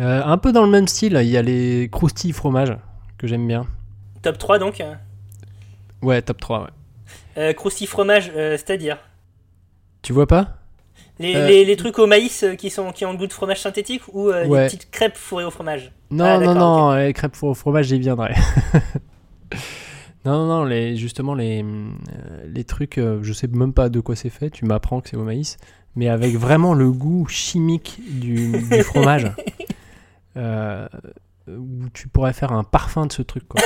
Euh, 0.00 0.22
un 0.24 0.38
peu 0.38 0.50
dans 0.52 0.64
le 0.64 0.70
même 0.70 0.88
style 0.88 1.18
il 1.22 1.28
y 1.28 1.36
a 1.36 1.42
les 1.42 1.88
croustilles 1.92 2.32
fromage 2.32 2.74
que 3.18 3.26
j'aime 3.26 3.46
bien 3.46 3.66
Top 4.22 4.38
3 4.38 4.58
donc. 4.58 4.80
hein. 4.80 4.98
ouais 6.02 6.22
top 6.22 6.40
3 6.40 6.62
ouais. 6.62 6.66
Euh, 7.38 7.52
croustille 7.52 7.86
fromage, 7.86 8.32
euh, 8.34 8.56
c'est-à-dire 8.56 8.98
tu 10.02 10.12
vois 10.14 10.26
pas? 10.26 10.56
Les, 11.18 11.36
Euh, 11.36 11.46
les, 11.48 11.64
les 11.66 11.76
trucs 11.76 11.98
au 11.98 12.06
maïs 12.06 12.42
euh, 12.44 12.54
qui, 12.54 12.70
sont, 12.70 12.90
qui 12.92 13.04
ont 13.04 13.12
le 13.12 13.18
goût 13.18 13.26
de 13.26 13.32
fromage 13.32 13.60
synthétique 13.60 14.02
ou 14.12 14.30
euh, 14.30 14.46
Ouais. 14.46 14.60
des 14.60 14.66
petites 14.66 14.90
crêpes 14.90 15.16
fourrées 15.16 15.44
au 15.44 15.50
fromage? 15.50 15.92
Non 16.10 16.24
Ah, 16.24 16.38
non 16.38 16.54
non 16.54 16.94
les 16.94 17.12
crêpes 17.12 17.36
au 17.42 17.52
fromage 17.54 17.86
j'y 17.86 17.98
viendrai 17.98 18.34
non 20.24 20.32
non 20.32 20.46
non 20.46 20.64
les 20.64 20.96
justement 20.96 21.34
les 21.34 21.62
euh, 21.62 21.90
les 22.46 22.64
trucs 22.64 22.98
euh, 22.98 23.20
je 23.22 23.32
sais 23.32 23.46
même 23.48 23.72
pas 23.72 23.88
de 23.88 24.00
quoi 24.00 24.16
c'est 24.16 24.30
fait 24.30 24.50
tu 24.50 24.64
m'apprends 24.64 25.00
que 25.00 25.08
c'est 25.10 25.16
au 25.16 25.24
maïs 25.24 25.56
mais 25.96 26.08
avec 26.08 26.36
vraiment 26.36 26.74
le 26.74 26.90
goût 26.90 27.26
chimique 27.28 27.98
du, 28.08 28.52
du 28.52 28.82
fromage 28.82 29.30
euh, 30.36 30.86
où 31.48 31.88
tu 31.92 32.08
pourrais 32.08 32.32
faire 32.32 32.52
un 32.52 32.64
parfum 32.64 33.06
de 33.06 33.12
ce 33.12 33.22
truc 33.22 33.46
quoi. 33.48 33.60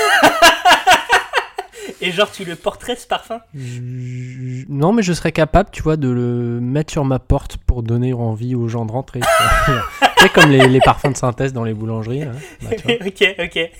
Et 2.00 2.10
genre 2.10 2.30
tu 2.30 2.44
le 2.44 2.56
porterais 2.56 2.96
ce 2.96 3.06
parfum? 3.06 3.40
Je- 3.54 4.64
non 4.68 4.92
mais 4.92 5.02
je 5.02 5.12
serais 5.12 5.32
capable 5.32 5.70
tu 5.70 5.82
vois 5.82 5.96
de 5.96 6.08
le 6.08 6.60
mettre 6.60 6.92
sur 6.92 7.04
ma 7.04 7.18
porte 7.18 7.56
pour 7.58 7.82
donner 7.82 8.12
envie 8.12 8.54
aux 8.54 8.68
gens 8.68 8.84
de 8.86 8.92
rentrer 8.92 9.20
tu 9.20 9.26
vois. 9.72 9.82
Tu 10.16 10.22
sais, 10.22 10.28
comme 10.30 10.50
les, 10.50 10.68
les 10.68 10.80
parfums 10.80 11.10
de 11.12 11.16
synthèse 11.16 11.52
dans 11.52 11.64
les 11.64 11.74
boulangeries 11.74 12.24
là. 12.24 12.32
Bah, 12.62 12.70
tu 12.78 12.82
vois. 12.86 12.96
Ok, 13.06 13.34
ok. 13.38 13.70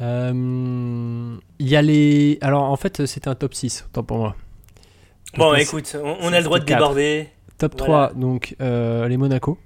Euh, 0.00 1.36
Il 1.58 1.68
y 1.68 1.76
a 1.76 1.82
les. 1.82 2.38
Alors 2.42 2.64
en 2.64 2.76
fait, 2.76 3.06
c'était 3.06 3.28
un 3.28 3.34
top 3.34 3.54
6, 3.54 3.86
autant 3.88 4.02
pour 4.02 4.18
moi. 4.18 4.36
Top 5.32 5.38
Bon, 5.38 5.54
écoute, 5.54 5.96
on, 6.02 6.16
on 6.20 6.32
a 6.32 6.38
le 6.38 6.44
droit 6.44 6.58
de 6.58 6.64
Quatre. 6.64 6.78
déborder. 6.78 7.28
Top 7.58 7.74
voilà. 7.78 8.08
3, 8.08 8.20
donc 8.20 8.54
euh, 8.60 9.08
les 9.08 9.16
Monaco. 9.16 9.58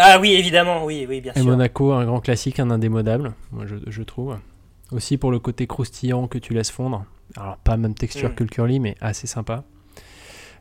Ah 0.00 0.18
oui, 0.20 0.32
évidemment, 0.32 0.84
oui, 0.84 1.06
oui, 1.08 1.20
bien 1.20 1.32
Et 1.34 1.40
sûr. 1.40 1.46
Monaco, 1.50 1.92
un 1.92 2.04
grand 2.04 2.20
classique, 2.20 2.60
un 2.60 2.70
indémodable, 2.70 3.32
moi 3.52 3.64
je, 3.66 3.74
je 3.86 4.02
trouve. 4.02 4.38
Aussi 4.92 5.18
pour 5.18 5.30
le 5.32 5.38
côté 5.38 5.66
croustillant 5.66 6.28
que 6.28 6.38
tu 6.38 6.54
laisses 6.54 6.70
fondre. 6.70 7.04
Alors 7.36 7.56
pas 7.58 7.76
même 7.76 7.94
texture 7.94 8.30
Mm. 8.30 8.34
que 8.34 8.42
le 8.44 8.48
curly, 8.48 8.80
mais 8.80 8.94
assez 9.00 9.26
sympa. 9.26 9.64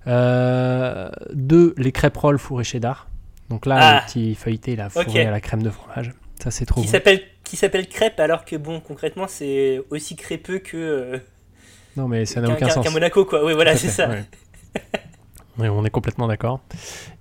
Euh, 0.07 1.09
deux, 1.33 1.73
les 1.77 1.91
crêpes 1.91 2.17
rolls 2.17 2.39
fourrés 2.39 2.63
cheddar. 2.63 3.07
Donc 3.49 3.65
là, 3.65 3.77
Ah. 3.79 3.93
le 4.01 4.05
petit 4.05 4.35
feuilleté, 4.35 4.75
là, 4.75 4.89
fourré 4.89 5.05
Ok. 5.07 5.15
à 5.15 5.31
la 5.31 5.39
crème 5.41 5.63
de 5.63 5.69
fromage. 5.69 6.13
Ça, 6.41 6.51
c'est 6.51 6.65
trop 6.65 6.81
Qui 6.81 6.87
bon. 6.87 6.91
s'appelle 6.91 7.21
qui 7.43 7.55
s'appelle 7.55 7.87
crêpe 7.87 8.19
alors 8.19 8.43
que 8.43 8.57
bon 8.57 8.81
concrètement 8.81 9.25
c'est 9.29 9.81
aussi 9.89 10.17
crépeux 10.17 10.59
que 10.59 10.75
euh, 10.75 11.17
Non, 11.95 12.09
mais 12.09 12.25
ça 12.25 12.41
n'a 12.41 12.49
aucun 12.51 12.67
sens. 12.67 12.83
qu'un 12.85 12.91
Monaco 12.91 13.23
quoi. 13.23 13.43
Oui 13.45 13.53
voilà 13.53 13.77
c'est 13.77 13.87
ça. 13.87 14.09
ouais. 14.09 14.25
Ouais, 15.57 15.69
on 15.69 15.83
est 15.85 15.89
complètement 15.89 16.27
d'accord. 16.27 16.59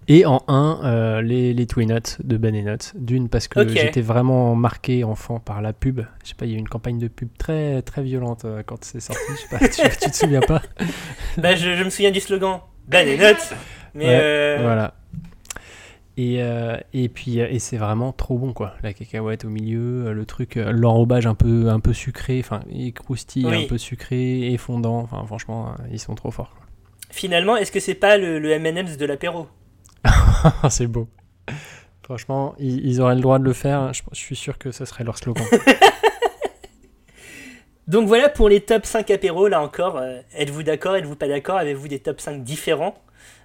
Et 0.09 0.25
en 0.25 0.43
1, 0.47 1.21
les, 1.23 1.53
les 1.53 1.67
Twinuts 1.67 2.17
de 2.23 2.37
Ben 2.37 2.55
Nuts. 2.55 2.93
D'une, 2.95 3.29
parce 3.29 3.49
que 3.49 3.67
j'étais 3.69 4.01
vraiment 4.01 4.55
marqué 4.55 5.03
enfant 5.05 5.41
par 5.41 5.61
la 5.63 5.73
pub. 5.73 6.01
Je 6.23 6.29
sais 6.29 6.35
pas, 6.35 6.47
il 6.47 6.53
y 6.53 6.55
a 6.55 6.57
eu 6.57 6.61
une 6.61 6.69
campagne 6.69 6.99
de 6.99 7.09
pub 7.09 7.29
très 7.39 7.83
très 7.83 8.03
violente 8.03 8.45
euh, 8.45 8.63
quand 8.65 8.85
c'est 8.85 9.01
sorti. 9.01 9.21
Je 9.31 9.37
sais 9.37 9.59
pas, 9.59 9.69
tu, 9.91 9.99
tu 10.05 10.11
te 10.11 10.17
souviens 10.17 10.41
pas 10.41 10.63
Bah 11.39 11.57
je, 11.57 11.75
je 11.75 11.83
me 11.83 11.91
souviens 11.91 12.13
du 12.13 12.21
slogan 12.21 12.61
Ben 12.87 13.07
et 13.09 13.17
Nuts. 13.19 13.55
Mais 13.95 14.05
Ouais, 14.07 14.21
euh, 14.23 14.59
Voilà. 14.63 14.95
Et, 16.19 16.37
euh, 16.41 16.79
et 16.95 17.09
puis 17.11 17.41
euh, 17.41 17.49
et 17.51 17.59
c'est 17.59 17.77
vraiment 17.77 18.11
trop 18.13 18.39
bon 18.39 18.53
quoi. 18.55 18.75
La 18.83 18.95
cacahuète 18.95 19.45
au 19.45 19.51
milieu, 19.51 20.07
euh, 20.07 20.13
le 20.13 20.25
truc, 20.25 20.57
euh, 20.57 20.73
l'enrobage 20.73 21.27
un 21.27 21.35
peu 21.35 21.69
un 21.69 21.79
peu 21.81 21.93
sucré, 21.93 22.39
enfin 22.41 22.61
et 22.71 22.93
croustille 22.93 23.45
Oui. 23.45 23.65
un 23.65 23.69
peu 23.69 23.77
sucré 23.77 24.51
et 24.53 24.57
fondant. 24.57 24.99
Enfin 25.01 25.23
franchement, 25.27 25.69
euh, 25.79 25.83
ils 25.93 25.99
sont 25.99 26.15
trop 26.15 26.31
forts. 26.31 26.55
quoi. 26.57 26.65
finalement 27.11 27.57
est-ce 27.57 27.71
que 27.73 27.81
c'est 27.81 27.95
pas 27.95 28.17
le, 28.17 28.39
le 28.39 28.51
M&M's 28.53 28.97
de 28.97 29.05
l'apéro? 29.05 29.47
c'est 30.71 30.87
beau. 30.87 31.09
Franchement, 32.05 32.55
ils, 32.59 32.87
ils 32.87 33.01
auraient 33.01 33.15
le 33.17 33.21
droit 33.21 33.39
de 33.39 33.45
le 33.45 33.53
faire. 33.53 33.93
Je, 33.93 34.03
je 34.13 34.19
suis 34.19 34.37
sûr 34.37 34.59
que 34.59 34.71
ce 34.71 34.85
serait 34.85 35.05
leur 35.05 35.19
slogan. 35.19 35.45
Donc 37.89 38.09
voilà 38.09 38.29
pour 38.29 38.49
les 38.49 38.61
top 38.61 38.85
5 38.85 39.11
apéros 39.13 39.47
là 39.49 39.61
encore. 39.63 39.97
euh, 39.99 40.21
êtes-vous 40.37 40.63
d'accord 40.65 40.97
Êtes-vous 40.97 41.15
pas 41.17 41.29
d'accord 41.29 41.57
Avez-vous 41.57 41.87
des 41.89 42.01
top 42.01 42.21
5 42.21 42.43
différents 42.43 42.95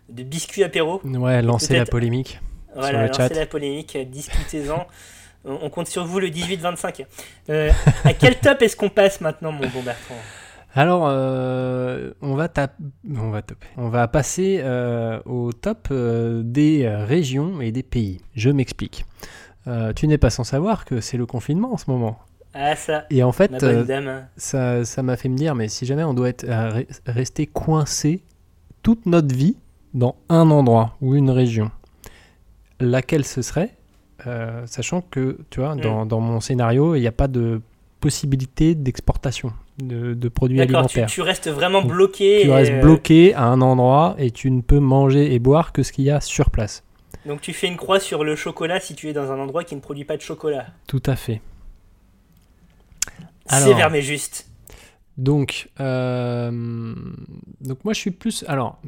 de 0.10 0.24
biscuits 0.24 0.64
apéro 0.64 1.00
Ouais, 1.04 1.42
lancer 1.42 1.78
la 1.78 1.86
polémique. 1.86 2.40
Voilà, 2.76 3.04
le 3.04 3.08
lancez 3.10 3.34
la 3.34 3.46
polémique, 3.46 3.96
euh, 3.96 4.06
discutez-en. 4.06 4.88
on, 5.46 5.60
on 5.64 5.70
compte 5.70 5.88
sur 5.88 6.06
vous 6.06 6.20
le 6.20 6.30
18-25. 6.30 7.06
Euh, 7.50 7.70
à 8.04 8.14
quel 8.14 8.40
top 8.40 8.62
est-ce 8.62 8.76
qu'on 8.76 8.90
passe 8.90 9.22
maintenant 9.22 9.52
mon 9.52 9.68
bon 9.68 9.82
Bertrand? 9.84 10.16
Alors, 10.74 11.04
euh, 11.08 12.12
on 12.22 12.36
va 12.36 12.48
tap- 12.48 12.78
on 13.14 13.30
va 13.30 13.42
taper. 13.42 13.68
On 13.78 13.90
va 13.90 14.08
passer 14.08 14.62
euh, 14.64 15.20
au 15.26 15.52
top 15.52 15.90
euh, 15.92 16.44
des 16.46 16.88
régions 16.88 17.60
et 17.62 17.72
des 17.72 17.84
pays. 17.84 18.22
Je 18.36 18.50
m'explique. 18.50 19.06
Tu 19.96 20.08
n'es 20.08 20.18
pas 20.18 20.32
sans 20.32 20.44
savoir 20.44 20.86
que 20.86 21.02
c'est 21.02 21.18
le 21.18 21.26
confinement 21.28 21.72
en 21.74 21.78
ce 21.78 21.90
moment. 21.92 22.18
Ah 22.54 22.76
ça, 22.76 23.06
Et 23.12 23.22
en 23.24 23.32
fait, 23.32 23.52
ça 24.38 25.04
m'a 25.04 25.18
fait 25.18 25.30
me 25.30 25.36
dire, 25.38 25.54
mais 25.56 25.68
si 25.68 25.86
jamais 25.86 26.04
on 26.04 26.14
doit 26.14 26.30
être 26.30 26.46
re- 26.46 26.88
rester 27.06 27.46
coincé 27.46 28.24
toute 28.82 29.06
notre 29.06 29.34
vie 29.36 29.56
dans 29.94 30.16
un 30.30 30.50
endroit 30.50 30.96
ou 31.00 31.16
une 31.16 31.30
région, 31.30 31.70
laquelle 32.80 33.26
ce 33.26 33.42
serait 33.42 33.76
Sachant 34.66 35.02
que, 35.02 35.38
tu 35.50 35.60
vois, 35.62 35.76
Mm. 35.76 35.82
dans, 35.82 36.06
dans 36.06 36.20
mon 36.20 36.40
scénario, 36.40 36.96
il 36.96 37.02
n'y 37.02 37.08
a 37.08 37.12
pas 37.12 37.28
de 37.28 37.62
possibilité 38.00 38.76
d'exportation 38.76 39.52
de, 39.88 40.13
de 40.13 40.30
produits 40.30 40.58
D'accord, 40.58 40.88
tu, 40.88 40.98
alimentaires. 41.00 41.08
tu 41.08 41.22
restes 41.22 41.50
vraiment 41.50 41.82
Donc, 41.82 41.91
bloqué. 41.91 42.41
Tu 42.44 42.52
restes 42.52 42.72
euh, 42.72 42.82
bloqué 42.82 43.34
à 43.34 43.44
un 43.46 43.62
endroit 43.62 44.15
et 44.17 44.32
tu 44.32 44.50
ne 44.52 44.62
peux 44.62 44.80
manger 44.80 45.34
et 45.34 45.39
boire 45.39 45.72
que 45.74 45.84
ce 45.84 45.91
qu'il 45.91 46.06
y 46.06 46.10
a 46.12 46.22
sur 46.22 46.50
place. 46.50 46.84
Donc 47.26 47.41
tu 47.41 47.54
fais 47.54 47.67
une 47.67 47.78
croix 47.78 48.00
sur 48.00 48.24
le 48.24 48.36
chocolat 48.36 48.80
si 48.80 48.96
tu 48.96 49.08
es 49.10 49.13
dans 49.13 49.32
un 49.32 49.39
endroit 49.39 49.63
qui 49.63 49.76
ne 49.76 49.80
produit 49.82 50.06
pas 50.06 50.17
de 50.17 50.22
chocolat. 50.22 50.67
Tout 50.88 51.04
à 51.06 51.15
fait. 51.15 51.41
Vers 53.50 53.89
mais 53.91 54.02
juste. 54.02 54.48
Donc, 55.17 55.70
euh, 55.82 56.50
donc 57.60 57.84
moi 57.84 57.94
je 57.94 58.00
suis 58.00 58.12
plus. 58.12 58.46
Alors, 58.48 58.80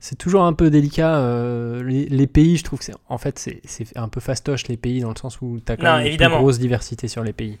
c'est 0.00 0.16
toujours 0.18 0.42
un 0.42 0.52
peu 0.52 0.68
délicat. 0.68 1.16
euh, 1.20 1.82
les, 1.84 2.06
les 2.06 2.26
pays, 2.26 2.56
je 2.56 2.64
trouve 2.64 2.80
que 2.80 2.84
c'est. 2.84 2.94
En 3.08 3.18
fait, 3.18 3.38
c'est 3.64 3.96
un 3.96 4.08
peu 4.08 4.20
fastoche 4.20 4.66
les 4.68 4.76
pays 4.76 5.00
dans 5.00 5.10
le 5.10 5.16
sens 5.16 5.40
où 5.40 5.60
tu 5.64 5.70
as 5.72 5.76
quand 5.76 5.84
Non, 5.84 5.92
même 5.92 6.00
une 6.02 6.06
évidemment. 6.08 6.40
grosse 6.40 6.58
diversité 6.58 7.06
sur 7.08 7.22
les 7.22 7.32
pays. 7.32 7.58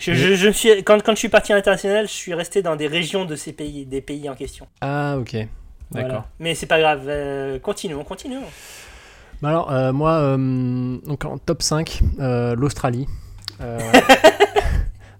Je, 0.00 0.12
je, 0.14 0.48
suis, 0.50 0.82
quand, 0.82 1.02
quand 1.02 1.12
je 1.12 1.18
suis 1.18 1.28
parti 1.28 1.52
à 1.52 1.56
l'international, 1.56 2.08
je 2.08 2.12
suis 2.12 2.34
resté 2.34 2.62
dans 2.62 2.74
des 2.74 2.86
régions 2.86 3.26
de 3.26 3.36
ces 3.36 3.52
pays, 3.52 3.84
des 3.84 4.00
pays 4.00 4.28
en 4.28 4.34
question. 4.34 4.66
Ah, 4.80 5.16
ok. 5.18 5.36
Voilà. 5.90 6.08
D'accord. 6.08 6.28
Mais 6.38 6.54
c'est 6.54 6.66
pas 6.66 6.80
grave. 6.80 7.02
euh, 7.06 7.58
continuons, 7.58 8.02
continuons. 8.04 8.42
Bah 9.42 9.48
alors, 9.48 9.72
euh, 9.72 9.92
moi, 9.92 10.12
euh, 10.18 10.98
donc 11.06 11.24
en 11.24 11.38
top 11.38 11.62
5, 11.62 12.00
euh, 12.18 12.54
l'Australie. 12.56 13.06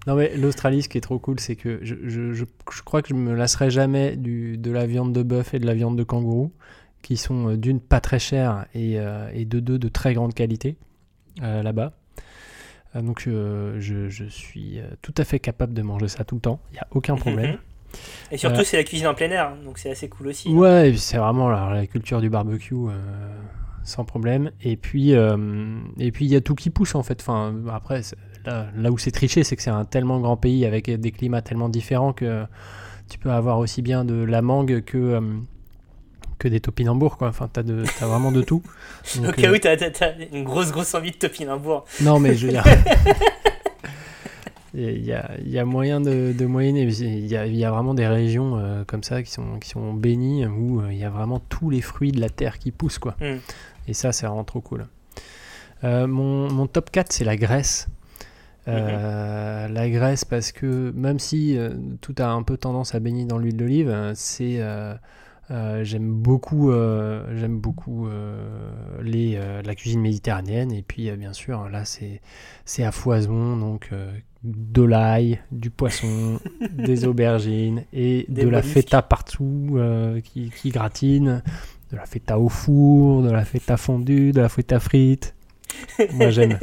Non, 0.07 0.15
mais 0.15 0.35
l'Australie, 0.35 0.81
ce 0.81 0.89
qui 0.89 0.97
est 0.97 1.01
trop 1.01 1.19
cool, 1.19 1.39
c'est 1.39 1.55
que 1.55 1.77
je, 1.83 1.93
je, 2.33 2.45
crois 2.83 3.03
que 3.03 3.09
je 3.09 3.13
me 3.13 3.35
lasserai 3.35 3.69
jamais 3.69 4.15
du, 4.15 4.57
de 4.57 4.71
la 4.71 4.87
viande 4.87 5.13
de 5.13 5.21
bœuf 5.21 5.53
et 5.53 5.59
de 5.59 5.67
la 5.67 5.75
viande 5.75 5.95
de 5.95 6.01
kangourou, 6.01 6.51
qui 7.03 7.17
sont 7.17 7.53
d'une 7.53 7.79
pas 7.79 7.99
très 8.01 8.17
chères 8.17 8.65
et, 8.73 8.95
et 9.35 9.45
de 9.45 9.59
deux 9.59 9.77
de 9.77 9.87
très 9.89 10.15
grande 10.15 10.33
qualité 10.33 10.75
là-bas. 11.39 11.93
Euh, 12.95 13.01
donc, 13.01 13.25
euh, 13.27 13.77
je, 13.79 14.09
je 14.09 14.25
suis 14.25 14.79
euh, 14.79 14.83
tout 15.01 15.13
à 15.17 15.23
fait 15.23 15.39
capable 15.39 15.73
de 15.73 15.81
manger 15.81 16.07
ça 16.07 16.23
tout 16.23 16.35
le 16.35 16.41
temps, 16.41 16.59
il 16.71 16.73
n'y 16.75 16.79
a 16.79 16.87
aucun 16.91 17.15
problème. 17.15 17.51
Mhm. 17.51 17.57
Et 18.31 18.37
surtout, 18.37 18.61
Euh, 18.61 18.63
c'est 18.63 18.77
la 18.77 18.83
cuisine 18.83 19.07
en 19.07 19.13
plein 19.13 19.29
air, 19.31 19.53
donc 19.65 19.77
c'est 19.77 19.91
assez 19.91 20.07
cool 20.09 20.27
aussi. 20.27 20.49
Ouais, 20.49 20.87
et 20.89 20.91
puis 20.91 20.99
c'est 20.99 21.17
vraiment 21.17 21.49
la, 21.49 21.73
la 21.73 21.87
culture 21.87 22.21
du 22.21 22.29
barbecue, 22.29 22.73
euh, 22.73 22.91
sans 23.83 24.05
problème. 24.05 24.51
Et 24.61 24.77
puis, 24.77 25.13
euh, 25.13 25.35
et 25.99 26.11
puis 26.11 26.25
il 26.25 26.31
y 26.31 26.35
a 26.35 26.41
tout 26.41 26.55
qui 26.55 26.69
pousse 26.69 26.95
en 26.95 27.03
fait. 27.03 27.19
Enfin, 27.21 27.53
après, 27.69 28.01
là, 28.45 28.67
là 28.75 28.91
où 28.91 28.97
c'est 28.97 29.11
triché, 29.11 29.43
c'est 29.43 29.55
que 29.57 29.61
c'est 29.61 29.69
un 29.71 29.83
tellement 29.85 30.19
grand 30.21 30.37
pays 30.37 30.65
avec 30.65 30.89
des 30.89 31.11
climats 31.11 31.41
tellement 31.41 31.67
différents 31.69 32.13
que 32.13 32.45
tu 33.09 33.19
peux 33.19 33.31
avoir 33.31 33.57
aussi 33.59 33.81
bien 33.81 34.05
de 34.05 34.15
la 34.23 34.41
mangue 34.41 34.81
que 34.85 35.21
que 36.41 36.47
des 36.49 36.59
topinambours 36.59 37.17
quoi. 37.17 37.27
Enfin, 37.29 37.47
t'as 37.51 37.63
de, 37.63 37.83
t'as 37.99 38.05
vraiment 38.07 38.31
de 38.31 38.41
tout. 38.41 38.61
Au 39.17 39.21
Donc, 39.23 39.35
cas 39.35 39.49
euh, 39.49 39.55
où 39.55 39.57
t'as, 39.59 39.77
t'as- 39.77 40.13
une 40.33 40.43
grosse, 40.43 40.71
grosse 40.71 40.93
envie 40.95 41.11
de 41.11 41.15
topinambour. 41.17 41.85
non, 42.01 42.19
mais 42.19 42.35
je 42.35 42.47
veux 42.47 42.51
dire. 42.53 42.63
Il 44.73 45.05
y, 45.05 45.11
a, 45.11 45.31
il 45.43 45.49
y 45.49 45.59
a 45.59 45.65
moyen 45.65 45.99
de, 45.99 46.31
de 46.31 46.45
moyenner. 46.45 46.83
Il 46.83 47.27
y 47.27 47.35
a, 47.35 47.45
il 47.45 47.57
y 47.57 47.65
a 47.65 47.71
vraiment 47.71 47.93
des 47.93 48.07
régions 48.07 48.57
euh, 48.57 48.85
comme 48.85 49.03
ça 49.03 49.21
qui 49.21 49.29
sont, 49.29 49.59
qui 49.59 49.67
sont 49.67 49.93
bénies 49.93 50.45
où 50.45 50.79
euh, 50.79 50.93
il 50.93 50.97
y 50.97 51.03
a 51.03 51.09
vraiment 51.09 51.41
tous 51.49 51.69
les 51.69 51.81
fruits 51.81 52.13
de 52.13 52.21
la 52.21 52.29
terre 52.29 52.57
qui 52.57 52.71
poussent. 52.71 52.97
Quoi. 52.97 53.17
Mm. 53.19 53.39
Et 53.89 53.93
ça, 53.93 54.13
c'est 54.13 54.25
vraiment 54.25 54.45
trop 54.45 54.61
cool. 54.61 54.87
Euh, 55.83 56.07
mon, 56.07 56.49
mon 56.49 56.67
top 56.67 56.89
4, 56.89 57.11
c'est 57.11 57.25
la 57.25 57.35
Grèce. 57.35 57.89
Euh, 58.69 59.67
La 59.67 59.89
Grèce, 59.89 60.23
parce 60.23 60.53
que 60.53 60.93
même 60.95 61.19
si 61.19 61.57
tout 61.99 62.15
a 62.19 62.27
un 62.27 62.43
peu 62.43 62.55
tendance 62.55 62.95
à 62.95 63.01
baigner 63.01 63.25
dans 63.25 63.39
l'huile 63.39 63.57
d'olive, 63.57 64.11
c'est. 64.15 64.61
Euh, 65.51 65.83
j'aime 65.83 66.13
beaucoup, 66.13 66.71
euh, 66.71 67.25
j'aime 67.37 67.59
beaucoup 67.59 68.07
euh, 68.07 69.01
les, 69.01 69.39
la 69.63 69.75
cuisine 69.75 69.99
méditerranéenne 69.99 70.71
et 70.71 70.81
puis 70.81 71.11
bien 71.11 71.33
sûr 71.33 71.67
là 71.69 71.83
c'est 71.83 72.21
c'est 72.63 72.83
à 72.83 72.91
foison 72.91 73.57
donc 73.57 73.89
de 74.43 74.81
l'ail, 74.81 75.41
du 75.51 75.69
poisson, 75.69 76.39
des 76.71 77.05
aubergines 77.05 77.83
et 77.91 78.25
Des 78.29 78.43
de 78.43 78.49
la 78.49 78.61
feta 78.61 79.01
partout 79.01 79.77
qui, 80.23 80.51
qui 80.51 80.69
gratine, 80.69 81.43
de 81.91 81.97
la 81.97 82.05
feta 82.05 82.39
au 82.39 82.49
four, 82.49 83.23
de 83.23 83.31
la 83.31 83.43
feta 83.43 83.77
fondue, 83.77 84.31
de 84.31 84.41
la 84.41 84.49
feta 84.49 84.79
frite. 84.79 85.35
Moi 86.13 86.29
j'aime. 86.29 86.57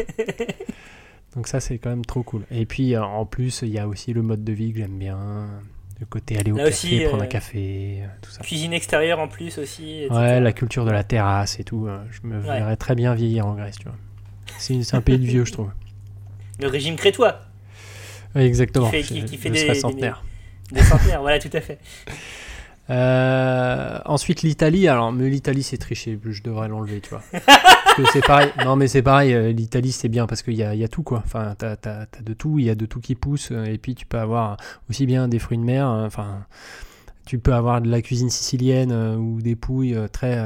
Donc 1.37 1.46
ça 1.46 1.61
c'est 1.61 1.79
quand 1.79 1.90
même 1.90 2.07
trop 2.07 2.22
cool. 2.22 2.44
Et 2.51 2.64
puis 2.64 2.96
en 2.96 3.27
plus 3.27 3.61
il 3.62 3.68
y 3.68 3.79
a 3.79 3.87
aussi 3.87 4.14
le 4.14 4.22
mode 4.22 4.44
de 4.44 4.53
vie 4.53 4.72
que 4.72 4.79
j'aime 4.79 4.98
bien, 4.98 5.46
le 6.01 6.07
côté 6.07 6.39
aller 6.39 6.53
au 6.53 6.57
Là 6.57 6.65
café, 6.65 6.75
aussi, 6.75 7.01
prendre 7.09 7.23
un 7.23 7.27
café, 7.27 7.99
euh, 8.03 8.07
tout 8.23 8.31
ça. 8.31 8.41
Cuisine 8.43 8.73
extérieure 8.73 9.19
en 9.19 9.29
plus 9.29 9.59
aussi. 9.59 10.03
etc. 10.03 10.15
Ouais, 10.15 10.41
la 10.41 10.53
culture 10.53 10.85
de 10.85 10.91
la 10.93 11.03
terrasse 11.05 11.59
et 11.59 11.65
tout. 11.65 11.87
euh, 11.87 11.99
Je 12.11 12.27
me 12.27 12.37
Ouais. 12.41 12.59
verrais 12.61 12.77
très 12.77 12.95
bien 12.95 13.15
vieillir 13.15 13.47
en 13.47 13.55
Grèce, 13.55 13.77
tu 13.79 13.85
vois. 13.85 13.97
C'est 14.59 14.95
un 14.95 15.01
pays 15.01 15.19
de 15.19 15.25
vieux, 15.27 15.45
je 15.45 15.53
trouve. 15.53 15.71
Le 16.61 16.69
régime 16.69 16.97
crétois, 16.97 17.41
Oui, 18.35 18.43
exactement. 18.43 18.91
fait- 18.91 19.03
qui- 19.03 19.25
qui 19.25 19.37
fait 19.37 19.51
des- 19.51 19.59
serais 19.59 19.69
des- 19.69 19.75
des 19.75 20.83
centenaires, 20.83 21.21
voilà, 21.21 21.39
tout 21.39 21.51
à 21.53 21.61
fait. 21.61 21.79
Euh, 22.91 23.99
ensuite, 24.07 24.43
l'Italie. 24.43 24.89
Alors, 24.89 25.13
mais 25.13 25.29
l'Italie, 25.29 25.63
c'est 25.63 25.77
triché. 25.77 26.19
Je 26.25 26.43
devrais 26.43 26.69
l'enlever, 26.69 27.01
tu 27.01 27.11
vois. 27.11 27.23
Que 27.99 28.05
c'est 28.13 28.21
pareil. 28.25 28.51
Non, 28.65 28.77
mais 28.77 28.87
c'est 28.87 29.03
pareil. 29.03 29.35
euh, 29.35 29.51
L'Italie, 29.53 29.91
c'est 29.93 30.09
bien 30.09 30.27
parce 30.27 30.43
qu'il 30.43 30.55
y 30.55 30.63
a, 30.63 30.73
il 30.75 30.81
y 30.81 30.85
a 30.85 30.89
tout, 30.89 31.03
quoi. 31.03 31.21
Enfin, 31.25 31.55
t'as, 31.59 31.75
t'as 31.77 32.07
de 32.25 32.33
tout. 32.33 32.59
Il 32.61 32.65
y 32.65 32.71
a 32.71 32.75
de 32.77 32.87
tout 32.87 33.01
qui 33.01 33.15
pousse. 33.17 33.49
euh, 33.51 33.65
Et 33.65 33.77
puis, 33.79 33.95
tu 33.97 34.07
peux 34.07 34.19
avoir 34.19 34.57
aussi 34.89 35.05
bien 35.07 35.27
des 35.27 35.39
fruits 35.41 35.59
de 35.59 35.65
mer. 35.65 35.89
euh, 35.89 36.07
Enfin, 36.07 36.47
tu 37.27 37.39
peux 37.41 37.53
avoir 37.53 37.81
de 37.83 37.91
la 37.91 38.01
cuisine 38.01 38.31
sicilienne 38.31 38.93
euh, 38.93 39.17
ou 39.17 39.43
des 39.43 39.57
pouilles 39.57 39.97
très, 40.13 40.39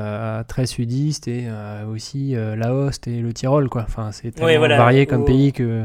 très 0.45 0.65
sudistes 0.67 1.29
et 1.29 1.47
aussi 1.91 2.35
la 2.35 2.75
Hoste 2.75 3.07
et 3.07 3.21
le 3.21 3.33
Tyrol, 3.35 3.69
quoi. 3.69 3.83
Enfin, 3.87 4.13
c'est 4.13 4.33
tellement 4.33 4.59
voilà, 4.59 4.79
varié 4.79 5.07
comme 5.07 5.23
au- 5.23 5.27
pays 5.27 5.53
que. 5.53 5.85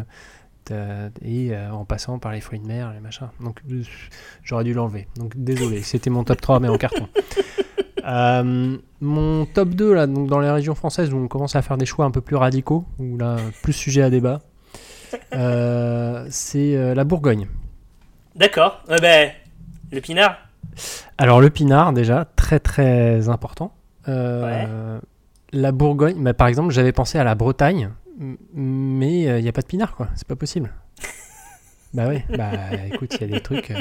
Et 0.70 1.50
euh, 1.54 1.72
en 1.72 1.86
passant 1.86 2.20
par 2.20 2.32
les 2.34 2.42
fruits 2.42 2.60
de 2.60 2.68
mer, 2.68 2.92
les 2.94 3.00
machins. 3.00 3.30
Donc, 3.42 3.62
j'aurais 4.44 4.64
dû 4.66 4.74
l'enlever. 4.74 5.08
Donc, 5.18 5.32
désolé. 5.36 5.82
C'était 5.82 6.10
mon 6.10 6.24
top 6.26 6.42
3, 6.42 6.60
mais 6.60 6.68
en 6.70 6.78
carton. 6.78 7.08
Euh, 8.08 8.78
mon 9.02 9.46
top 9.46 9.70
2, 9.70 9.94
là, 9.94 10.08
donc 10.08 10.28
dans 10.28 10.40
les 10.40 10.50
régions 10.50 10.76
françaises 10.76 11.14
où 11.14 11.18
on 11.18 11.28
commence 11.28 11.56
à 11.56 11.62
faire 11.62 11.78
des 11.78 11.86
choix 11.86 12.06
un 12.06 12.12
peu 12.12 12.22
plus 12.22 12.36
radicaux, 12.36 12.86
où 13.00 13.18
là, 13.18 13.38
plus 13.62 13.74
sujet 13.74 14.02
à 14.02 14.10
débat, 14.10 14.42
euh, 15.34 16.26
c'est 16.30 16.76
euh, 16.76 16.94
la 16.94 17.04
Bourgogne. 17.04 17.48
D'accord. 18.36 18.84
Ouais, 18.90 19.00
ben, 19.02 19.32
le 19.92 20.00
pinard. 20.02 20.38
Alors, 21.18 21.42
le 21.42 21.50
pinard, 21.50 21.94
déjà, 21.94 22.26
très 22.36 22.60
très 22.60 23.30
important. 23.30 23.74
Euh, 24.08 25.00
La 25.52 25.72
Bourgogne, 25.72 26.24
bah, 26.24 26.34
par 26.34 26.48
exemple, 26.48 26.72
j'avais 26.72 26.92
pensé 26.92 27.18
à 27.18 27.24
la 27.24 27.36
Bretagne, 27.36 27.90
mais 28.54 29.24
il 29.24 29.44
n'y 29.44 29.50
a 29.50 29.54
pas 29.54 29.62
de 29.62 29.68
pinard, 29.68 29.96
quoi. 29.96 30.08
C'est 30.16 30.28
pas 30.28 30.36
possible. 30.36 30.72
bah 31.94 32.06
oui, 32.08 32.22
bah 32.38 32.52
écoute, 32.94 33.16
il 33.16 33.22
y 33.22 33.24
a 33.32 33.36
des 33.36 33.42
trucs. 33.42 33.74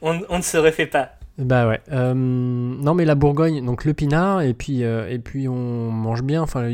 On, 0.00 0.20
on 0.28 0.38
ne 0.38 0.42
se 0.42 0.56
refait 0.58 0.86
pas. 0.86 1.12
Bah 1.36 1.66
ouais. 1.66 1.80
Euh, 1.90 2.14
non 2.14 2.94
mais 2.94 3.04
la 3.04 3.16
Bourgogne, 3.16 3.64
donc 3.64 3.84
le 3.84 3.92
pinard 3.92 4.42
et 4.42 4.54
puis 4.54 4.84
euh, 4.84 5.10
et 5.10 5.18
puis 5.18 5.48
on 5.48 5.90
mange 5.90 6.22
bien. 6.22 6.42
Enfin 6.42 6.68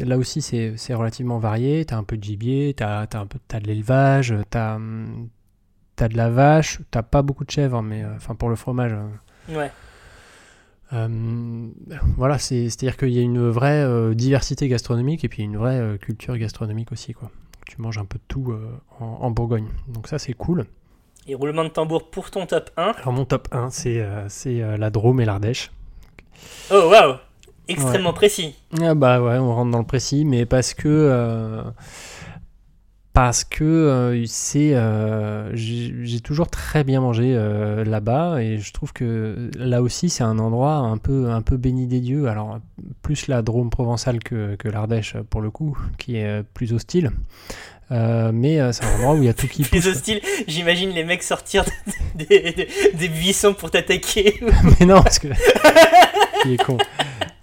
là 0.00 0.18
aussi 0.18 0.42
c'est 0.42 0.94
relativement 0.94 1.38
varié. 1.38 1.84
T'as 1.86 1.96
un 1.96 2.04
peu 2.04 2.18
de 2.18 2.22
gibier, 2.22 2.74
t'as 2.76 3.06
as 3.10 3.18
un 3.18 3.26
peu 3.26 3.38
de 3.38 3.66
l'élevage, 3.66 4.34
t'as 4.50 4.78
de 4.78 6.16
la 6.16 6.28
vache, 6.28 6.80
t'as 6.90 7.02
pas 7.02 7.22
beaucoup 7.22 7.44
de 7.44 7.50
chèvres, 7.50 7.80
mais 7.80 8.04
euh, 8.04 8.16
enfin 8.16 8.34
pour 8.34 8.50
le 8.50 8.56
fromage. 8.56 8.92
Ouais. 9.48 9.70
euh, 10.92 11.68
voilà, 12.18 12.38
c'est 12.38 12.68
c'est 12.68 12.86
à 12.86 12.90
dire 12.90 12.96
qu'il 12.98 13.12
y 13.12 13.18
a 13.18 13.22
une 13.22 13.48
vraie 13.48 14.14
diversité 14.14 14.68
gastronomique 14.68 15.24
et 15.24 15.28
puis 15.30 15.42
une 15.42 15.56
vraie 15.56 15.98
culture 15.98 16.36
gastronomique 16.36 16.92
aussi 16.92 17.14
quoi. 17.14 17.30
Tu 17.66 17.80
manges 17.80 17.96
un 17.96 18.04
peu 18.04 18.18
de 18.18 18.24
tout 18.28 18.52
en, 19.00 19.04
en 19.06 19.30
Bourgogne. 19.30 19.68
Donc 19.88 20.06
ça 20.06 20.18
c'est 20.18 20.34
cool. 20.34 20.66
Et 21.28 21.34
roulement 21.36 21.62
de 21.62 21.68
tambour 21.68 22.10
pour 22.10 22.30
ton 22.30 22.46
top 22.46 22.70
1. 22.76 22.82
Alors 22.82 23.12
mon 23.12 23.24
top 23.24 23.48
1 23.52 23.70
c'est 23.70 24.00
euh, 24.00 24.28
c'est 24.28 24.60
euh, 24.60 24.76
la 24.76 24.90
Drôme 24.90 25.20
et 25.20 25.24
l'Ardèche. 25.24 25.70
Oh, 26.70 26.88
waouh. 26.90 27.16
Extrêmement 27.68 28.12
précis. 28.12 28.56
Ah 28.82 28.94
bah 28.94 29.22
ouais, 29.22 29.38
on 29.38 29.54
rentre 29.54 29.70
dans 29.70 29.78
le 29.78 29.86
précis, 29.86 30.24
mais 30.24 30.46
parce 30.46 30.74
que 30.74 30.88
euh, 30.88 31.62
parce 33.12 33.44
que 33.44 33.62
euh, 33.62 34.26
c'est 34.26 34.74
j'ai 35.54 36.20
toujours 36.20 36.48
très 36.48 36.82
bien 36.82 37.00
mangé 37.00 37.34
là-bas 37.86 38.42
et 38.42 38.58
je 38.58 38.72
trouve 38.72 38.92
que 38.92 39.48
là 39.56 39.80
aussi 39.80 40.10
c'est 40.10 40.24
un 40.24 40.40
endroit 40.40 40.74
un 40.74 40.98
peu 40.98 41.30
un 41.30 41.40
peu 41.40 41.56
béni 41.56 41.86
des 41.86 42.00
dieux. 42.00 42.26
Alors 42.26 42.58
plus 43.02 43.28
la 43.28 43.42
Drôme 43.42 43.70
provençale 43.70 44.18
que, 44.18 44.56
que 44.56 44.68
l'Ardèche 44.68 45.16
pour 45.30 45.40
le 45.40 45.50
coup, 45.50 45.78
qui 45.98 46.16
est 46.16 46.42
plus 46.42 46.72
hostile. 46.72 47.12
Euh, 47.90 48.30
mais 48.32 48.58
euh, 48.60 48.72
c'est 48.72 48.84
un 48.84 48.94
endroit 48.96 49.14
où 49.14 49.18
il 49.18 49.24
y 49.24 49.28
a 49.28 49.34
tout 49.34 49.46
qui 49.48 49.62
pousse. 49.62 49.70
Plus 49.70 49.82
quoi. 49.82 49.90
hostile, 49.90 50.20
j'imagine 50.46 50.90
les 50.90 51.04
mecs 51.04 51.22
sortir 51.22 51.64
des, 52.14 52.24
des- 52.26 52.68
des 52.94 53.08
buissons 53.08 53.52
pour 53.54 53.70
t'attaquer. 53.70 54.40
Mais 54.80 54.86
non, 54.86 55.02
parce 55.02 55.18
que. 55.18 55.28
Il 56.44 56.52
est 56.52 56.62
con. 56.64 56.78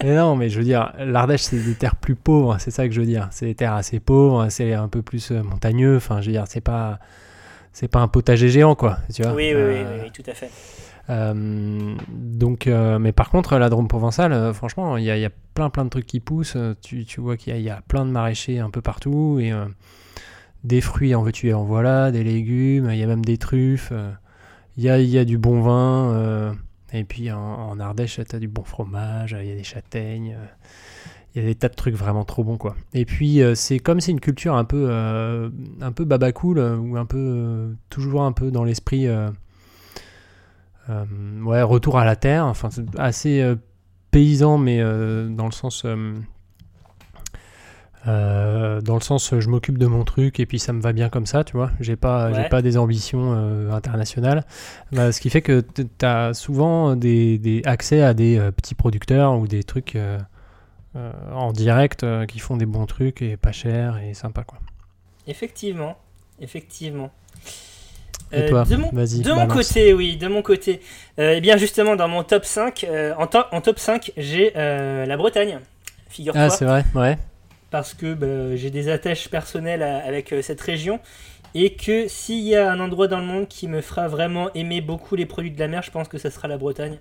Mais 0.04 0.15
non, 0.15 0.36
mais 0.38 0.47
je 0.49 0.58
veux 0.60 0.63
dire, 0.63 0.93
l'Ardèche, 0.97 1.41
c'est 1.41 1.58
des 1.62 1.73
terres 1.75 1.97
plus 1.97 2.15
pauvres, 2.15 2.56
c'est 2.60 2.71
ça 2.71 2.88
que 2.88 2.93
je 2.93 3.02
veux 3.02 3.06
dire. 3.06 3.28
C'est 3.32 3.45
des 3.47 3.56
terres 3.56 3.73
assez 3.73 3.99
pauvres, 3.99 4.47
c'est 4.49 4.73
un 4.73 4.88
peu 4.88 5.02
plus 5.02 5.32
euh, 5.32 5.43
montagneux. 5.43 5.97
Enfin, 5.97 6.21
je 6.21 6.28
veux 6.28 6.32
dire, 6.32 6.45
c'est 6.47 6.62
pas. 6.62 6.99
C'est 7.73 7.88
pas 7.89 7.99
un 7.99 8.08
potager 8.08 8.49
géant, 8.49 8.75
quoi. 8.75 8.97
Tu 9.13 9.21
vois 9.21 9.34
Oui, 9.34 9.52
oui, 9.54 9.62
oui, 9.62 9.75
Euh, 9.75 9.95
oui, 9.97 10.02
oui, 10.06 10.12
tout 10.12 10.30
à 10.30 10.34
fait. 10.34 10.49
euh, 11.10 11.93
donc, 12.10 12.65
euh, 12.67 12.97
mais 12.97 13.12
par 13.12 13.30
contre, 13.30 13.58
la 13.58 13.69
Drôme 13.69 13.88
provençale, 13.88 14.34
euh, 14.34 14.54
franchement, 14.54 14.97
il 14.97 15.04
y, 15.04 15.12
a- 15.12 15.17
il 15.17 15.21
y 15.21 15.25
a 15.25 15.30
plein 15.54 15.69
plein 15.69 15.86
de 15.86 15.89
trucs 15.89 16.08
qui 16.08 16.19
poussent. 16.19 16.58
Tu, 16.82 17.06
tu 17.06 17.21
vois 17.21 17.38
qu'il 17.38 17.56
y, 17.56 17.62
y 17.62 17.69
a 17.69 17.82
plein 17.88 18.06
de 18.06 18.12
maraîchers 18.12 18.60
un 18.60 18.69
peu 18.69 18.82
partout. 18.82 19.38
Et 19.41 19.52
des 20.63 20.82
fruits 20.82 21.15
en 21.15 21.22
veux-tu 21.22 21.50
et 21.50 21.54
en 21.54 21.63
voilà, 21.63 22.12
des 22.12 22.24
légumes, 22.24 22.89
il 22.91 22.98
y 22.98 23.04
a 23.04 23.08
même 23.08 23.24
des 23.24 23.38
truffes, 23.38 23.89
euh, 23.91 24.12
il 24.78 24.84
y, 24.84 24.89
a, 24.89 25.00
y 25.00 25.17
a 25.17 25.26
du 25.26 25.38
bon 25.38 25.62
vin, 25.62 26.13
euh, 26.13 26.54
et 26.93 27.04
puis 27.04 27.32
en, 27.32 27.80
Ardèche, 27.80 28.19
tu 28.28 28.36
as 28.36 28.39
du 28.39 28.48
bon 28.48 28.63
fromage, 28.63 29.36
il 29.39 29.48
y 29.48 29.52
a 29.52 29.56
des 29.56 29.63
châtaignes, 29.63 30.38
euh, 30.39 30.45
il 31.34 31.41
y 31.41 31.45
a 31.45 31.48
des 31.48 31.56
tas 31.56 31.69
de 31.69 31.76
trucs 31.76 31.95
vraiment 31.95 32.26
trop 32.26 32.43
bons 32.43 32.58
quoi. 32.58 32.76
Et 32.93 33.06
puis 33.06 33.41
c'est 33.56 33.80
comme 33.80 34.00
c'est 34.00 34.12
une 34.12 34.19
culture 34.19 34.56
un 34.56 34.63
peu, 34.63 34.89
un 35.82 35.91
peu 35.91 36.06
baba 36.06 36.32
cool, 36.32 36.60
euh, 36.60 36.78
ou 36.78 36.98
un 36.98 37.06
peu, 37.06 37.76
toujours 37.89 38.24
un 38.24 38.32
peu 38.32 38.52
dans 38.52 38.63
l'esprit, 38.63 39.08
ouais, 40.89 41.62
retour 41.62 42.00
à 42.00 42.06
la 42.06 42.15
terre, 42.15 42.45
enfin 42.45 42.69
assez 42.98 43.56
paysan, 44.12 44.58
mais 44.58 44.80
dans 44.82 45.45
le 45.45 45.52
sens... 45.52 45.86
euh, 48.08 48.80
dans 48.82 48.96
le 48.96 49.02
sens 49.02 49.34
euh, 49.34 49.42
je 49.42 49.50
m'occupe 49.50 49.78
de 49.78 49.86
mon 49.86 50.06
truc 50.06 50.40
et 50.40 50.46
puis 50.46 50.58
ça 50.58 50.72
me 50.74 50.82
va 50.82 50.94
bien 50.94 51.10
comme 51.10 51.26
ça 51.26 51.44
tu 51.44 51.58
vois. 51.58 51.72
J'ai 51.80 51.96
pas 51.96 52.32
j'ai 52.34 52.44
pas 52.50 52.62
des 52.62 52.78
ambitions 52.78 53.34
euh, 53.36 53.72
internationales. 53.72 54.46
Bah, 54.92 55.12
ce 55.12 55.20
qui 55.20 55.30
fait 55.30 55.42
que 55.42 55.62
tu 55.76 55.86
as 56.06 56.34
souvent 56.34 56.96
des, 56.96 57.38
des 57.38 57.62
accès 57.66 58.02
à 58.02 58.14
des 58.14 58.38
euh, 58.38 58.52
petits 58.52 58.76
producteurs 58.76 59.38
ou 59.38 59.48
des 59.48 59.64
trucs 59.64 59.98
en 61.34 61.52
direct 61.54 62.06
qui 62.28 62.40
font 62.40 62.58
des 62.58 62.66
bons 62.66 62.86
trucs 62.86 63.22
et 63.22 63.38
pas 63.38 63.52
cher 63.52 64.00
et 64.00 64.14
sympa 64.14 64.44
quoi. 64.44 64.58
Effectivement, 65.28 65.98
effectivement. 66.42 67.12
Et 68.32 68.46
toi 68.46 68.64
de 68.64 68.76
mon, 68.76 68.92
Vas-y, 68.92 69.22
de 69.22 69.32
mon 69.32 69.48
côté, 69.48 69.94
oui, 69.94 70.18
de 70.18 70.28
mon 70.28 70.42
côté. 70.42 70.82
Eh 71.18 71.42
bien, 71.42 71.58
justement, 71.58 71.96
dans 71.96 72.08
mon 72.08 72.24
top 72.24 72.46
5, 72.46 72.84
euh, 72.84 73.14
en, 73.18 73.28
to- 73.28 73.46
en 73.52 73.62
top 73.62 73.80
5, 73.80 74.12
j'ai 74.18 74.52
la 74.54 75.18
Bretagne, 75.18 75.60
figure-toi. 76.10 76.44
ah 76.44 76.50
c'est 76.50 76.66
vrai 76.66 76.84
ouais 76.96 77.18
parce 77.72 77.94
que 77.94 78.14
bah, 78.14 78.56
j'ai 78.56 78.70
des 78.72 78.90
attaches 78.90 79.30
personnelles 79.30 79.84
à- 79.84 80.00
avec 80.06 80.34
euh, 80.34 80.42
cette 80.42 80.62
région. 80.62 81.00
Et 81.56 81.76
que 81.76 82.08
s'il 82.08 82.42
y 82.42 82.56
a 82.56 82.72
un 82.72 82.80
endroit 82.80 83.08
dans 83.08 83.20
le 83.20 83.26
monde 83.26 83.48
qui 83.48 83.68
me 83.68 83.82
fera 83.82 84.08
vraiment 84.08 84.54
aimer 84.54 84.82
beaucoup 84.82 85.16
les 85.16 85.26
produits 85.26 85.52
de 85.52 85.60
la 85.60 85.68
mer, 85.68 85.84
je 85.84 85.92
pense 85.92 86.08
que 86.08 86.18
ça 86.20 86.32
sera 86.32 86.48
la 86.48 86.58
Bretagne. 86.58 87.00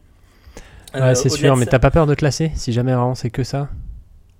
Euh, 0.95 1.01
Ouais, 1.01 1.15
c'est 1.15 1.29
au-delà 1.29 1.51
sûr 1.51 1.57
mais 1.57 1.67
t'as 1.67 1.79
pas 1.79 1.91
peur 1.91 2.07
de 2.07 2.15
te 2.15 2.25
lasser 2.25 2.51
si 2.55 2.73
jamais 2.73 2.93
vraiment 2.95 3.15
c'est 3.15 3.31
que 3.31 3.43
ça? 3.45 3.69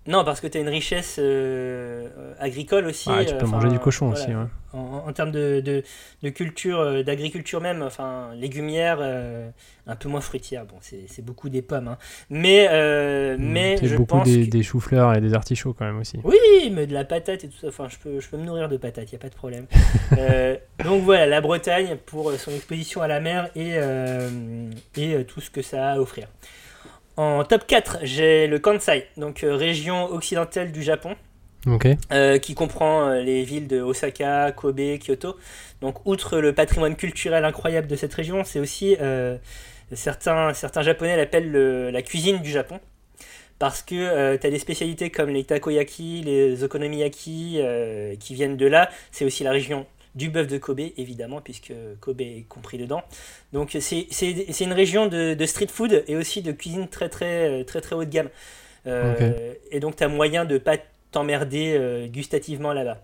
Non, 0.09 0.25
parce 0.25 0.41
que 0.41 0.47
tu 0.47 0.57
as 0.59 0.63
une 0.63 0.69
richesse 0.71 1.17
euh, 1.19 2.09
euh, 2.19 2.35
agricole 2.41 2.87
aussi. 2.87 3.11
Ouais, 3.11 3.27
tu 3.27 3.35
euh, 3.35 3.39
peux 3.39 3.45
enfin, 3.45 3.57
manger 3.57 3.69
du 3.69 3.79
cochon 3.79 4.09
voilà. 4.09 4.25
aussi 4.25 4.35
ouais. 4.35 4.47
En, 4.73 5.05
en 5.07 5.13
termes 5.13 5.31
de, 5.31 5.61
de, 5.61 5.83
de 6.23 6.29
culture, 6.31 6.81
euh, 6.81 7.03
d'agriculture 7.03 7.61
même, 7.61 7.83
enfin 7.83 8.31
légumière, 8.35 8.99
euh, 9.01 9.49
un 9.87 9.97
peu 9.97 10.09
moins 10.09 10.21
fruitière. 10.23 10.65
Bon, 10.65 10.77
c'est 10.81 11.25
beaucoup 11.25 11.49
des 11.51 11.61
pommes, 11.63 11.89
hein. 11.89 11.99
mais 12.31 12.69
euh, 12.71 13.37
mais 13.39 13.77
je 13.83 13.97
beaucoup 13.97 14.19
pense 14.19 14.29
des, 14.29 14.47
que- 14.47 14.51
des 14.51 14.63
choux-fleurs 14.63 15.15
et 15.15 15.21
des 15.21 15.35
artichauts 15.35 15.75
quand 15.75 15.85
même 15.85 15.99
aussi 15.99 16.19
Oui, 16.25 16.71
mais 16.73 16.87
de 16.87 16.95
la 16.95 17.05
patate 17.05 17.45
et 17.45 17.49
tout 17.49 17.59
ça. 17.59 17.69
Enfin, 17.69 17.89
je 17.91 17.97
peux, 17.99 18.19
je 18.21 18.29
peux 18.29 18.37
me 18.39 18.45
nourrir 18.45 18.69
de 18.69 18.77
patates, 18.79 19.13
il 19.13 19.17
a 19.17 19.19
pas 19.19 19.29
de 19.31 19.35
problème. 19.35 19.67
Euh, 20.19 20.57
donc 20.85 21.03
voilà, 21.03 21.27
la 21.27 21.41
Bretagne 21.43 21.97
pour 22.07 22.31
euh, 22.31 22.39
son 22.39 22.51
exposition 22.51 23.03
à 23.03 23.09
la 23.09 23.21
mer 23.21 23.51
et, 23.55 23.73
euh, 23.75 24.71
et 24.97 25.15
euh, 25.15 25.23
tout 25.23 25.41
ce 25.43 25.51
que 25.51 25.61
ça 25.63 25.89
a 25.91 25.93
à 25.93 25.99
offrir. 26.01 26.29
En 27.19 27.43
top 27.43 27.67
4, 27.67 27.99
j'ai 28.03 28.47
le 28.47 28.59
Kansai, 28.61 29.07
donc 29.17 29.43
euh, 29.43 29.57
région 29.57 30.05
occidentale 30.05 30.71
du 30.71 30.83
Japon. 30.85 31.17
ok 31.67 31.89
Euh, 32.13 32.39
qui 32.39 32.55
comprend 32.55 33.09
euh, 33.09 33.23
les 33.23 33.43
villes 33.43 33.67
de 33.67 33.81
Osaka, 33.81 34.53
Kobe, 34.53 34.81
Kyoto. 35.05 35.37
Donc, 35.81 36.07
outre 36.07 36.39
le 36.39 36.53
patrimoine 36.53 36.95
culturel 36.95 37.45
incroyable 37.45 37.89
de 37.89 37.97
cette 37.97 38.15
région, 38.15 38.45
c'est 38.45 38.61
aussi 38.61 38.97
euh, 39.01 39.37
certains, 39.93 40.55
certains 40.55 40.83
japonais 40.83 41.17
l'appellent 41.17 41.51
le- 41.51 41.91
la 41.91 42.03
cuisine 42.03 42.39
du 42.39 42.51
Japon. 42.51 42.79
Parce 43.59 43.83
que 43.83 44.37
tu 44.37 44.47
as 44.47 44.51
des 44.51 44.59
spécialités 44.61 45.11
comme 45.11 45.31
les 45.31 45.43
takoyaki, 45.43 46.23
les 46.25 46.63
okonomiyaki 46.63 47.59
qui 48.21 48.35
viennent 48.35 48.57
de 48.57 48.67
là. 48.67 48.89
C'est 49.11 49.25
aussi 49.25 49.43
la 49.43 49.51
région 49.51 49.85
du 50.15 50.31
bœuf 50.31 50.47
de 50.47 50.59
Kobe, 50.59 50.81
évidemment, 50.97 51.41
puisque 51.41 51.73
Kobe 52.01 52.21
est 52.21 52.45
compris 52.49 52.79
dedans. 52.79 53.03
Donc 53.53 53.77
c'est 53.81 54.61
une 54.61 54.73
région 54.73 55.07
de, 55.07 55.35
de 55.35 55.47
street 55.47 55.69
food 55.69 56.05
et 56.07 56.17
aussi 56.17 56.43
de 56.43 56.53
cuisine 56.53 56.89
très 56.89 57.09
très 57.09 57.65
très 57.65 57.81
très 57.81 57.95
haut 57.95 58.05
de 58.05 58.11
gamme. 58.11 58.29
Euh, 58.87 59.55
Et 59.71 59.81
donc 59.81 59.97
tu 59.97 60.05
as 60.05 60.09
moyen 60.09 60.45
de 60.45 60.59
pas 60.59 60.77
t'emmerder 61.11 61.75
euh, 61.77 62.07
gustativement 62.07 62.73
là-bas. 62.73 62.99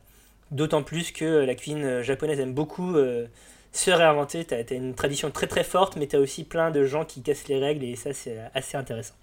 D'autant 0.51 0.83
plus 0.83 1.11
que 1.11 1.25
la 1.25 1.55
cuisine 1.55 2.03
japonaise 2.03 2.38
aime 2.38 2.55
beaucoup 2.55 2.97
euh, 2.97 3.27
se 3.73 3.90
réinventer. 3.90 4.45
Tu 4.45 4.55
as, 4.55 4.73
une 4.73 4.95
tradition 4.95 5.31
très 5.31 5.47
très 5.47 5.64
forte, 5.64 5.97
mais 5.97 6.07
tu 6.07 6.17
as 6.17 6.21
aussi 6.21 6.45
plein 6.45 6.71
de 6.71 6.85
gens 6.85 7.05
qui 7.05 7.23
cassent 7.23 7.49
les 7.49 7.59
règles 7.59 7.85
et 7.85 7.97
ça 7.97 8.12
c'est 8.12 8.38
assez 8.55 8.77
intéressant. 8.77 9.14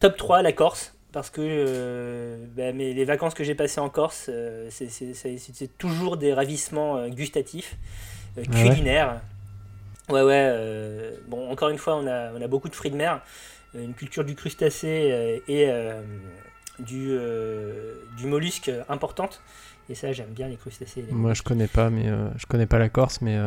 Top 0.00 0.16
3, 0.16 0.42
la 0.42 0.52
Corse. 0.52 0.95
Parce 1.16 1.30
que 1.30 1.40
euh, 1.40 2.36
bah, 2.54 2.74
mais 2.74 2.92
les 2.92 3.06
vacances 3.06 3.32
que 3.32 3.42
j'ai 3.42 3.54
passées 3.54 3.80
en 3.80 3.88
Corse, 3.88 4.26
euh, 4.28 4.68
c'est- 4.68 5.78
toujours 5.78 6.18
des 6.18 6.34
ravissements 6.34 6.98
euh, 6.98 7.08
gustatifs, 7.08 7.78
Ah 8.36 8.40
ouais 8.42 8.68
culinaires. 8.68 9.22
Ouais, 10.10 10.20
ouais. 10.20 11.14
bon, 11.26 11.50
encore 11.50 11.70
une 11.70 11.78
fois, 11.78 11.96
on 11.96 12.06
a, 12.06 12.32
on 12.34 12.42
a 12.42 12.46
beaucoup 12.48 12.68
de 12.68 12.74
fruits 12.74 12.90
de 12.90 12.96
mer, 12.96 13.22
une 13.74 13.94
culture 13.94 14.24
du 14.26 14.34
crustacé 14.34 15.42
et 15.48 15.70
du, 16.80 17.18
du 18.18 18.26
mollusque 18.26 18.70
importante. 18.90 19.40
Et 19.88 19.94
ça, 19.94 20.12
j'aime 20.12 20.34
bien 20.34 20.48
les 20.48 20.56
crustacés. 20.56 21.00
les 21.00 21.12
moi 21.14 21.32
je 21.32 21.42
connais 21.42 21.66
pas 21.66 21.88
mais 21.88 22.10
je 22.36 22.44
connais 22.44 22.66
pas 22.66 22.78
la 22.78 22.90
Corse 22.90 23.22
mais, 23.22 23.38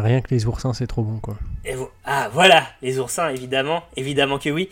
rien 0.00 0.20
que 0.20 0.34
les 0.34 0.46
oursins 0.46 0.72
c'est 0.72 0.86
trop 0.86 1.02
bon 1.02 1.18
quoi 1.20 1.36
Et 1.64 1.74
Ah 2.04 2.28
voilà, 2.32 2.66
les 2.82 2.98
oursins, 2.98 3.30
évidemment, 3.30 3.82
évidemment 3.96 4.38
que 4.38 4.50
oui. 4.50 4.68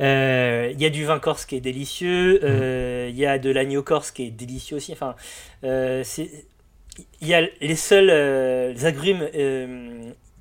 Euh, 0.00 0.70
Il 0.72 0.80
y 0.80 0.86
a 0.86 0.90
du 0.90 1.04
vin 1.04 1.18
corse 1.18 1.44
qui 1.46 1.56
est 1.56 1.60
délicieux, 1.60 2.40
euh, 2.44 3.08
il 3.10 3.16
y 3.16 3.26
a 3.26 3.38
de 3.38 3.50
l'agneau 3.50 3.82
corse 3.82 4.10
qui 4.10 4.24
est 4.26 4.30
délicieux 4.30 4.76
aussi. 4.76 4.92
Enfin, 4.92 5.16
euh, 5.64 6.02
c'est- 6.04 6.46
il 7.20 7.28
y 7.28 7.34
a 7.34 7.42
les 7.60 7.76
seuls 7.76 8.10
euh, 8.10 8.74
agrumes 8.84 9.28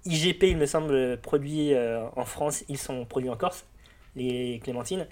IGP, 0.06 0.44
il 0.44 0.58
me 0.58 0.66
semble, 0.66 1.18
produits 1.18 1.74
en 2.16 2.26
France, 2.26 2.64
ils 2.70 2.78
sont 2.78 3.06
produits 3.06 3.30
en 3.30 3.36
Corse, 3.36 3.66
les 4.16 4.60
clémentines. 4.64 5.08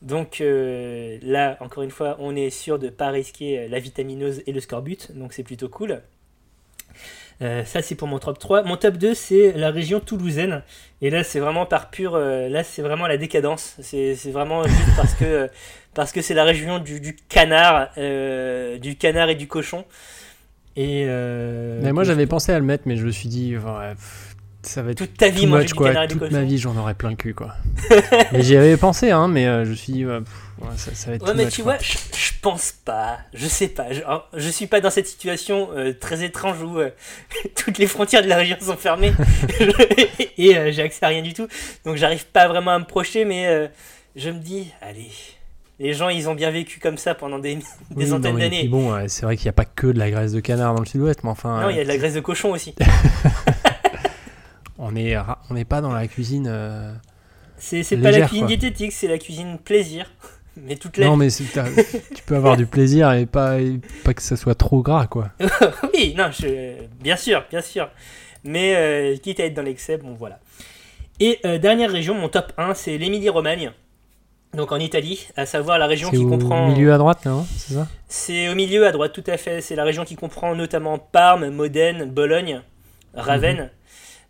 Donc 0.00 0.42
là, 0.42 1.56
encore 1.60 1.82
une 1.82 1.90
fois, 1.90 2.16
on 2.20 2.34
est 2.36 2.50
sûr 2.50 2.78
de 2.78 2.88
pas 2.88 3.10
risquer 3.10 3.68
la 3.68 3.78
vitamineuse 3.80 4.42
et 4.46 4.52
le 4.52 4.60
scorbut, 4.60 5.10
donc 5.14 5.32
c'est 5.32 5.42
plutôt 5.42 5.68
cool. 5.68 6.02
Euh, 7.40 7.64
ça, 7.64 7.82
c'est 7.82 7.94
pour 7.94 8.06
mon 8.08 8.18
top 8.18 8.38
3. 8.38 8.62
Mon 8.64 8.76
top 8.76 8.96
2, 8.98 9.14
c'est 9.14 9.52
la 9.52 9.70
région 9.70 9.98
toulousaine. 10.00 10.62
Et 11.00 11.10
là, 11.10 11.24
c'est 11.24 11.40
vraiment 11.40 11.66
par 11.66 11.90
pur. 11.90 12.14
euh, 12.14 12.48
là, 12.48 12.62
c'est 12.62 12.82
vraiment 12.82 13.06
la 13.06 13.16
décadence. 13.16 13.76
C'est 13.80 14.14
vraiment 14.30 14.62
juste 14.64 14.88
parce 14.96 15.14
que 15.14 15.24
euh, 15.24 15.46
parce 15.94 16.12
que 16.12 16.22
c'est 16.22 16.34
la 16.34 16.44
région 16.44 16.78
du, 16.78 17.00
du 17.00 17.16
canard, 17.28 17.88
euh, 17.98 18.78
du 18.78 18.96
canard 18.96 19.28
et 19.28 19.34
du 19.34 19.46
cochon. 19.48 19.84
Et 20.76 21.04
mais 21.06 21.92
moi 21.92 22.02
j'avais 22.04 22.26
pensé 22.26 22.50
à 22.52 22.58
le 22.58 22.64
mettre 22.64 22.84
mais 22.86 22.96
je 22.96 23.04
me 23.04 23.10
suis 23.10 23.28
dit 23.28 23.54
pff, 23.54 24.36
ça 24.62 24.82
va 24.82 24.92
être 24.92 24.98
toute 24.98 25.16
ta 25.18 25.28
vie 25.28 25.46
much, 25.46 25.66
du 25.66 25.74
quoi. 25.74 25.88
canard 25.88 26.04
et 26.04 26.06
du 26.06 26.14
Toute 26.14 26.20
cochon. 26.22 26.32
ma 26.36 26.44
vie, 26.44 26.56
j'en 26.56 26.76
aurais 26.76 26.94
plein 26.94 27.10
le 27.10 27.16
cul, 27.16 27.34
quoi. 27.34 27.54
mais 28.32 28.42
j'y 28.42 28.56
avais 28.56 28.76
pensé, 28.78 29.10
hein, 29.10 29.28
mais 29.28 29.44
je 29.64 29.70
me 29.70 29.74
suis 29.74 29.92
dit, 29.92 30.06
ouais, 30.06 30.20
pff, 30.20 30.41
ouais, 30.62 30.76
ça, 30.76 30.94
ça 30.94 31.10
va 31.10 31.16
être 31.16 31.22
Ouais, 31.24 31.30
too 31.32 31.36
mais 31.36 31.48
tu 31.48 31.62
quoi. 31.62 31.74
vois, 31.74 31.82
je, 31.82 31.92
je 32.16 32.32
pense 32.40 32.72
pas, 32.84 33.18
je 33.34 33.46
sais 33.46 33.68
pas, 33.68 33.92
je, 33.92 34.00
alors, 34.02 34.28
je 34.34 34.48
suis 34.48 34.66
pas 34.66 34.80
dans 34.80 34.90
cette 34.90 35.06
situation 35.06 35.68
euh, 35.76 35.92
très 35.92 36.22
étrange 36.24 36.62
où 36.62 36.78
euh, 36.78 36.90
toutes 37.56 37.78
les 37.78 37.86
frontières 37.86 38.22
de 38.22 38.28
la 38.28 38.36
région 38.36 38.56
sont 38.60 38.76
fermées 38.76 39.12
et 40.38 40.56
euh, 40.56 40.72
j'ai 40.72 40.82
accès 40.82 41.04
à 41.04 41.08
rien 41.08 41.22
du 41.22 41.34
tout, 41.34 41.46
donc 41.84 41.96
j'arrive 41.96 42.26
pas 42.26 42.48
vraiment 42.48 42.72
à 42.72 42.78
me 42.78 42.84
projeter, 42.84 43.24
mais 43.24 43.70
je 44.16 44.30
me 44.30 44.38
dis, 44.38 44.68
allez, 44.80 45.10
les 45.78 45.94
gens 45.94 46.08
ils 46.08 46.28
ont 46.28 46.34
bien 46.34 46.50
vécu 46.50 46.78
comme 46.80 46.98
ça 46.98 47.14
pendant 47.14 47.38
des, 47.38 47.56
des 47.56 47.62
Oui, 47.96 48.06
centaines 48.08 48.38
d'années. 48.38 48.68
bon, 48.68 48.94
c'est 49.08 49.24
vrai 49.24 49.36
qu'il 49.36 49.46
n'y 49.46 49.50
a 49.50 49.54
pas 49.54 49.64
que 49.64 49.86
de 49.88 49.98
la 49.98 50.10
graisse 50.10 50.32
de 50.32 50.40
canard 50.40 50.74
dans 50.74 50.80
le 50.80 50.86
sud-ouest, 50.86 51.20
mais 51.24 51.30
enfin, 51.30 51.62
Non, 51.62 51.70
il 51.70 51.76
y 51.76 51.80
a 51.80 51.84
de 51.84 51.88
la 51.88 51.96
graisse 51.96 52.14
de 52.14 52.20
cochon 52.20 52.50
aussi. 52.52 52.74
on 54.78 54.94
est 54.96 55.16
ra- 55.16 55.40
on 55.50 55.54
n'est 55.54 55.64
pas 55.64 55.80
dans 55.80 55.92
la 55.92 56.06
cuisine. 56.08 56.46
C'est 57.58 57.82
pas 58.02 58.10
la 58.10 58.22
cuisine 58.26 58.46
quoi. 58.46 58.48
diététique, 58.56 58.92
c'est 58.92 59.08
la 59.08 59.18
cuisine 59.18 59.58
plaisir. 59.58 60.10
Mais 60.56 60.76
toute 60.76 60.96
la 60.98 61.06
Non, 61.06 61.16
mais 61.16 61.28
tu 62.14 62.22
peux 62.26 62.36
avoir 62.36 62.56
du 62.56 62.66
plaisir 62.66 63.12
et 63.12 63.26
pas, 63.26 63.60
et 63.60 63.80
pas 64.04 64.14
que 64.14 64.22
ça 64.22 64.36
soit 64.36 64.54
trop 64.54 64.82
gras, 64.82 65.06
quoi. 65.06 65.30
oui, 65.94 66.14
non, 66.16 66.30
je... 66.30 66.74
bien 67.00 67.16
sûr, 67.16 67.44
bien 67.50 67.62
sûr. 67.62 67.88
Mais 68.44 68.74
euh, 68.76 69.16
quitte 69.16 69.40
à 69.40 69.44
être 69.44 69.54
dans 69.54 69.62
l'excès, 69.62 69.96
bon 69.96 70.14
voilà. 70.14 70.40
Et 71.20 71.38
euh, 71.46 71.58
dernière 71.58 71.90
région, 71.90 72.14
mon 72.14 72.28
top 72.28 72.52
1, 72.58 72.74
c'est 72.74 72.98
l'Émilie-Romagne. 72.98 73.72
Donc 74.54 74.70
en 74.72 74.78
Italie, 74.78 75.28
à 75.36 75.46
savoir 75.46 75.78
la 75.78 75.86
région 75.86 76.10
C'est 76.10 76.18
qui 76.18 76.24
au 76.24 76.28
comprend. 76.28 76.68
milieu 76.68 76.92
à 76.92 76.98
droite, 76.98 77.24
non 77.24 77.46
C'est 77.56 77.74
ça? 77.74 77.88
C'est 78.08 78.48
au 78.50 78.54
milieu 78.54 78.86
à 78.86 78.92
droite, 78.92 79.12
tout 79.14 79.24
à 79.26 79.38
fait. 79.38 79.62
C'est 79.62 79.76
la 79.76 79.84
région 79.84 80.04
qui 80.04 80.14
comprend 80.16 80.54
notamment 80.54 80.98
Parme, 80.98 81.48
Modène, 81.48 82.04
Bologne, 82.10 82.60
Ravenne. 83.14 83.70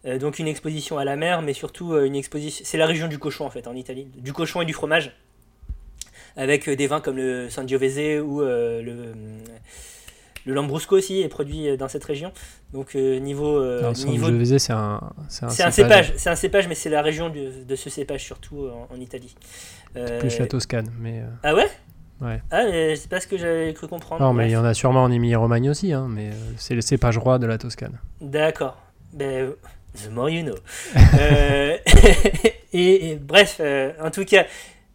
Euh, 0.05 0.19
donc 0.19 0.39
une 0.39 0.47
exposition 0.47 0.99
à 0.99 1.05
la 1.05 1.17
mer, 1.17 1.43
mais 1.43 1.55
surtout 1.55 1.97
une 1.97 2.15
exposition. 2.15 2.65
C'est 2.65 2.79
la 2.79 2.87
région 2.87 3.09
du 3.09 3.19
cochon 3.19 3.47
en 3.47 3.51
fait 3.51 3.67
en 3.67 3.75
Italie, 3.75 4.09
du 4.17 4.33
cochon 4.33 4.63
et 4.63 4.65
du 4.65 4.73
fromage, 4.73 5.13
avec 6.37 6.69
euh, 6.69 6.77
des 6.77 6.87
vins 6.87 7.01
comme 7.01 7.17
le 7.17 7.49
Sangiovese 7.51 8.21
ou 8.23 8.43
euh, 8.43 8.83
le 8.83 9.13
le 10.45 10.55
Lambrusco 10.55 10.97
aussi 10.97 11.21
est 11.21 11.29
produit 11.29 11.69
euh, 11.69 11.77
dans 11.77 11.89
cette 11.89 12.05
région. 12.05 12.33
Donc 12.73 12.97
euh, 12.97 13.19
niveau 13.21 13.59
euh, 13.59 13.79
Alors, 13.79 13.93
niveau 14.07 14.27
Sangiovese, 14.27 14.59
c'est 14.59 14.73
un, 14.73 15.01
c'est 15.29 15.45
un, 15.45 15.67
un 15.67 15.71
cépage, 15.71 16.13
c'est 16.17 16.31
un 16.31 16.35
cépage, 16.35 16.69
mais 16.69 16.75
c'est 16.75 16.91
la 16.91 17.03
région 17.03 17.29
de, 17.29 17.65
de 17.65 17.77
ce 17.77 17.91
cépage 17.91 18.25
surtout 18.25 18.69
en, 18.69 18.93
en 18.93 19.01
Italie. 19.01 19.35
Plus 20.21 20.39
la 20.39 20.47
Toscane, 20.47 20.91
mais. 20.99 21.23
Ah 21.43 21.55
ouais? 21.55 21.69
Ah, 22.51 22.65
mais 22.71 22.95
c'est 22.97 23.09
pas 23.11 23.21
ce 23.21 23.27
que 23.27 23.37
j'avais 23.37 23.75
cru 23.75 23.89
comprendre. 23.89 24.23
Non, 24.23 24.33
mais 24.33 24.49
il 24.49 24.53
y 24.53 24.57
en 24.57 24.65
a 24.65 24.75
sûrement 24.75 25.03
en 25.03 25.11
Émilie-Romagne 25.11 25.71
aussi, 25.71 25.93
hein, 25.93 26.07
mais 26.09 26.31
c'est 26.57 26.75
le 26.75 26.81
cépage 26.81 27.19
roi 27.19 27.39
de 27.39 27.47
la 27.47 27.59
Toscane. 27.59 27.99
D'accord. 28.21 28.79
Ben, 29.13 29.53
the 29.95 30.11
more 30.11 30.31
you 30.31 30.43
know. 30.43 30.55
Euh, 31.19 31.77
et, 32.73 33.11
et 33.11 33.17
bref, 33.17 33.59
euh, 33.61 33.93
en 34.01 34.11
tout 34.11 34.25
cas, 34.25 34.47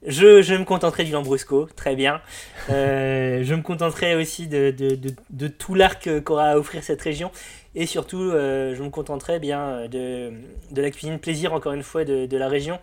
je, 0.05 0.41
je 0.41 0.53
me 0.53 0.63
contenterai 0.63 1.03
du 1.03 1.11
Lambrusco, 1.11 1.67
très 1.75 1.95
bien. 1.95 2.21
Euh, 2.69 3.41
je 3.43 3.55
me 3.55 3.61
contenterai 3.61 4.15
aussi 4.15 4.47
de, 4.47 4.71
de, 4.71 4.95
de, 4.95 5.11
de 5.29 5.47
tout 5.47 5.73
l'arc 5.73 6.21
qu'aura 6.23 6.49
à 6.49 6.57
offrir 6.57 6.83
cette 6.83 7.01
région. 7.01 7.31
Et 7.75 7.85
surtout, 7.85 8.21
euh, 8.21 8.75
je 8.75 8.83
me 8.83 8.89
contenterai 8.89 9.39
bien 9.39 9.87
de, 9.87 10.31
de 10.71 10.81
la 10.81 10.91
cuisine 10.91 11.19
plaisir, 11.19 11.53
encore 11.53 11.73
une 11.73 11.83
fois, 11.83 12.05
de, 12.05 12.37
la 12.37 12.47
région. 12.47 12.79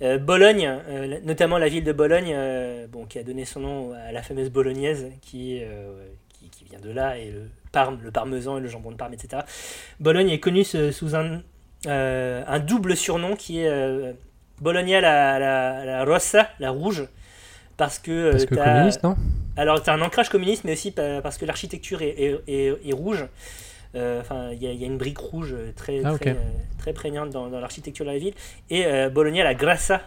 Euh, 0.00 0.18
Bologne, 0.18 0.80
euh, 0.88 1.18
notamment 1.24 1.58
la 1.58 1.68
ville 1.68 1.84
de 1.84 1.92
Bologne, 1.92 2.32
euh, 2.32 2.86
bon, 2.86 3.04
qui 3.04 3.18
a 3.18 3.24
donné 3.24 3.44
son 3.44 3.60
nom 3.60 3.92
à 3.92 4.12
la 4.12 4.22
fameuse 4.22 4.50
bolognaise, 4.50 5.06
qui, 5.22 5.60
euh, 5.62 6.06
qui, 6.32 6.50
qui 6.50 6.64
vient 6.64 6.78
de 6.78 6.90
là, 6.90 7.18
et 7.18 7.30
le 7.30 7.48
parme, 7.72 7.98
le 8.02 8.10
parmesan 8.10 8.58
et 8.58 8.60
le 8.60 8.68
jambon 8.68 8.92
de 8.92 8.96
Parme, 8.96 9.12
etc. 9.14 9.42
Bologne 9.98 10.30
est 10.30 10.38
connue 10.38 10.64
sous 10.64 11.16
un, 11.16 11.42
euh, 11.86 12.42
un 12.46 12.58
double 12.58 12.96
surnom 12.96 13.36
qui 13.36 13.60
est 13.60 13.68
euh, 13.68 14.12
Bologna 14.60 15.00
la, 15.00 15.38
la, 15.38 15.84
la 15.84 16.04
Rossa, 16.04 16.48
la 16.60 16.70
rouge, 16.70 17.04
parce 17.76 17.98
que, 17.98 18.10
euh, 18.10 18.30
Parce 18.32 18.46
que 18.46 18.54
communiste, 18.56 19.02
non? 19.02 19.16
Alors, 19.56 19.82
tu 19.82 19.90
as 19.90 19.94
un 19.94 20.00
ancrage 20.02 20.28
communiste, 20.28 20.64
mais 20.64 20.72
aussi 20.72 20.90
pa- 20.90 21.20
parce 21.22 21.36
que 21.38 21.44
l'architecture 21.44 22.02
est, 22.02 22.08
est- 22.18 22.40
est- 22.48 22.88
est 22.88 22.92
rouge. 22.92 23.26
Euh, 23.94 24.20
Enfin, 24.20 24.50
il 24.52 24.62
y, 24.62 24.66
a- 24.66 24.72
il 24.72 24.80
y 24.80 24.84
a 24.84 24.86
une 24.86 24.98
brique 24.98 25.18
rouge 25.18 25.54
très, 25.76 26.02
Ah, 26.04 26.12
très, 26.18 26.30
euh, 26.30 26.34
très 26.78 26.92
prégnante 26.92 27.30
dans, 27.30 27.48
dans 27.48 27.58
l'architecture 27.60 28.04
de 28.04 28.10
la 28.10 28.18
ville. 28.18 28.34
Et 28.70 28.84
euh, 28.86 29.08
Bologna 29.08 29.42
la 29.44 29.54
Grassa, 29.54 30.02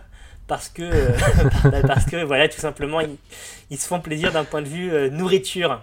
parce 0.48 0.70
que, 0.70 0.84
euh, 0.84 1.10
bah, 1.72 1.82
parce 1.88 2.06
que 2.06 2.24
voilà, 2.24 2.48
tout 2.48 2.60
simplement, 2.62 3.02
ils, 3.02 3.16
ils 3.72 3.78
se 3.80 3.88
font 3.88 4.00
plaisir 4.00 4.32
d'un 4.32 4.44
point 4.46 4.62
de 4.62 4.68
vue 4.68 4.94
euh, 4.94 5.10
nourriture. 5.10 5.82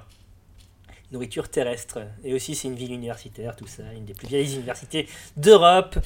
Nourriture 1.11 1.49
terrestre. 1.49 2.01
Et 2.23 2.35
aussi, 2.35 2.55
c'est 2.55 2.69
une 2.69 2.75
ville 2.75 2.93
universitaire, 2.93 3.57
tout 3.57 3.67
ça, 3.67 3.83
une 3.97 4.05
des 4.05 4.13
plus 4.13 4.29
vieilles 4.29 4.55
universités 4.57 5.09
d'Europe. 5.37 5.99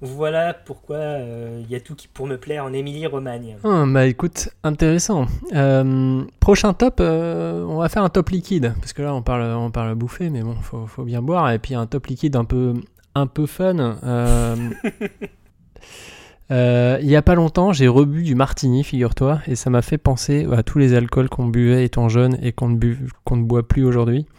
Voilà 0.00 0.54
pourquoi 0.54 0.96
euh, 0.96 1.60
il 1.64 1.68
y 1.70 1.74
a 1.74 1.80
tout 1.80 1.96
qui 1.96 2.06
pour 2.06 2.26
me 2.28 2.36
plaire 2.36 2.64
en 2.64 2.72
Émilie-Romagne. 2.72 3.56
Ah, 3.64 3.84
Bah 3.88 4.06
écoute, 4.06 4.48
intéressant. 4.62 5.26
Euh, 5.54 6.22
prochain 6.38 6.72
top, 6.72 6.98
euh, 7.00 7.64
on 7.64 7.78
va 7.78 7.88
faire 7.88 8.04
un 8.04 8.08
top 8.08 8.28
liquide, 8.30 8.74
parce 8.80 8.92
que 8.92 9.02
là 9.02 9.12
on 9.12 9.22
parle, 9.22 9.42
on 9.56 9.72
parle 9.72 9.94
bouffer, 9.96 10.30
mais 10.30 10.42
bon, 10.42 10.54
faut, 10.62 10.86
faut 10.86 11.02
bien 11.02 11.20
boire. 11.20 11.50
Et 11.50 11.58
puis 11.58 11.74
un 11.74 11.86
top 11.86 12.06
liquide 12.06 12.36
un 12.36 12.44
peu, 12.44 12.74
un 13.16 13.26
peu 13.26 13.46
fun. 13.46 13.98
Euh, 14.04 14.54
euh, 16.52 16.98
il 17.02 17.08
y 17.08 17.16
a 17.16 17.22
pas 17.22 17.34
longtemps, 17.34 17.72
j'ai 17.72 17.88
rebu 17.88 18.22
du 18.22 18.36
martini, 18.36 18.84
figure-toi, 18.84 19.40
et 19.48 19.56
ça 19.56 19.68
m'a 19.68 19.82
fait 19.82 19.98
penser 19.98 20.46
à 20.52 20.62
tous 20.62 20.78
les 20.78 20.94
alcools 20.94 21.28
qu'on 21.28 21.46
buvait 21.46 21.84
étant 21.84 22.08
jeune 22.08 22.38
et 22.40 22.52
qu'on 22.52 22.68
ne, 22.68 22.76
bu- 22.76 23.08
qu'on 23.24 23.36
ne 23.36 23.42
boit 23.44 23.66
plus 23.66 23.84
aujourd'hui. 23.84 24.26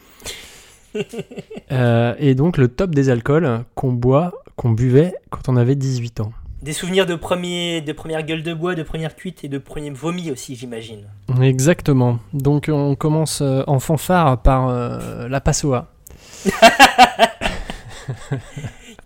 Euh, 1.71 2.15
et 2.17 2.33
donc 2.33 2.57
le 2.57 2.67
top 2.67 2.95
des 2.95 3.11
alcools 3.11 3.63
qu'on 3.75 3.91
boit, 3.93 4.33
qu'on 4.59 4.71
buvait 4.71 5.13
quand 5.29 5.47
on 5.47 5.55
avait 5.55 5.75
18 5.75 6.19
ans. 6.19 6.33
Des 6.61 6.73
souvenirs 6.73 7.05
de, 7.05 7.15
premier, 7.15 7.79
de 7.79 7.93
première 7.93 8.23
gueule 8.23 8.43
de 8.43 8.53
bois, 8.53 8.75
de 8.75 8.83
première 8.83 9.15
cuite 9.15 9.45
et 9.45 9.47
de 9.47 9.57
premier 9.57 9.89
vomi 9.89 10.31
aussi, 10.31 10.57
j'imagine. 10.57 11.05
Exactement. 11.41 12.19
Donc 12.33 12.69
on 12.69 12.95
commence 12.95 13.39
euh, 13.41 13.63
en 13.67 13.79
fanfare 13.79 14.41
par 14.41 14.67
euh, 14.67 15.29
la 15.29 15.39
Passoa. 15.39 15.87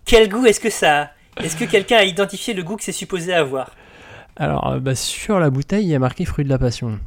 Quel 0.06 0.28
goût 0.28 0.48
est-ce 0.48 0.60
que 0.60 0.72
ça 0.72 1.02
a? 1.04 1.12
Est-ce 1.44 1.56
que 1.56 1.66
quelqu'un 1.66 1.98
a 1.98 2.04
identifié 2.04 2.56
le 2.56 2.64
goût 2.64 2.76
que 2.76 2.84
c'est 2.84 2.92
supposé 2.92 3.32
avoir? 3.32 3.70
Alors 4.36 4.72
euh, 4.72 4.80
bah, 4.80 4.96
sur 4.96 5.40
la 5.40 5.52
bouteille, 5.52 5.86
il 5.86 5.90
y 5.90 5.96
a 5.96 6.00
marqué 6.00 6.26
fruit 6.26 6.46
de 6.46 6.50
la 6.50 6.58
passion. 6.58 7.00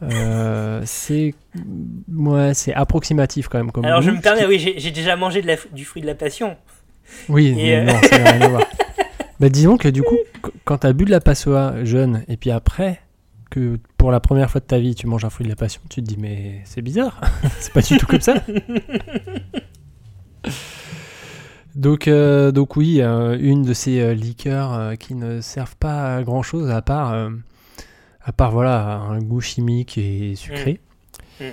Euh, 0.00 0.80
c'est 0.84 1.34
ouais, 2.14 2.54
c'est 2.54 2.72
approximatif 2.72 3.48
quand 3.48 3.58
même 3.58 3.72
comme 3.72 3.84
Alors 3.84 4.00
je 4.00 4.12
me 4.12 4.20
permets, 4.20 4.46
oui, 4.46 4.60
j'ai 4.60 4.78
j'ai 4.78 4.92
déjà 4.92 5.16
mangé 5.16 5.42
de 5.42 5.48
la, 5.48 5.56
du 5.72 5.84
fruit 5.84 6.02
de 6.02 6.06
la 6.06 6.14
passion. 6.14 6.56
Oui, 7.28 7.54
Et, 7.58 7.76
euh, 7.76 7.84
non, 7.84 7.94
ça 8.02 8.18
n'a 8.18 8.30
rien 8.32 8.40
à 8.42 8.48
voir. 8.48 8.62
Bah, 9.40 9.48
disons 9.48 9.76
que 9.76 9.88
du 9.88 10.02
coup, 10.02 10.16
qu- 10.44 10.50
quand 10.64 10.78
tu 10.78 10.86
as 10.86 10.92
bu 10.92 11.04
de 11.04 11.10
la 11.10 11.20
Passoa 11.20 11.84
jeune 11.84 12.22
et 12.28 12.36
puis 12.36 12.52
après 12.52 13.00
que 13.50 13.80
pour 13.98 14.12
la 14.12 14.20
première 14.20 14.48
fois 14.48 14.60
de 14.60 14.64
ta 14.66 14.78
vie 14.78 14.94
tu 14.94 15.08
manges 15.08 15.24
un 15.24 15.30
fruit 15.30 15.44
de 15.44 15.50
la 15.50 15.56
passion, 15.56 15.80
tu 15.90 16.00
te 16.02 16.06
dis 16.06 16.16
mais 16.18 16.60
c'est 16.64 16.82
bizarre, 16.82 17.20
c'est 17.58 17.72
pas 17.72 17.80
du 17.82 17.96
tout 17.98 18.06
comme 18.06 18.20
ça. 18.20 18.34
Donc, 21.74 22.06
euh, 22.06 22.52
donc 22.52 22.76
oui, 22.76 23.00
euh, 23.00 23.36
une 23.40 23.62
de 23.64 23.74
ces 23.74 24.00
euh, 24.00 24.14
liqueurs 24.14 24.96
qui 24.96 25.14
ne 25.16 25.40
servent 25.40 25.74
pas 25.76 26.16
à 26.16 26.22
grand 26.22 26.42
chose 26.42 26.70
à 26.70 26.82
part, 26.82 27.12
à 28.22 28.32
part 28.32 28.52
voilà, 28.52 28.98
un 28.98 29.18
goût 29.18 29.40
chimique 29.40 29.98
et 29.98 30.34
sucré. 30.36 30.80
Mm. 31.40 31.44
Mm. 31.44 31.48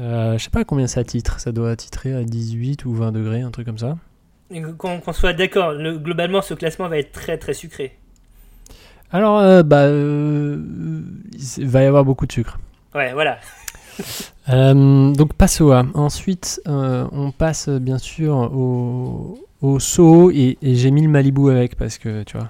Euh, 0.00 0.38
je 0.38 0.44
sais 0.44 0.50
pas 0.50 0.64
combien 0.64 0.86
ça 0.86 1.02
titre, 1.04 1.40
ça 1.40 1.50
doit 1.52 1.74
titrer 1.76 2.12
à 2.14 2.24
18 2.24 2.84
ou 2.84 2.92
20 2.92 3.12
degrés, 3.12 3.40
un 3.40 3.50
truc 3.50 3.64
comme 3.66 3.78
ça. 3.78 3.96
Qu'on 4.78 5.00
qu'on 5.00 5.12
soit 5.12 5.32
d'accord, 5.32 5.72
le- 5.72 5.98
globalement 5.98 6.42
ce 6.42 6.54
classement 6.54 6.88
va 6.88 6.98
être 6.98 7.12
très 7.12 7.38
très 7.38 7.54
sucré. 7.54 7.96
Alors, 9.12 9.38
euh, 9.38 9.62
bah, 9.62 9.82
euh, 9.84 10.58
il 11.58 11.68
va 11.68 11.82
y 11.82 11.86
avoir 11.86 12.04
beaucoup 12.04 12.26
de 12.26 12.32
sucre. 12.32 12.58
Ouais, 12.94 13.12
voilà. 13.12 13.38
Euh, 14.50 15.12
donc 15.12 15.32
Passoa. 15.34 15.86
Ensuite, 15.94 16.60
euh, 16.68 17.06
on 17.12 17.30
passe 17.30 17.68
bien 17.70 17.96
sûr 17.96 18.34
au, 18.36 19.38
au 19.62 19.78
Soho 19.80 20.30
et, 20.32 20.58
et 20.60 20.74
j'ai 20.74 20.90
mis 20.90 21.00
le 21.00 21.08
Malibu 21.08 21.48
avec 21.50 21.76
parce 21.76 21.96
que 21.96 22.24
tu 22.24 22.36
vois, 22.36 22.48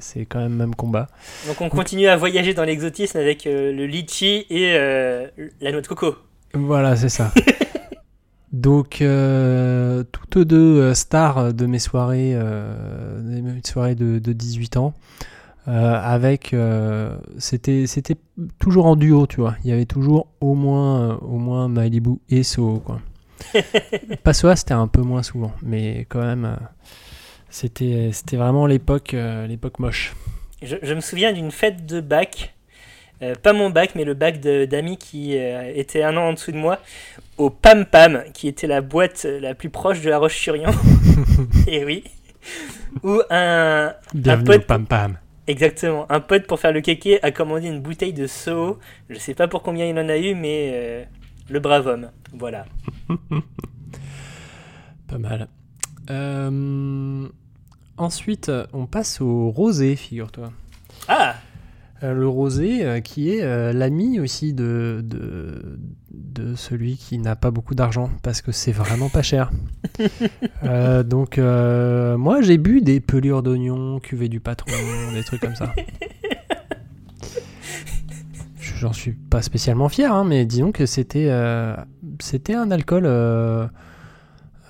c'est 0.00 0.26
quand 0.26 0.40
même 0.40 0.52
même 0.54 0.74
combat. 0.74 1.06
Donc 1.46 1.60
on 1.62 1.70
continue 1.70 2.08
à 2.08 2.16
voyager 2.16 2.52
dans 2.52 2.64
l'exotisme 2.64 3.16
avec 3.16 3.44
le 3.46 3.86
litchi 3.86 4.44
et 4.50 4.74
la 4.74 5.72
noix 5.72 5.80
de 5.80 5.86
coco. 5.86 6.16
Voilà, 6.52 6.96
c'est 6.96 7.08
ça. 7.08 7.32
Donc, 8.52 9.00
euh, 9.00 10.04
toutes 10.12 10.38
deux 10.46 10.80
euh, 10.80 10.94
stars 10.94 11.54
de 11.54 11.64
mes 11.66 11.78
soirées, 11.78 12.32
euh, 12.34 13.20
mes 13.22 13.60
soirées 13.64 13.94
de, 13.94 14.18
de 14.18 14.32
18 14.32 14.76
ans. 14.76 14.92
euh, 15.68 15.94
avec, 16.02 16.54
c'était, 17.38 17.86
c'était 17.86 18.16
toujours 18.58 18.86
en 18.86 18.96
duo, 18.96 19.26
tu 19.26 19.40
vois. 19.40 19.56
Il 19.64 19.70
y 19.70 19.72
avait 19.72 19.86
toujours 19.86 20.26
au 20.40 20.54
moins, 20.54 21.16
au 21.18 21.38
moins 21.38 21.68
Malibu 21.68 22.18
et 22.28 22.42
Soho, 22.42 22.80
quoi. 22.80 23.00
Passoa, 24.24 24.54
c'était 24.56 24.74
un 24.74 24.86
peu 24.88 25.02
moins 25.02 25.22
souvent, 25.22 25.52
mais 25.62 26.06
quand 26.08 26.20
même, 26.20 26.56
c'était, 27.48 28.10
c'était 28.12 28.36
vraiment 28.36 28.66
l'époque, 28.66 29.16
l'époque 29.48 29.78
moche. 29.78 30.14
Je, 30.62 30.76
je 30.82 30.94
me 30.94 31.00
souviens 31.00 31.32
d'une 31.32 31.50
fête 31.50 31.86
de 31.86 32.00
bac, 32.00 32.54
euh, 33.22 33.34
pas 33.40 33.52
mon 33.52 33.70
bac, 33.70 33.92
mais 33.94 34.04
le 34.04 34.14
bac 34.14 34.40
d'amis 34.40 34.96
qui 34.98 35.36
euh, 35.38 35.72
était 35.74 36.02
un 36.02 36.16
an 36.16 36.22
en 36.28 36.32
dessous 36.32 36.52
de 36.52 36.56
moi, 36.56 36.78
au 37.38 37.50
Pam 37.50 37.84
Pam, 37.86 38.24
qui 38.34 38.48
était 38.48 38.66
la 38.66 38.80
boîte 38.80 39.24
la 39.40 39.54
plus 39.54 39.70
proche 39.70 40.00
de 40.00 40.10
la 40.10 40.18
Roche-sur-Yon. 40.18 40.70
Et 41.66 41.84
oui. 41.84 42.04
Où 43.02 43.20
un, 43.30 43.94
Bienvenue 44.14 44.44
pote- 44.46 44.62
au 44.62 44.66
Pam 44.66 44.86
Pam. 44.86 45.18
exactement, 45.46 46.06
un 46.10 46.20
pote 46.20 46.46
pour 46.46 46.58
faire 46.60 46.72
le 46.72 46.80
kéké 46.80 47.22
a 47.22 47.30
commandé 47.30 47.68
une 47.68 47.80
bouteille 47.80 48.12
de 48.12 48.26
Soho. 48.26 48.78
Je 49.08 49.18
sais 49.18 49.34
pas 49.34 49.46
pour 49.48 49.62
combien 49.62 49.86
il 49.86 49.98
en 49.98 50.08
a 50.08 50.16
eu, 50.18 50.34
mais 50.34 50.70
euh, 50.74 51.04
le 51.48 51.60
brave 51.60 51.86
homme. 51.86 52.10
Voilà. 52.32 52.66
Pas 55.08 55.18
mal. 55.18 55.48
Euh, 56.10 57.28
ensuite, 57.96 58.50
on 58.72 58.86
passe 58.86 59.20
au 59.20 59.50
rosé, 59.50 59.94
figure-toi. 59.96 60.52
Ah 61.08 61.36
le 62.02 62.26
rosé, 62.26 62.84
euh, 62.84 63.00
qui 63.00 63.30
est 63.30 63.42
euh, 63.42 63.72
l'ami 63.72 64.18
aussi 64.18 64.52
de, 64.54 65.00
de, 65.04 65.78
de 66.12 66.54
celui 66.56 66.96
qui 66.96 67.18
n'a 67.18 67.36
pas 67.36 67.50
beaucoup 67.52 67.74
d'argent, 67.76 68.10
parce 68.22 68.42
que 68.42 68.50
c'est 68.50 68.72
vraiment 68.72 69.08
pas 69.08 69.22
cher. 69.22 69.50
Euh, 70.64 71.02
donc, 71.02 71.38
euh, 71.38 72.16
moi, 72.16 72.40
j'ai 72.40 72.56
bu 72.56 72.80
des 72.82 73.00
pelures 73.00 73.42
d'oignons, 73.42 73.98
cuvée 74.00 74.28
du 74.28 74.38
patron, 74.40 74.70
des 75.12 75.22
trucs 75.24 75.40
comme 75.40 75.56
ça. 75.56 75.74
J'en 78.60 78.92
suis 78.92 79.12
pas 79.12 79.42
spécialement 79.42 79.88
fier, 79.88 80.12
hein, 80.12 80.24
mais 80.24 80.44
disons 80.44 80.72
que 80.72 80.86
c'était 80.86 81.26
euh, 81.30 81.74
c'était 82.20 82.54
un 82.54 82.70
alcool 82.70 83.04
euh, 83.06 83.66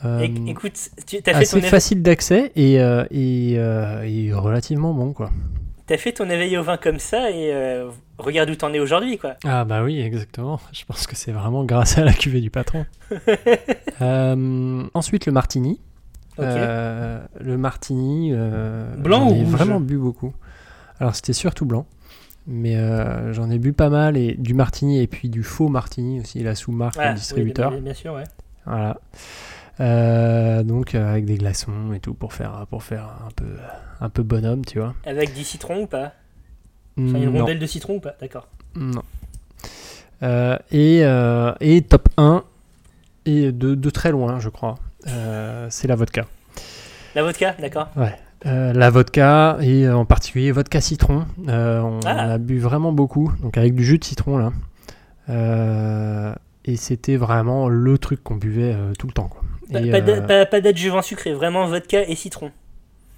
euh, 0.05 0.21
Éc- 0.21 0.49
Écoute, 0.51 0.90
tu 1.07 1.16
as 1.18 1.21
fait, 1.23 1.31
assez 1.35 1.61
ton 1.61 1.66
facile 1.66 2.03
d'accès 2.03 2.53
et, 2.57 2.81
euh, 2.81 3.05
et, 3.11 3.55
euh, 3.59 4.03
et 4.03 4.33
relativement 4.33 4.92
bon, 4.95 5.12
quoi. 5.12 5.31
T'as 5.87 5.97
fait 5.97 6.12
ton 6.12 6.29
éveil 6.31 6.57
au 6.57 6.62
vin 6.62 6.77
comme 6.77 6.99
ça 6.99 7.31
et 7.31 7.53
euh, 7.53 7.90
regarde 8.19 8.50
où 8.50 8.54
t'en 8.54 8.73
es 8.73 8.79
aujourd'hui, 8.79 9.19
quoi. 9.19 9.35
Ah 9.44 9.65
bah 9.65 9.83
oui, 9.83 10.00
exactement. 10.00 10.61
Je 10.73 10.85
pense 10.85 11.06
que 11.06 11.17
c'est 11.17 11.33
vraiment 11.33 11.65
grâce 11.65 11.98
à 11.98 12.04
la 12.04 12.13
cuvée 12.13 12.40
du 12.40 12.50
patron. 12.50 12.87
Euh, 14.00 14.85
ensuite, 14.94 15.27
le 15.27 15.33
martini. 15.33 15.79
Euh, 16.40 17.21
le 17.40 17.56
martini. 17.56 18.33
Blanc 18.96 19.31
ou 19.31 19.44
vraiment 19.44 19.79
bu 19.79 19.96
beaucoup. 19.96 20.35
Alors 20.98 21.15
c'était 21.15 21.35
surtout 21.35 21.67
blanc. 21.67 21.87
Mais 22.48 22.75
j'en 23.33 23.48
ai 23.50 23.59
bu 23.59 23.73
pas 23.73 23.90
mal. 23.90 24.17
Et 24.17 24.35
du 24.35 24.54
martini 24.54 25.00
et 25.00 25.06
puis 25.06 25.29
du 25.29 25.44
faux 25.44 25.69
martini 25.69 26.21
aussi, 26.21 26.42
la 26.42 26.56
sous-marque 26.56 26.96
Ah, 26.98 27.11
du 27.13 27.21
distributeur. 27.21 27.73
oui, 27.73 27.81
bien 27.81 27.94
sûr, 27.94 28.15
ouais. 28.15 28.25
Voilà. 28.67 28.98
Euh, 29.81 30.62
donc 30.62 30.94
euh, 30.94 31.10
avec 31.12 31.25
des 31.25 31.37
glaçons 31.37 31.92
et 31.94 32.00
tout 32.00 32.14
pour 32.14 32.33
faire, 32.35 32.66
pour 32.68 32.83
faire 32.83 33.04
un, 33.27 33.31
peu, 33.35 33.46
un 34.00 34.08
peu 34.10 34.23
bonhomme, 34.23 34.64
tu 34.64 34.79
vois. 34.79 34.94
Avec 35.06 35.35
du 35.35 35.44
citron 35.44 35.83
ou 35.83 35.87
pas? 35.87 36.12
Enfin, 36.98 37.18
une 37.18 37.37
rondelle 37.38 37.58
de 37.58 37.66
citron 37.66 37.96
ou 37.96 38.00
pas? 38.00 38.14
D'accord. 38.20 38.48
Non. 38.77 39.02
Euh, 40.23 40.56
et, 40.70 41.00
euh, 41.04 41.52
et 41.60 41.81
top 41.83 42.08
1, 42.16 42.44
et 43.27 43.50
de, 43.50 43.75
de 43.75 43.90
très 43.90 44.12
loin, 44.12 44.38
je 44.40 44.48
crois, 44.50 44.77
c'est 45.68 45.88
la 45.88 45.96
vodka. 45.96 46.27
La 47.14 47.23
vodka, 47.23 47.54
d'accord. 47.58 47.88
Euh, 48.46 48.73
la 48.73 48.90
vodka, 48.90 49.56
et 49.60 49.88
en 49.88 50.04
particulier 50.04 50.52
vodka 50.52 50.81
citron. 50.81 51.25
Euh, 51.48 51.81
on 51.81 52.00
Ah. 52.04 52.33
a 52.35 52.38
bu 52.38 52.58
vraiment 52.58 52.92
beaucoup, 52.92 53.33
donc 53.40 53.56
avec 53.56 53.75
du 53.75 53.85
jus 53.85 53.98
de 53.98 54.04
citron 54.04 54.38
là. 54.38 54.52
Et 56.64 56.77
c'était 56.77 57.16
vraiment 57.16 57.68
le 57.68 57.98
truc 57.98 58.23
qu'on 58.23 58.37
buvait 58.37 58.77
tout 58.98 59.06
le 59.08 59.12
temps. 59.12 59.29
Quoi. 59.29 59.42
Pas, 59.73 59.81
pas 59.81 60.10
euh, 60.10 60.20
pas- 60.23 60.46
pas 60.46 60.60
d'adjuvant 60.60 61.02
sucré, 61.02 61.33
vraiment 61.35 61.66
vodka 61.66 62.02
et 62.08 62.14
citron. 62.14 62.50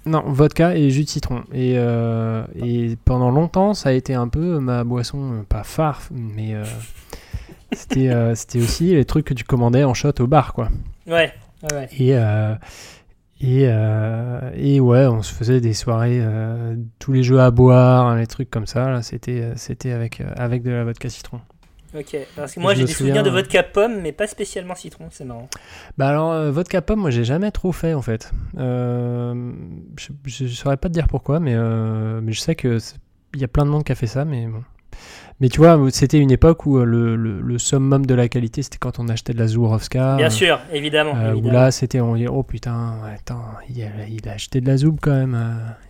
Non, 0.05 0.23
vodka 0.27 0.75
et 0.75 0.89
jus 0.91 1.03
de 1.03 1.09
citron. 1.09 1.43
Et, 1.51 1.73
euh, 1.77 2.43
et 2.55 2.95
pendant 3.05 3.31
longtemps, 3.31 3.73
ça 3.73 3.89
a 3.89 3.91
été 3.93 4.13
un 4.13 4.27
peu 4.27 4.59
ma 4.59 4.83
boisson, 4.83 5.33
euh, 5.33 5.43
pas 5.47 5.63
phare, 5.63 6.01
mais 6.11 6.53
euh, 6.53 6.63
c'était 7.71 8.09
euh, 8.09 8.35
c'était 8.35 8.59
aussi 8.59 8.93
les 8.93 9.05
trucs 9.05 9.25
que 9.25 9.33
tu 9.33 9.43
commandais 9.43 9.83
en 9.83 9.93
shot 9.93 10.11
au 10.19 10.27
bar, 10.27 10.53
quoi. 10.53 10.69
Ouais, 11.07 11.33
ouais. 11.73 11.87
Et, 11.97 12.15
euh, 12.15 12.53
et, 13.41 13.63
euh, 13.67 14.51
et 14.55 14.79
ouais, 14.79 15.07
on 15.07 15.21
se 15.23 15.33
faisait 15.33 15.59
des 15.59 15.73
soirées, 15.73 16.19
euh, 16.21 16.75
tous 16.99 17.11
les 17.11 17.23
jeux 17.23 17.39
à 17.41 17.51
boire, 17.51 18.05
hein, 18.05 18.17
les 18.17 18.27
trucs 18.27 18.49
comme 18.49 18.67
ça. 18.67 19.01
C'était 19.01 19.41
euh, 19.41 19.95
avec, 19.95 20.21
euh, 20.21 20.25
avec 20.37 20.61
de 20.63 20.69
la 20.71 20.83
vodka 20.83 21.09
citron. 21.09 21.41
Ok, 21.97 22.17
parce 22.35 22.53
que 22.53 22.59
moi 22.59 22.73
j'ai 22.73 22.83
des 22.83 22.91
souvenirs 22.91 23.23
de 23.23 23.29
vodka 23.29 23.63
pomme, 23.63 24.01
mais 24.01 24.11
pas 24.11 24.27
spécialement 24.27 24.75
citron, 24.75 25.05
c'est 25.11 25.23
marrant. 25.23 25.47
Bah 25.97 26.09
alors, 26.09 26.31
euh, 26.33 26.51
vodka 26.51 26.81
pomme, 26.81 26.99
moi 26.99 27.09
j'ai 27.09 27.23
jamais 27.23 27.51
trop 27.51 27.71
fait 27.71 27.93
en 27.93 28.01
fait. 28.01 28.31
Euh, 28.57 29.53
je, 29.97 30.11
je 30.25 30.47
saurais 30.47 30.77
pas 30.77 30.89
te 30.89 30.93
dire 30.93 31.07
pourquoi, 31.07 31.39
mais, 31.39 31.53
euh, 31.55 32.19
mais 32.21 32.33
je 32.33 32.41
sais 32.41 32.55
que 32.55 32.79
il 33.33 33.39
y 33.39 33.45
a 33.45 33.47
plein 33.47 33.65
de 33.65 33.69
monde 33.69 33.83
qui 33.85 33.91
a 33.91 33.95
fait 33.95 34.07
ça, 34.07 34.25
mais 34.25 34.45
bon. 34.47 34.63
Mais 35.41 35.49
tu 35.49 35.57
vois, 35.59 35.77
c'était 35.91 36.19
une 36.19 36.31
époque 36.31 36.65
où 36.65 36.77
le, 36.77 37.17
le, 37.17 37.41
le 37.41 37.57
summum 37.57 38.05
de 38.05 38.13
la 38.13 38.29
qualité, 38.29 38.63
c'était 38.63 38.77
quand 38.77 38.99
on 38.99 39.09
achetait 39.09 39.33
de 39.33 39.39
la 39.39 39.47
Zurovska. 39.47 40.15
Bien 40.15 40.29
sûr, 40.29 40.59
évidemment. 40.71 41.13
Où 41.35 41.49
là, 41.49 41.71
c'était, 41.71 41.99
on 41.99 42.15
dit, 42.15 42.27
oh 42.27 42.43
putain, 42.43 42.99
attends, 43.13 43.43
il 43.69 43.83
a, 43.83 44.07
il 44.07 44.29
a 44.29 44.33
acheté 44.33 44.61
de 44.61 44.67
la 44.67 44.77
Zoub 44.77 44.95
quand 45.01 45.11
même. 45.11 45.33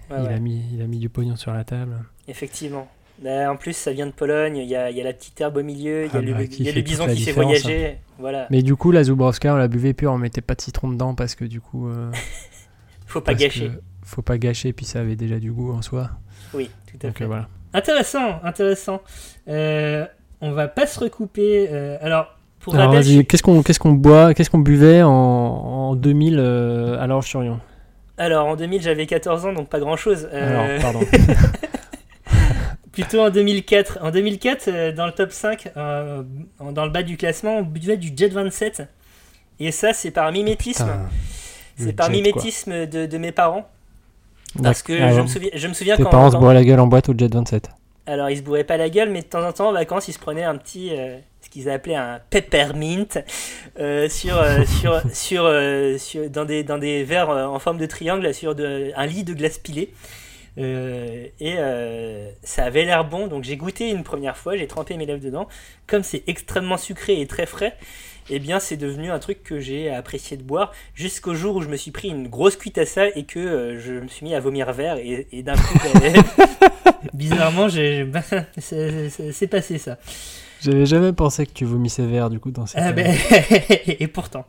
Ouais, 0.09 0.17
il, 0.19 0.23
ouais. 0.23 0.33
A 0.33 0.39
mis, 0.39 0.63
il 0.73 0.81
a 0.81 0.87
mis 0.87 0.97
du 0.97 1.09
pognon 1.09 1.35
sur 1.35 1.53
la 1.53 1.63
table. 1.63 1.93
Effectivement. 2.27 2.87
Bah, 3.23 3.49
en 3.51 3.55
plus, 3.55 3.73
ça 3.73 3.91
vient 3.93 4.07
de 4.07 4.11
Pologne, 4.11 4.57
il 4.57 4.67
y 4.67 4.75
a, 4.75 4.89
il 4.91 4.97
y 4.97 5.01
a 5.01 5.03
la 5.03 5.13
petite 5.13 5.39
herbe 5.39 5.57
au 5.57 5.63
milieu, 5.63 6.03
il 6.05 6.07
y 6.07 6.11
Ah 6.13 6.17
a 6.17 6.21
le, 6.21 6.33
bah, 6.33 6.41
il 6.43 6.49
qui 6.49 6.63
y 6.63 6.67
a 6.67 6.71
le 6.71 6.75
fait 6.75 6.81
bison 6.81 7.05
la 7.05 7.13
qui 7.13 7.19
fait 7.21 7.25
différence, 7.31 7.53
hein. 7.55 7.59
voyager. 7.61 7.97
Voilà, 8.19 8.47
Mais 8.49 8.61
du 8.61 8.75
coup, 8.75 8.91
la 8.91 9.03
Zubrovska, 9.03 9.53
on 9.53 9.57
la 9.57 9.67
buvait 9.67 9.93
plus, 9.93 10.07
on 10.07 10.17
mettait 10.17 10.41
pas 10.41 10.55
de 10.55 10.61
citron 10.61 10.89
dedans 10.89 11.15
parce 11.15 11.35
que 11.35 11.45
du 11.45 11.61
coup. 11.61 11.87
euh, 11.89 12.11
faut 13.07 13.21
pas 13.21 13.33
gâcher. 13.33 13.71
Faut 14.03 14.21
pas 14.21 14.37
gâcher, 14.37 14.73
puis 14.73 14.85
ça 14.85 14.99
avait 14.99 15.15
déjà 15.15 15.39
du 15.39 15.51
goût 15.51 15.71
en 15.73 15.81
soi. 15.81 16.11
Oui, 16.53 16.69
tout 16.91 16.97
à 17.03 17.07
Donc 17.09 17.17
fait. 17.17 17.25
voilà. 17.25 17.47
Intéressant, 17.73 18.39
intéressant. 18.43 19.01
Euh, 19.47 20.05
on 20.41 20.51
va 20.51 20.67
pas 20.67 20.85
se 20.87 20.99
recouper. 20.99 21.67
euh, 21.71 21.97
alors, 22.01 22.37
pour 22.59 22.75
Alors 22.75 22.91
je- 22.93 22.97
vas-y, 22.97 23.25
qu'est-ce 23.25 23.43
qu'on 23.43 23.63
qu'est-ce 23.63 23.79
qu'on 23.79 23.93
boit, 23.93 24.33
qu'est-ce 24.33 24.49
qu'on 24.49 24.59
buvait 24.59 25.01
en, 25.03 25.09
en 25.11 25.95
2000 25.95 26.37
euh, 26.39 26.99
à 26.99 27.07
l'Orge 27.07 27.27
sur 27.27 27.43
Yon 27.43 27.59
alors 28.17 28.47
en 28.47 28.55
2000, 28.55 28.81
j'avais 28.81 29.07
14 29.07 29.45
ans, 29.45 29.51
donc 29.51 29.67
pas 29.67 29.79
grand-chose. 29.81 30.29
Euh, 30.31 30.69
Alors, 30.71 30.81
pardon. 30.81 30.99
plutôt 32.95 33.21
en 33.21 33.29
2004. 33.29 33.99
En 34.01 34.09
2004, 34.11 34.67
euh, 34.67 34.91
dans 34.91 35.05
le 35.05 35.11
top 35.11 35.31
5, 35.31 35.69
euh, 35.77 36.23
dans 36.71 36.85
le 36.85 36.91
bas 36.91 37.03
du 37.03 37.17
classement, 37.17 37.57
on 37.59 37.61
buvait 37.63 37.97
du 37.97 38.11
Jet 38.15 38.29
27. 38.29 38.83
Et 39.59 39.71
ça, 39.71 39.93
c'est 39.93 40.11
par 40.11 40.31
mimétisme. 40.31 40.89
C'est 41.77 41.93
par 41.93 42.07
jet, 42.07 42.13
mimétisme 42.13 42.85
de, 42.87 43.05
de 43.05 43.17
mes 43.17 43.31
parents. 43.31 43.69
Parce 44.63 44.81
que 44.81 44.93
Ah, 45.01 45.13
je, 45.13 45.21
me 45.21 45.27
souviens, 45.27 45.49
je 45.53 45.67
me 45.67 45.73
souviens 45.73 45.97
Tes 45.97 46.03
quand, 46.03 46.09
parents 46.09 46.31
se 46.31 46.37
bourraient 46.37 46.53
la 46.53 46.63
gueule 46.63 46.79
en 46.79 46.87
boîte 46.87 47.09
au 47.09 47.13
Jet 47.17 47.33
27. 47.33 47.69
Alors, 48.07 48.29
ils 48.29 48.37
se 48.37 48.41
bourraient 48.43 48.63
pas 48.63 48.77
la 48.77 48.89
gueule, 48.89 49.09
mais 49.09 49.21
de 49.21 49.25
temps 49.27 49.45
en 49.45 49.51
temps, 49.51 49.69
en 49.69 49.73
vacances, 49.73 50.07
ils 50.07 50.13
se 50.13 50.19
prenaient 50.19 50.43
un 50.43 50.55
petit. 50.57 50.89
euh, 50.91 51.17
ce 51.41 51.49
qu'ils 51.49 51.69
appelaient 51.69 51.95
un 51.95 52.19
peppermint 52.31 53.05
euh, 53.79 54.09
sur, 54.09 54.43
sur, 54.79 55.01
sur, 55.13 55.51
sur- 55.99 56.29
dans, 56.29 56.43
des, 56.45 56.63
dans 56.63 56.77
des 56.79 57.03
verres 57.03 57.29
en 57.29 57.59
forme 57.59 57.77
de 57.77 57.85
triangle 57.85 58.33
sur 58.33 58.55
de- 58.55 58.91
un 58.95 59.05
lit 59.05 59.23
de 59.23 59.33
glace 59.33 59.59
pilée. 59.59 59.91
Euh, 60.57 61.25
et 61.39 61.55
euh, 61.57 62.29
ça 62.43 62.63
avait 62.65 62.85
l'air 62.85 63.03
bon, 63.05 63.27
donc 63.27 63.43
j'ai 63.43 63.57
goûté 63.57 63.89
une 63.89 64.03
première 64.03 64.37
fois, 64.37 64.55
j'ai 64.55 64.67
trempé 64.67 64.95
mes 64.97 65.05
lèvres 65.05 65.23
dedans. 65.23 65.47
Comme 65.87 66.03
c'est 66.03 66.23
extrêmement 66.27 66.77
sucré 66.77 67.19
et 67.19 67.27
très 67.27 67.45
frais, 67.45 67.75
eh 68.29 68.39
bien 68.39 68.59
c'est 68.59 68.77
devenu 68.77 69.11
un 69.11 69.19
truc 69.19 69.43
que 69.43 69.59
j'ai 69.59 69.89
apprécié 69.93 70.37
de 70.37 70.43
boire 70.43 70.71
jusqu'au 70.93 71.35
jour 71.35 71.57
où 71.57 71.61
je 71.61 71.67
me 71.67 71.75
suis 71.75 71.91
pris 71.91 72.07
une 72.07 72.27
grosse 72.27 72.55
cuite 72.55 72.77
à 72.77 72.85
ça 72.85 73.07
et 73.15 73.23
que 73.23 73.39
euh, 73.39 73.79
je 73.79 73.93
me 73.93 74.07
suis 74.07 74.25
mis 74.25 74.33
à 74.33 74.39
vomir 74.39 74.71
vert 74.71 74.97
et, 74.97 75.27
et 75.31 75.43
d'un 75.43 75.55
coup, 75.55 75.77
ben, 75.93 76.13
bizarrement, 77.13 77.67
j'ai- 77.67 78.07
c'est 78.57 79.47
passé 79.47 79.77
ça. 79.77 79.97
J'avais 80.61 80.85
jamais 80.85 81.11
pensé 81.11 81.45
que 81.45 81.51
tu 81.51 81.65
vomissais 81.65 82.05
vert 82.07 82.29
du 82.29 82.39
coup 82.39 82.49
dans 82.49 82.65
cette. 82.65 82.81
Ah 82.81 82.91
ben, 82.93 83.13
et 83.87 84.07
pourtant. 84.07 84.45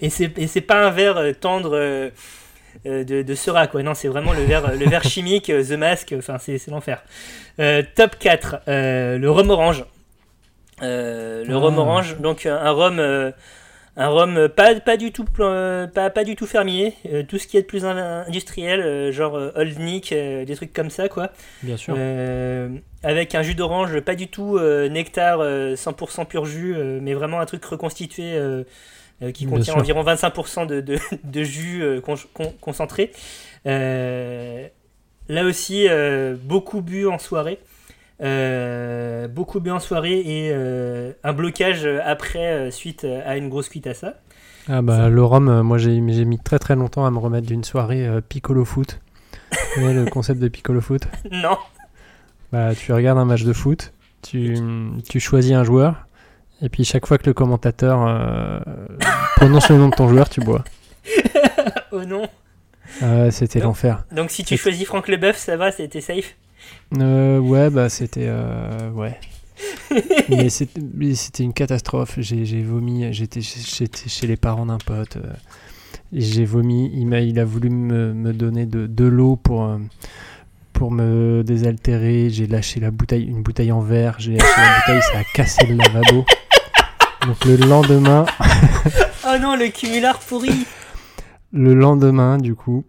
et 0.00 0.08
c'est 0.08 0.38
et 0.38 0.46
c'est 0.46 0.60
pas 0.62 0.86
un 0.86 0.90
verre 0.90 1.20
tendre 1.38 2.10
de, 2.84 3.22
de 3.22 3.34
Sera, 3.34 3.66
quoi. 3.66 3.82
Non, 3.82 3.94
c'est 3.94 4.08
vraiment 4.08 4.32
le 4.32 4.42
verre, 4.42 4.72
le 4.76 4.86
verre 4.88 5.04
chimique, 5.04 5.50
euh, 5.50 5.62
The 5.64 5.72
Mask, 5.78 6.14
enfin, 6.18 6.36
c'est 6.38 6.66
l'enfer. 6.68 7.02
Euh, 7.60 7.82
top 7.94 8.16
4, 8.18 8.56
euh, 8.68 9.18
le 9.18 9.30
rhum 9.30 9.50
orange. 9.50 9.84
Euh, 10.82 11.44
le 11.44 11.54
Ah. 11.54 11.58
rhum 11.58 11.78
orange, 11.78 12.18
donc 12.18 12.46
euh, 12.46 12.58
un 12.58 12.70
rhum, 12.72 12.98
euh, 12.98 13.30
un 13.96 14.08
rhum 14.08 14.36
euh, 14.36 14.48
pas, 14.48 14.74
pas, 14.80 14.96
du 14.96 15.12
tout, 15.12 15.24
euh, 15.38 15.86
pas, 15.86 16.10
pas 16.10 16.24
du 16.24 16.34
tout 16.34 16.46
fermier, 16.46 16.94
euh, 17.12 17.22
tout 17.22 17.38
ce 17.38 17.46
qui 17.46 17.56
est 17.56 17.62
de 17.62 17.66
plus 17.66 17.84
in- 17.84 18.24
industriel, 18.26 18.80
euh, 18.80 19.12
genre 19.12 19.36
euh, 19.36 19.52
Old 19.54 19.78
Nick, 19.78 20.10
euh, 20.12 20.44
des 20.44 20.56
trucs 20.56 20.72
comme 20.72 20.90
ça, 20.90 21.08
quoi. 21.08 21.30
Bien 21.62 21.76
sûr. 21.76 21.94
Euh, 21.96 22.68
avec 23.04 23.34
un 23.36 23.42
jus 23.42 23.54
d'orange, 23.54 24.00
pas 24.00 24.16
du 24.16 24.26
tout 24.26 24.56
euh, 24.58 24.88
nectar, 24.88 25.38
euh, 25.40 25.76
100% 25.76 26.24
pur 26.26 26.44
jus, 26.44 26.74
euh, 26.76 26.98
mais 27.00 27.14
vraiment 27.14 27.38
un 27.38 27.46
truc 27.46 27.64
reconstitué 27.64 28.34
euh, 29.22 29.30
qui 29.32 29.46
Bien 29.46 29.56
contient 29.56 29.72
sûr. 29.74 29.82
environ 29.82 30.02
25% 30.04 30.66
de, 30.66 30.80
de, 30.80 30.98
de 31.24 31.42
jus 31.42 31.82
euh, 31.82 32.00
con- 32.00 32.14
con- 32.32 32.54
concentré. 32.60 33.12
Euh, 33.66 34.66
là 35.28 35.44
aussi, 35.44 35.86
beaucoup 36.42 36.82
bu 36.82 37.06
en 37.06 37.18
soirée. 37.18 37.58
Euh, 38.22 39.26
beaucoup 39.26 39.58
bu 39.60 39.70
en 39.72 39.80
soirée 39.80 40.20
et 40.20 40.50
euh, 40.52 41.12
un 41.24 41.32
blocage 41.32 41.84
après 42.04 42.52
euh, 42.52 42.70
suite 42.70 43.04
à 43.04 43.36
une 43.36 43.48
grosse 43.48 43.68
cuite 43.68 43.86
à 43.88 43.94
ça. 43.94 44.14
Ah 44.68 44.82
bah 44.82 45.08
le 45.10 45.22
rhum, 45.24 45.62
moi 45.62 45.76
j'ai 45.78 46.00
mis 46.00 46.38
très 46.38 46.58
très 46.58 46.74
longtemps 46.76 47.04
à 47.04 47.10
me 47.10 47.18
remettre 47.18 47.46
d'une 47.46 47.64
soirée 47.64 48.08
piccolo 48.28 48.64
foot. 48.64 49.00
Tu 49.52 49.80
connais 49.80 49.92
le 49.94 50.06
concept 50.10 50.40
de 50.40 50.48
piccolo 50.48 50.80
foot? 50.80 51.02
Non, 51.30 51.58
Bah 52.52 52.74
tu 52.74 52.92
regardes 52.92 53.18
un 53.18 53.24
match 53.24 53.42
de 53.44 53.52
foot, 53.52 53.92
tu, 54.22 54.56
tu 55.08 55.20
choisis 55.20 55.52
un 55.52 55.64
joueur, 55.64 56.06
et 56.62 56.68
puis 56.68 56.84
chaque 56.84 57.06
fois 57.06 57.18
que 57.18 57.26
le 57.26 57.34
commentateur 57.34 58.04
euh, 58.06 58.58
prononce 59.36 59.68
le 59.70 59.76
nom 59.78 59.88
de 59.88 59.94
ton 59.94 60.08
joueur, 60.08 60.28
tu 60.28 60.40
bois. 60.40 60.64
oh 61.92 62.04
non. 62.04 62.28
C'était 63.30 63.60
l'enfer. 63.60 64.04
Donc 64.12 64.30
si 64.30 64.44
tu 64.44 64.56
choisis 64.56 64.86
Franck 64.86 65.08
Leboeuf, 65.08 65.36
ça 65.36 65.56
va, 65.56 65.72
c'était 65.72 66.00
safe? 66.00 66.36
Euh, 66.98 67.38
ouais, 67.38 67.70
bah 67.70 67.88
c'était. 67.88 68.26
euh, 68.28 68.90
ouais. 68.92 69.18
mais 70.28 70.48
c'était 70.48 71.42
une 71.42 71.52
catastrophe. 71.52 72.14
J'ai 72.18 72.62
vomi. 72.62 73.12
J'étais 73.12 73.40
chez 73.42 74.26
les 74.26 74.36
parents 74.36 74.66
d'un 74.66 74.78
pote. 74.78 75.16
euh, 75.16 75.32
J'ai 76.12 76.44
vomi. 76.44 76.90
Il, 76.94 77.38
a 77.38 77.44
voulu 77.44 77.70
me, 77.70 78.12
me 78.14 78.32
donner 78.32 78.66
de, 78.66 78.86
de 78.86 79.04
l'eau 79.04 79.36
pour, 79.36 79.76
pour 80.74 80.90
me 80.92 81.42
désaltérer. 81.42 82.28
J'ai 82.30 82.46
lâché 82.46 82.80
la 82.80 82.90
bouteille, 82.90 83.24
une 83.24 83.42
bouteille 83.42 83.72
en 83.72 83.80
verre. 83.80 84.16
J'ai 84.18 84.32
lâché 84.36 84.60
la 84.60 84.78
bouteille, 84.80 85.02
ça 85.12 85.18
a 85.20 85.24
cassé 85.34 85.66
le 85.66 85.76
lavabo. 85.76 86.24
Donc 87.26 87.44
le 87.46 87.56
lendemain, 87.56 88.26
Oh 89.26 89.38
non, 89.40 89.56
le 89.56 89.68
cumulard 89.68 90.18
pourri. 90.18 90.66
le 91.52 91.72
lendemain, 91.72 92.36
du 92.36 92.54
coup, 92.54 92.84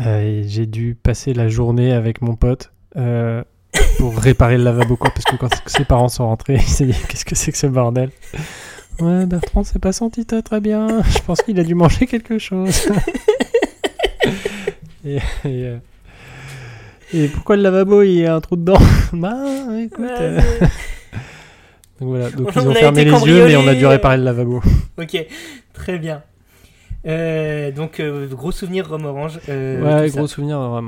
euh, 0.00 0.42
j'ai 0.46 0.66
dû 0.66 0.94
passer 1.02 1.32
la 1.32 1.48
journée 1.48 1.92
avec 1.92 2.20
mon 2.20 2.36
pote 2.36 2.70
euh, 2.96 3.42
pour 3.96 4.18
réparer 4.18 4.58
le 4.58 4.64
lavabo, 4.64 4.96
quoi, 4.96 5.08
parce 5.10 5.24
que 5.24 5.36
quand 5.36 5.48
ses 5.66 5.86
parents 5.86 6.10
sont 6.10 6.26
rentrés, 6.26 6.54
il 6.56 6.60
s'est 6.62 6.84
dit 6.84 6.94
Qu'est-ce 7.08 7.24
que 7.24 7.34
c'est 7.34 7.52
que 7.52 7.58
ce 7.58 7.66
bordel? 7.66 8.10
Ouais, 9.00 9.24
Bertrand 9.24 9.64
s'est 9.64 9.78
pas 9.78 9.92
senti 9.92 10.26
très, 10.26 10.42
très 10.42 10.60
bien. 10.60 11.02
Je 11.08 11.18
pense 11.20 11.40
qu'il 11.40 11.58
a 11.58 11.64
dû 11.64 11.74
manger 11.74 12.06
quelque 12.06 12.38
chose. 12.38 12.86
et, 15.06 15.16
et, 15.16 15.20
euh, 15.44 15.78
et 17.14 17.28
pourquoi 17.28 17.56
le 17.56 17.62
lavabo 17.62 18.02
il 18.02 18.12
y 18.20 18.26
a 18.26 18.34
un 18.34 18.40
trou 18.40 18.56
dedans 18.56 18.78
Bah, 19.12 19.36
écoute. 19.78 20.04
Ouais, 20.04 20.10
euh, 20.20 20.40
Donc 22.00 22.08
voilà, 22.10 22.30
donc 22.30 22.48
On 22.54 22.60
ils 22.60 22.68
ont 22.68 22.74
fermé 22.74 23.04
les 23.04 23.10
yeux, 23.10 23.46
mais 23.46 23.56
on 23.56 23.66
a 23.66 23.74
dû 23.74 23.86
réparer 23.86 24.18
le 24.18 24.24
lavabo. 24.24 24.62
ok, 24.98 25.26
très 25.72 25.98
bien. 25.98 26.22
Euh, 27.06 27.70
donc, 27.70 28.00
euh, 28.00 28.26
gros 28.26 28.52
souvenir 28.52 28.88
Rhum 28.90 29.04
Orange. 29.06 29.38
ouais, 29.48 30.06
tout 30.06 30.12
ça. 30.12 30.18
gros 30.18 30.26
souvenir 30.26 30.58
ouais. 30.58 30.80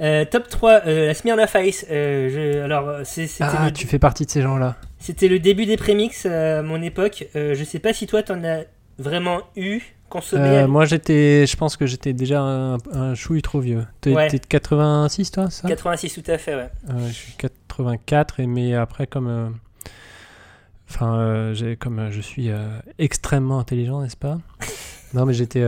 Euh, 0.00 0.24
top 0.24 0.48
3, 0.48 0.80
euh, 0.86 1.06
la 1.06 1.14
Smirnoff 1.14 1.54
Ice. 1.64 1.86
Euh, 1.90 2.30
je- 2.30 2.62
alors, 2.62 3.00
c'est- 3.04 3.28
Ah, 3.40 3.66
le, 3.66 3.72
tu 3.72 3.86
fais 3.86 3.98
partie 3.98 4.24
de 4.24 4.30
ces 4.30 4.40
gens-là. 4.42 4.76
c'était 4.98 5.28
le 5.28 5.38
début 5.38 5.66
des 5.66 5.76
prémix 5.76 6.26
à 6.26 6.62
mon 6.62 6.80
époque. 6.82 7.26
Je 7.34 7.62
sais 7.64 7.78
pas 7.78 7.92
si 7.92 8.06
toi, 8.06 8.22
t'en 8.22 8.42
as 8.42 8.62
vraiment 8.98 9.42
eu, 9.56 9.80
Euh, 10.34 10.66
moi, 10.66 10.84
j'étais, 10.84 11.46
je 11.46 11.56
pense 11.56 11.76
que 11.76 11.86
j'étais 11.86 12.12
déjà 12.12 12.40
un, 12.40 12.76
un 12.92 13.14
chouille 13.14 13.42
trop 13.42 13.60
vieux. 13.60 13.84
T'es 14.00 14.14
Ouais. 14.14 14.28
de 14.30 14.38
86, 14.38 15.30
toi, 15.30 15.50
ça? 15.50 15.68
86, 15.68 16.14
tout 16.22 16.30
à 16.30 16.38
fait, 16.38 16.54
ouais. 16.54 16.68
Je 17.08 17.12
suis 17.12 17.32
84, 17.36 18.40
et, 18.40 18.46
mais 18.46 18.74
après, 18.74 19.06
comme, 19.06 19.28
euh, 19.28 19.48
Enfin, 20.90 21.18
euh, 21.18 21.52
j'ai- 21.54 21.76
comme 21.76 21.98
euh, 21.98 22.10
je 22.10 22.20
suis 22.22 22.48
euh, 22.50 22.66
extrêmement 22.98 23.58
intelligent, 23.58 24.00
n'est-ce 24.02 24.16
pas? 24.16 24.38
Non, 25.14 25.24
mais 25.24 25.32
j'étais 25.32 25.62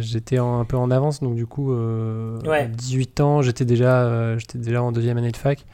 j'étais 0.00 0.38
un 0.38 0.64
peu 0.64 0.78
en 0.78 0.90
avance, 0.90 1.20
donc 1.20 1.34
du 1.34 1.44
coup, 1.46 1.72
euh, 1.74 2.40
Ouais. 2.46 2.60
à 2.62 2.66
18 2.66 3.20
ans, 3.20 3.42
j'étais 3.42 3.66
déjà, 3.66 4.38
j'étais 4.38 4.56
déjà 4.56 4.82
en 4.82 4.90
deuxième 4.90 5.18
année 5.18 5.32
de 5.32 5.36
fac. 5.36 5.66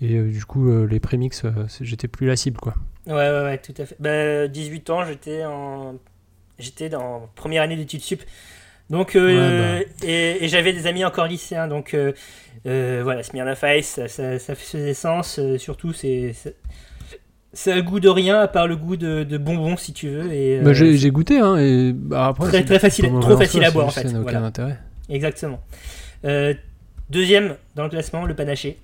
Et 0.00 0.20
du 0.20 0.44
coup, 0.44 0.70
les 0.86 1.00
prémix, 1.00 1.42
j'étais 1.80 2.06
plus 2.06 2.28
la 2.28 2.36
cible, 2.36 2.58
quoi. 2.60 2.74
Ouais, 3.08 3.14
ouais, 3.14 3.42
ouais, 3.42 3.58
tout 3.58 3.74
à 3.78 3.84
fait. 3.84 3.96
Bah, 3.98 4.46
18 4.46 4.90
ans, 4.90 5.04
j'étais 5.04 5.44
en. 5.44 5.94
J'étais 6.62 6.88
dans 6.88 7.28
première 7.34 7.62
année 7.62 7.76
d'études 7.76 8.00
sup. 8.02 8.22
Donc, 8.90 9.16
euh, 9.16 9.78
Ouais, 9.80 9.88
et, 10.06 10.44
et 10.44 10.48
j'avais 10.48 10.72
des 10.72 10.86
amis 10.86 11.04
encore 11.04 11.26
lycéens. 11.26 11.66
Donc, 11.68 11.94
euh, 11.94 12.12
euh, 12.66 13.00
voilà, 13.02 13.22
Smirnoff 13.22 13.62
Ice, 13.78 13.86
ça, 13.88 14.08
ça, 14.08 14.38
ça 14.38 14.54
faisait 14.54 14.94
sens. 14.94 15.38
euh, 15.38 15.58
surtout, 15.58 15.92
c'est. 15.92 16.32
c'est- 16.34 16.56
Ça 17.54 17.72
a 17.72 17.76
le 17.76 17.82
goût 17.82 18.00
de 18.00 18.08
rien 18.08 18.40
à 18.40 18.48
part 18.48 18.66
le 18.66 18.76
goût 18.76 18.96
de, 18.96 19.24
de 19.24 19.36
bonbons, 19.38 19.76
si 19.76 19.92
tu 19.92 20.08
veux. 20.08 20.32
Et, 20.32 20.58
Bah, 20.60 20.72
j'ai 20.72 21.10
goûté, 21.10 21.38
hein, 21.38 21.56
et 21.58 21.92
bah, 21.94 22.28
après. 22.28 22.48
Très- 22.48 22.64
très 22.64 22.78
facile- 22.78 23.10
trop 23.20 23.36
facile 23.36 23.60
soi, 23.60 23.68
à 23.68 23.70
boire, 23.70 23.86
en 23.86 23.90
fait, 23.90 24.02
Ça 24.02 24.08
n'a 24.12 24.20
aucun 24.20 24.30
voilà. 24.30 24.46
intérêt. 24.46 24.78
Exactement. 25.10 25.60
Deuxième 27.10 27.56
dans 27.74 27.84
le 27.84 27.90
classement, 27.90 28.24
le 28.24 28.34
panaché. 28.34 28.78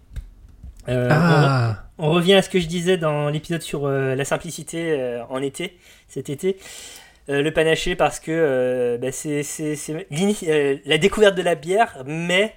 Euh, 0.88 1.08
on 1.08 1.12
re- 1.12 1.14
Ah 1.14 1.84
On 1.98 2.10
revient 2.10 2.34
à 2.34 2.42
ce 2.42 2.48
que 2.50 2.60
je 2.60 2.66
disais 2.66 2.96
dans 2.98 3.28
l'épisode 3.30 3.62
sur 3.62 3.86
euh, 3.86 4.14
la 4.14 4.24
simplicité 4.24 4.92
euh, 4.98 5.22
en 5.30 5.40
été, 5.42 5.76
cet 6.08 6.28
été. 6.30 6.58
Euh, 7.30 7.42
le 7.42 7.52
panaché 7.52 7.94
parce 7.94 8.20
que 8.20 8.30
euh, 8.32 8.96
bah, 8.98 9.12
c'est 9.12 9.42
c'est- 9.42 9.76
c'est 9.76 10.06
l'ini- 10.10 10.38
euh, 10.48 10.76
la 10.86 10.96
découverte 10.96 11.36
de 11.36 11.42
la 11.42 11.54
bière, 11.56 12.02
mais 12.06 12.54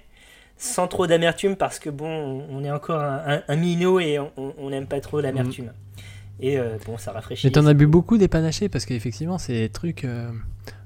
sans 0.57 0.87
trop 0.87 1.07
d'amertume 1.07 1.55
parce 1.57 1.77
que 1.79 1.89
bon, 1.89 2.45
on- 2.49 2.63
est 2.63 2.71
encore 2.71 3.01
un, 3.01 3.21
un- 3.27 3.43
un 3.47 3.55
minot 3.57 3.99
et 3.99 4.17
on- 4.19 4.69
n'aime 4.69 4.85
pas 4.87 5.01
trop 5.01 5.19
l'amertume. 5.19 5.71
Et 6.39 6.57
euh, 6.57 6.77
bon, 6.85 6.97
ça 6.97 7.11
rafraîchit. 7.11 7.47
Mais 7.47 7.51
t'en 7.51 7.65
as 7.65 7.73
bu 7.73 7.85
beaucoup 7.85 8.17
des 8.17 8.27
panachés 8.27 8.69
parce 8.69 8.85
qu'effectivement, 8.85 9.37
c'est 9.37 9.53
des 9.53 9.69
trucs. 9.69 10.05
euh, 10.05 10.29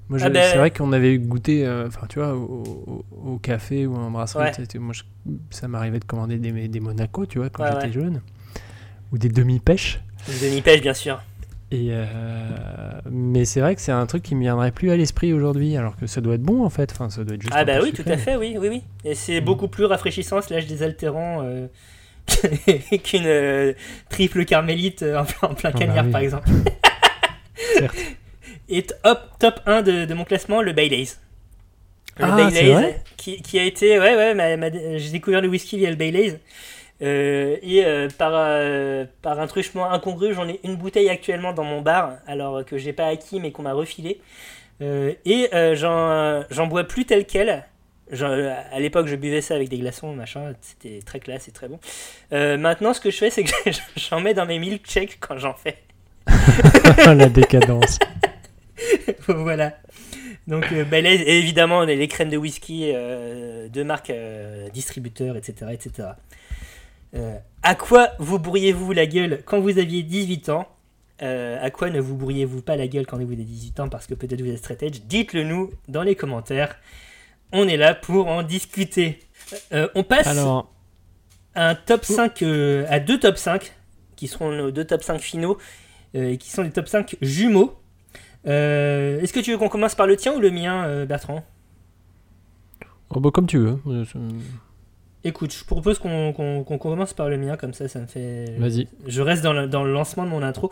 Moi, 0.07 0.19
je- 0.19 0.25
Ah 0.25 0.29
ben- 0.29 0.43
c'est 0.51 0.57
vrai 0.59 0.69
qu'on 0.69 0.93
avait 0.93 1.17
goûté, 1.17 1.65
euh, 1.65 1.87
enfin, 1.87 2.05
tu 2.07 2.19
vois, 2.19 2.35
au, 2.35 2.63
au- 3.17 3.31
au 3.33 3.37
café 3.39 3.87
ou 3.87 3.95
en 3.95 4.11
brasserie. 4.11 4.51
Ouais. 4.51 4.79
moi, 4.79 4.93
je- 4.93 5.01
ça 5.49 5.67
m'arrivait 5.67 5.97
de 5.99 6.05
commander 6.05 6.37
des, 6.37 6.67
des 6.67 6.79
Monaco, 6.79 7.25
tu 7.25 7.39
vois, 7.39 7.49
quand 7.49 7.63
Ouais, 7.63 7.71
j'étais 7.73 7.85
ouais. 7.87 7.91
jeune, 8.03 8.21
ou 9.11 9.17
des 9.17 9.29
demi-pêches. 9.29 9.99
Une 10.29 10.47
demi-pêche, 10.47 10.81
bien 10.81 10.93
sûr. 10.93 11.19
Et 11.75 11.89
euh, 11.91 12.05
mais 13.11 13.43
c'est 13.43 13.59
vrai 13.59 13.75
que 13.75 13.81
c'est 13.81 13.91
un 13.91 14.05
truc 14.05 14.23
qui 14.23 14.33
me 14.35 14.39
viendrait 14.41 14.71
plus 14.71 14.91
à 14.91 14.95
l'esprit 14.95 15.33
aujourd'hui, 15.33 15.75
alors 15.75 15.97
que 15.97 16.07
ça 16.07 16.21
doit 16.21 16.35
être 16.35 16.41
bon 16.41 16.63
en 16.63 16.69
fait. 16.69 16.91
Enfin, 16.93 17.09
ça 17.09 17.23
doit 17.25 17.35
être 17.35 17.41
juste. 17.41 17.53
Ah 17.53 17.65
bah 17.65 17.79
oui, 17.83 17.91
tout 17.91 18.03
à 18.07 18.15
fait, 18.15 18.37
oui, 18.37 18.55
oui, 18.57 18.69
oui. 18.69 18.83
Et 19.03 19.13
c'est 19.13 19.41
Mm. 19.41 19.45
beaucoup 19.45 19.67
plus 19.67 19.83
rafraîchissant, 19.83 20.41
slash 20.41 20.67
désaltérant 20.67 21.41
euh, 21.43 21.67
qu'une 23.03 23.25
euh, 23.25 23.73
triple 24.09 24.45
carmélite 24.45 25.03
euh, 25.03 25.17
en 25.19 25.25
plein, 25.25 25.49
en 25.49 25.53
plein 25.55 25.71
Ah 25.75 25.85
bah 25.85 26.01
oui. 26.05 26.11
par 26.11 26.21
exemple. 26.21 26.49
Certes. 27.77 27.97
Et 28.69 28.85
hop, 29.03 29.19
top 29.39 29.59
1 29.65 29.81
de, 29.81 30.05
de 30.05 30.13
mon 30.13 30.23
classement, 30.23 30.61
le 30.61 30.71
Baileys. 30.73 31.09
Le 32.17 32.25
Ah, 32.25 32.49
c'est 32.51 32.71
vrai? 32.71 33.03
qui, 33.17 33.41
qui 33.41 33.59
a 33.59 33.63
été... 33.65 33.99
Ouais, 33.99 34.15
ouais, 34.15 34.97
j'ai 34.97 35.11
découvert 35.11 35.41
le 35.41 35.49
whisky 35.49 35.77
via 35.77 35.89
le 35.89 35.95
Baileys. 35.97 36.39
Euh, 37.01 37.57
et 37.61 37.85
euh, 37.85 38.07
par, 38.17 38.31
euh, 38.33 39.05
par 39.21 39.39
un 39.39 39.47
truchement 39.47 39.91
incongru, 39.91 40.33
j'en 40.33 40.47
ai 40.47 40.59
une 40.63 40.77
bouteille 40.77 41.09
actuellement 41.09 41.53
dans 41.53 41.63
mon 41.63 41.81
bar, 41.81 42.13
alors 42.25 42.63
que 42.63 42.77
j'ai 42.77 42.93
pas 42.93 43.07
acquis 43.07 43.39
mais 43.39 43.51
qu'on 43.51 43.63
m'a 43.63 43.73
refilé. 43.73 44.21
Et 44.81 45.49
j'en 45.75 46.67
bois 46.67 46.83
plus 46.83 47.05
tel 47.05 47.25
quel. 47.25 47.65
À 48.11 48.79
l'époque, 48.79 49.07
je 49.07 49.15
buvais 49.15 49.41
ça 49.41 49.55
avec 49.55 49.69
des 49.69 49.79
glaçons, 49.79 50.13
machin, 50.13 50.53
c'était 50.61 50.99
très 51.05 51.19
classe 51.19 51.47
et 51.47 51.51
très 51.51 51.67
bon. 51.67 51.79
Maintenant, 52.31 52.93
ce 52.93 53.01
que 53.01 53.11
je 53.11 53.17
fais, 53.17 53.29
c'est 53.29 53.43
que 53.43 53.51
j'en 53.95 54.21
mets 54.21 54.33
dans 54.33 54.45
mes 54.45 54.59
milkshakes 54.59 55.17
quand 55.19 55.37
j'en 55.37 55.53
fais. 55.53 55.77
La 57.05 57.29
décadence. 57.29 57.99
voilà. 59.27 59.73
Donc, 60.47 60.71
euh, 60.71 60.83
Baileys, 60.83 61.21
et 61.23 61.39
évidemment, 61.39 61.83
les, 61.83 61.95
les 61.95 62.07
crèmes 62.07 62.29
de 62.29 62.37
whisky 62.37 62.91
euh, 62.93 63.67
de 63.67 63.83
marque 63.83 64.11
euh, 64.11 64.69
distributeur, 64.69 65.37
etc. 65.37 65.71
etc. 65.73 66.09
Euh, 67.15 67.37
à 67.63 67.75
quoi 67.75 68.09
vous 68.19 68.39
bourriez-vous 68.39 68.91
la 68.91 69.05
gueule 69.05 69.41
quand 69.45 69.59
vous 69.59 69.77
aviez 69.79 70.03
18 70.03 70.49
ans? 70.49 70.67
Euh, 71.21 71.57
À 71.61 71.71
quoi 71.71 71.89
ne 71.89 71.99
vous 72.01 72.15
bourriez-vous 72.15 72.61
pas 72.61 72.75
la 72.75 72.87
gueule 72.87 73.05
quand 73.07 73.15
vous 73.17 73.23
avez 73.23 73.35
18 73.37 73.79
ans 73.79 73.89
parce 73.89 74.05
que 74.05 74.13
peut-être 74.13 74.41
vous 74.41 74.49
êtes 74.49 74.57
straight 74.57 74.83
edge? 74.83 75.01
Dites-le 75.05 75.43
nous 75.43 75.71
dans 75.87 76.03
les 76.03 76.15
commentaires. 76.15 76.75
On 77.53 77.67
est 77.67 77.77
là 77.77 77.95
pour 77.95 78.27
en 78.27 78.43
discuter. 78.43 79.19
Euh, 79.71 79.87
on 79.95 80.03
passe 80.03 80.27
Alors, 80.27 80.73
à 81.53 81.69
un 81.69 81.75
top 81.75 82.03
5, 82.03 82.41
euh, 82.43 82.85
à 82.89 82.99
deux 82.99 83.17
top 83.19 83.37
5, 83.37 83.71
qui 84.17 84.27
seront 84.27 84.51
nos 84.51 84.71
deux 84.71 84.83
top 84.83 85.03
5 85.03 85.19
finaux, 85.19 85.57
euh, 86.15 86.31
et 86.31 86.37
qui 86.37 86.49
sont 86.51 86.63
des 86.63 86.71
top 86.71 86.87
5 86.89 87.15
jumeaux. 87.21 87.75
Euh, 88.45 89.21
Est-ce 89.21 89.31
que 89.31 89.39
tu 89.39 89.51
veux 89.51 89.57
qu'on 89.57 89.69
commence 89.69 89.95
par 89.95 90.07
le 90.07 90.17
tien 90.17 90.35
ou 90.35 90.39
le 90.39 90.51
mien, 90.51 90.83
euh, 90.85 91.05
Bertrand? 91.05 91.45
Oh, 93.09 93.19
bah, 93.21 93.29
comme 93.33 93.47
tu 93.47 93.57
veux. 93.57 93.79
Écoute, 95.27 95.51
je 95.57 95.65
propose 95.65 95.97
qu'on 95.97 96.63
commence 96.79 97.13
par 97.13 97.29
le 97.29 97.37
mien, 97.37 97.57
comme 97.57 97.73
ça, 97.73 97.87
ça 97.87 97.99
me 97.99 98.05
fait. 98.05 98.45
Vas-y. 98.59 98.87
Je 99.07 99.21
reste 99.23 99.43
dans 99.43 99.53
le, 99.53 99.65
dans 99.67 99.83
le 99.83 99.91
lancement 99.91 100.23
de 100.23 100.29
mon 100.29 100.43
intro. 100.43 100.71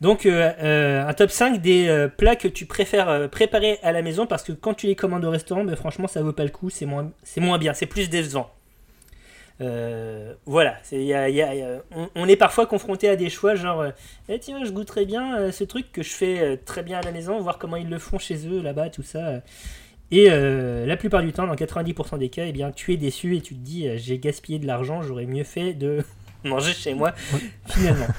Donc, 0.00 0.26
euh, 0.26 0.50
euh, 0.60 1.06
un 1.06 1.14
top 1.14 1.30
5 1.30 1.62
des 1.62 1.86
euh, 1.86 2.08
plats 2.08 2.34
que 2.34 2.48
tu 2.48 2.66
préfères 2.66 3.30
préparer 3.30 3.78
à 3.84 3.92
la 3.92 4.02
maison 4.02 4.26
parce 4.26 4.42
que 4.42 4.50
quand 4.50 4.74
tu 4.74 4.88
les 4.88 4.96
commandes 4.96 5.24
au 5.24 5.30
restaurant, 5.30 5.62
ben, 5.64 5.76
franchement, 5.76 6.08
ça 6.08 6.20
vaut 6.20 6.32
pas 6.32 6.42
le 6.42 6.50
coup, 6.50 6.68
c'est 6.68 6.84
moins, 6.84 7.12
bien, 7.58 7.74
c'est 7.74 7.86
plus 7.86 8.10
décevant. 8.10 8.50
Voilà, 10.46 10.74
c'est- 10.82 11.04
y 11.04 11.14
a- 11.14 11.28
y 11.28 11.40
a- 11.40 11.54
y 11.54 11.62
a- 11.62 11.78
on, 11.94 12.08
on 12.16 12.26
est 12.28 12.34
parfois 12.34 12.66
confronté 12.66 13.08
à 13.08 13.14
des 13.14 13.30
choix 13.30 13.54
genre, 13.54 13.84
Eh, 14.28 14.40
tiens, 14.40 14.64
je 14.64 14.72
goûterais 14.72 15.04
bien 15.04 15.52
ce 15.52 15.62
truc 15.62 15.92
que 15.92 16.02
je 16.02 16.10
fais 16.10 16.56
très 16.64 16.82
bien 16.82 16.98
à 16.98 17.02
la 17.02 17.12
maison, 17.12 17.40
voir 17.40 17.58
comment 17.58 17.76
ils 17.76 17.88
le 17.88 17.98
font 18.00 18.18
chez 18.18 18.48
eux 18.48 18.60
là-bas, 18.60 18.90
tout 18.90 19.04
ça. 19.04 19.34
Et 20.12 20.26
euh, 20.28 20.84
la 20.84 20.98
plupart 20.98 21.22
du 21.22 21.32
temps, 21.32 21.46
dans 21.46 21.54
90% 21.54 22.18
des 22.18 22.28
cas, 22.28 22.44
eh 22.46 22.52
bien, 22.52 22.70
tu 22.70 22.92
es 22.92 22.98
déçu 22.98 23.34
et 23.34 23.40
tu 23.40 23.54
te 23.54 23.60
dis 23.60 23.88
euh, 23.88 23.96
j'ai 23.96 24.18
gaspillé 24.18 24.58
de 24.58 24.66
l'argent, 24.66 25.00
j'aurais 25.00 25.24
mieux 25.24 25.42
fait 25.42 25.72
de 25.72 26.04
manger 26.44 26.74
chez 26.74 26.94
moi, 26.94 27.12
finalement. 27.66 28.06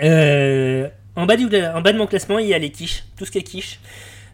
Euh, 0.00 0.88
en, 1.16 1.26
bas 1.26 1.36
du, 1.36 1.46
en 1.46 1.80
bas 1.80 1.92
de 1.92 1.98
mon 1.98 2.06
classement, 2.06 2.38
il 2.38 2.46
y 2.46 2.54
a 2.54 2.58
les 2.60 2.70
quiches, 2.70 3.02
tout 3.16 3.24
ce 3.24 3.32
qui 3.32 3.38
est 3.38 3.42
quiche. 3.42 3.80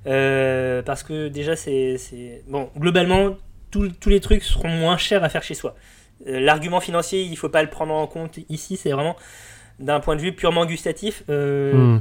Parce 0.04 1.02
que 1.02 1.28
déjà, 1.28 1.56
c'est. 1.56 1.96
Bon, 2.46 2.68
globalement, 2.76 3.38
tous 3.70 3.88
tous 3.88 4.10
les 4.10 4.20
trucs 4.20 4.42
seront 4.42 4.68
moins 4.68 4.98
chers 4.98 5.24
à 5.24 5.30
faire 5.30 5.42
chez 5.42 5.54
soi. 5.54 5.74
L'argument 6.26 6.80
financier, 6.80 7.22
il 7.22 7.36
faut 7.38 7.48
pas 7.48 7.62
le 7.62 7.70
prendre 7.70 7.94
en 7.94 8.06
compte 8.06 8.38
ici, 8.50 8.76
c'est 8.76 8.90
vraiment 8.90 9.16
d'un 9.78 9.98
point 9.98 10.14
de 10.14 10.20
vue 10.20 10.34
purement 10.34 10.66
gustatif. 10.66 11.22
Hmm. 11.26 12.00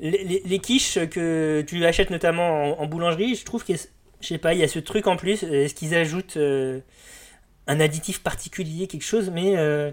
Les, 0.00 0.24
les- 0.24 0.42
les 0.44 0.58
quiches 0.58 0.98
que 1.08 1.62
tu 1.66 1.84
achètes 1.84 2.10
notamment 2.10 2.78
en, 2.78 2.82
en 2.82 2.86
boulangerie, 2.86 3.34
je 3.34 3.44
trouve 3.44 3.64
que, 3.64 3.72
je 3.74 4.26
sais 4.26 4.38
pas, 4.38 4.54
il 4.54 4.60
y 4.60 4.64
a 4.64 4.68
ce 4.68 4.78
truc 4.78 5.06
en 5.06 5.16
plus. 5.16 5.42
euh, 5.44 5.64
Est-ce 5.64 5.74
qu'ils 5.74 5.94
ajoutent 5.94 6.36
euh, 6.36 6.80
un 7.66 7.80
additif 7.80 8.22
particulier, 8.22 8.86
quelque 8.86 9.02
chose, 9.04 9.30
mais 9.32 9.56
euh, 9.56 9.90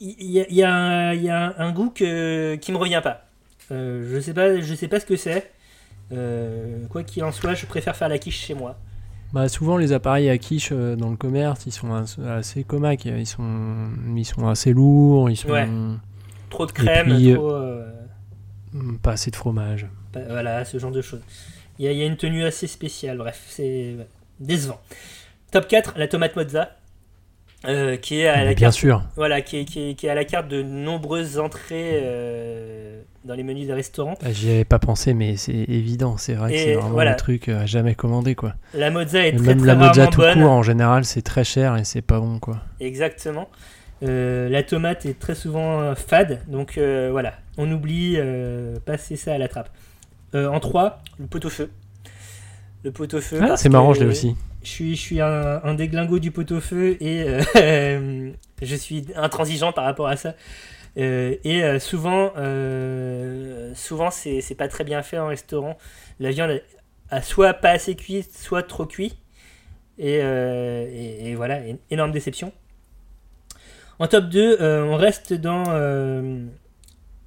il 0.00 0.30
y, 0.30 0.40
a, 0.40 0.46
y 0.50 0.62
un- 0.62 1.12
il 1.14 1.22
y 1.22 1.30
a 1.30 1.46
un, 1.46 1.54
un 1.68 1.72
goût 1.72 1.90
que, 1.90 2.56
qui 2.56 2.72
me 2.72 2.76
revient 2.76 3.00
pas. 3.02 3.24
Euh, 3.72 4.08
je 4.12 4.20
sais 4.20 4.34
pas, 4.34 4.60
je 4.60 4.74
sais 4.74 4.88
pas 4.88 5.00
ce 5.00 5.06
que 5.06 5.16
c'est. 5.16 5.50
Quoi 6.90 7.02
qu'il 7.02 7.24
en 7.24 7.32
soit, 7.32 7.54
je 7.54 7.66
préfère 7.66 7.96
faire 7.96 8.08
la 8.08 8.18
quiche 8.18 8.38
chez 8.38 8.54
moi. 8.54 8.76
Bah, 9.32 9.48
souvent, 9.48 9.76
les 9.76 9.92
appareils 9.92 10.30
à 10.30 10.38
quiche 10.38 10.70
dans 10.72 11.10
le 11.10 11.16
commerce, 11.16 11.66
ils 11.66 11.72
sont 11.72 11.92
as- 11.92 12.16
assez 12.28 12.62
comaques. 12.62 13.06
Ils 13.06 13.26
sont, 13.26 13.88
ils 14.16 14.24
sont 14.24 14.46
assez 14.46 14.72
lourds, 14.72 15.28
ils 15.30 15.36
sont 15.36 15.48
Ouais. 15.48 15.68
Trop 16.48 16.64
de 16.66 16.70
crème, 16.72 17.12
puis, 17.16 17.34
trop, 17.34 17.50
hmm, 18.78 18.96
pas 18.98 19.12
assez 19.12 19.30
de 19.30 19.36
fromage. 19.36 19.86
Bah, 20.12 20.20
Voilà, 20.28 20.64
ce 20.64 20.78
genre 20.78 20.90
de 20.92 21.02
choses. 21.02 21.22
Il 21.78 21.84
y, 21.84 21.88
a, 21.88 21.92
il 21.92 21.98
y 21.98 22.02
a 22.02 22.06
une 22.06 22.16
tenue 22.16 22.44
assez 22.44 22.66
spéciale, 22.66 23.18
bref, 23.18 23.42
c'est 23.48 23.96
décevant. 24.40 24.80
Top 25.50 25.68
4, 25.68 25.94
la 25.98 26.08
tomate 26.08 26.34
mozza, 26.36 26.70
euh, 27.66 27.96
qui, 27.96 28.20
est 28.20 28.28
à 28.28 28.38
la 28.44 28.54
Bien 28.54 28.66
carte, 28.68 28.74
sûr. 28.74 29.02
voilà, 29.16 29.40
qui, 29.42 29.58
est, 29.58 29.64
qui, 29.64 29.90
est, 29.90 29.94
qui 29.94 30.06
est 30.06 30.10
à 30.10 30.14
la 30.14 30.24
carte 30.24 30.48
de 30.48 30.62
nombreuses 30.62 31.38
entrées 31.38 32.00
euh, 32.02 33.02
dans 33.24 33.34
les 33.34 33.42
menus 33.42 33.66
des 33.66 33.72
restaurants. 33.74 34.14
Ah, 34.24 34.32
J'y 34.32 34.50
avais 34.50 34.64
pas 34.64 34.78
pensé, 34.78 35.12
mais 35.14 35.36
c'est 35.36 35.52
évident. 35.52 36.16
C'est 36.16 36.34
vrai 36.34 36.52
que 36.52 36.58
c'est 36.58 36.74
vraiment 36.74 36.90
voilà. 36.90 37.10
le 37.12 37.16
truc 37.16 37.48
euh, 37.48 37.60
à 37.60 37.66
jamais 37.66 37.94
commandé, 37.94 38.34
quoi. 38.34 38.54
La 38.72 38.90
mozza 38.90 39.26
est 39.26 39.30
Et 39.30 39.36
très 39.36 39.46
même 39.46 39.58
très 39.58 39.66
la 39.66 39.74
mozza 39.74 40.06
tout 40.06 40.20
bonne. 40.20 40.40
court, 40.40 40.50
en 40.50 40.62
général, 40.62 41.04
c'est 41.04 41.22
très 41.22 41.44
cher 41.44 41.76
et 41.76 41.84
c'est 41.84 42.02
pas 42.02 42.20
bon, 42.20 42.38
quoi. 42.38 42.60
Exactement. 42.80 43.48
Euh, 44.02 44.48
la 44.50 44.62
tomate 44.62 45.06
est 45.06 45.18
très 45.18 45.34
souvent 45.34 45.80
euh, 45.80 45.94
fade, 45.94 46.40
donc 46.48 46.76
euh, 46.76 47.08
voilà, 47.10 47.34
on 47.56 47.70
oublie, 47.72 48.14
euh, 48.16 48.76
passer 48.84 49.16
ça 49.16 49.32
à 49.34 49.38
la 49.38 49.48
trappe. 49.48 49.70
Euh, 50.34 50.48
en 50.48 50.60
3, 50.60 51.02
le 51.18 51.26
pot-au-feu. 51.26 51.70
Le 52.84 52.92
pot-au-feu. 52.92 53.38
Ah, 53.42 53.56
c'est 53.56 53.68
marrant, 53.70 53.94
je 53.94 54.00
l'ai 54.00 54.06
aussi. 54.10 54.36
Je 54.62 54.68
suis, 54.68 54.96
je 54.96 55.00
suis 55.00 55.20
un, 55.20 55.60
un 55.64 55.74
déglingo 55.74 56.18
du 56.18 56.30
pot-au-feu 56.30 56.96
et 57.02 57.24
euh, 57.56 58.30
je 58.62 58.74
suis 58.76 59.06
intransigeant 59.14 59.72
par 59.72 59.84
rapport 59.84 60.08
à 60.08 60.16
ça. 60.16 60.34
Euh, 60.98 61.36
et 61.44 61.62
euh, 61.62 61.78
souvent, 61.78 62.32
euh, 62.36 63.72
souvent 63.74 64.10
c'est 64.10 64.54
pas 64.56 64.68
très 64.68 64.84
bien 64.84 65.02
fait 65.02 65.18
en 65.18 65.28
restaurant. 65.28 65.76
La 66.20 66.30
viande 66.30 66.60
a 67.10 67.22
soit 67.22 67.54
pas 67.54 67.70
assez 67.70 67.94
cuit, 67.94 68.24
soit 68.30 68.62
trop 68.62 68.86
cuit. 68.86 69.16
Et, 69.98 70.18
euh, 70.22 70.86
et- 70.90 71.30
et 71.30 71.34
voilà, 71.34 71.60
énorme 71.90 72.12
déception. 72.12 72.52
En 73.98 74.06
top 74.08 74.26
2, 74.28 74.58
euh, 74.60 74.84
on 74.84 74.96
reste 74.96 75.32
dans, 75.32 75.64
euh, 75.68 76.44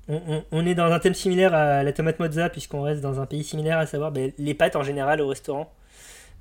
on, 0.07 0.21
on- 0.27 0.43
on 0.51 0.65
est 0.65 0.75
dans 0.75 0.91
un 0.91 0.99
thème 0.99 1.13
similaire 1.15 1.53
à 1.53 1.83
la 1.83 1.93
tomate 1.93 2.19
mozza, 2.19 2.49
puisqu'on 2.49 2.81
reste 2.81 3.01
dans 3.01 3.19
un 3.19 3.25
pays 3.25 3.43
similaire, 3.43 3.79
à 3.79 3.85
savoir 3.85 4.11
ben, 4.11 4.31
les 4.37 4.53
pâtes 4.53 4.75
en 4.75 4.83
général 4.83 5.21
au 5.21 5.27
restaurant. 5.27 5.71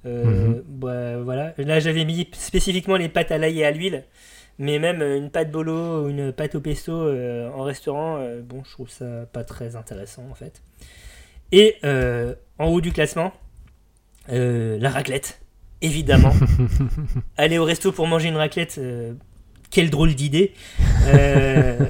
Euh, 0.07 0.24
Mhm. 0.24 0.62
bah, 0.68 1.18
voilà. 1.22 1.55
Là, 1.59 1.81
j'avais 1.81 2.05
mis 2.05 2.29
spécifiquement 2.33 2.97
les 2.97 3.09
pâtes 3.09 3.33
à 3.33 3.39
l'ail 3.39 3.61
et 3.61 3.64
à 3.64 3.70
l'huile, 3.70 4.05
mais 4.59 4.79
même 4.79 5.03
une 5.03 5.31
pâte 5.31 5.51
bolo 5.51 6.05
ou 6.05 6.09
une 6.09 6.33
pâte 6.33 6.55
au 6.55 6.61
pesto 6.61 6.93
en 6.93 7.62
restaurant, 7.62 8.18
bon, 8.45 8.62
je 8.64 8.70
trouve 8.72 8.91
ça 8.91 9.26
pas 9.33 9.45
très 9.45 9.76
intéressant 9.76 10.24
en 10.31 10.35
fait. 10.35 10.62
Et 11.53 11.76
en 12.59 12.66
haut 12.66 12.81
du 12.81 12.93
classement, 12.93 13.33
la 14.29 14.91
raclette, 14.91 15.41
évidemment. 15.83 16.33
Aller 17.37 17.59
au 17.59 17.64
resto 17.64 17.93
pour 17.93 18.07
manger 18.07 18.29
une 18.29 18.37
raclette, 18.37 18.76
euh, 18.79 19.14
quelle 19.71 19.91
drôle 19.91 20.14
d'idée. 20.14 20.55
Euh, 21.07 21.85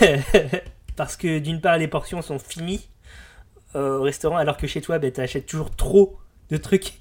parce 0.96 1.16
que 1.16 1.38
d'une 1.38 1.60
part, 1.60 1.78
les 1.78 1.88
portions 1.88 2.22
sont 2.22 2.38
finies 2.38 2.88
euh, 3.74 3.98
au 3.98 4.02
restaurant, 4.02 4.36
alors 4.36 4.56
que 4.56 4.66
chez 4.66 4.80
toi, 4.80 4.98
ben, 4.98 5.12
tu 5.12 5.20
achètes 5.20 5.46
toujours 5.46 5.70
trop 5.70 6.18
de 6.50 6.56
trucs. 6.56 6.94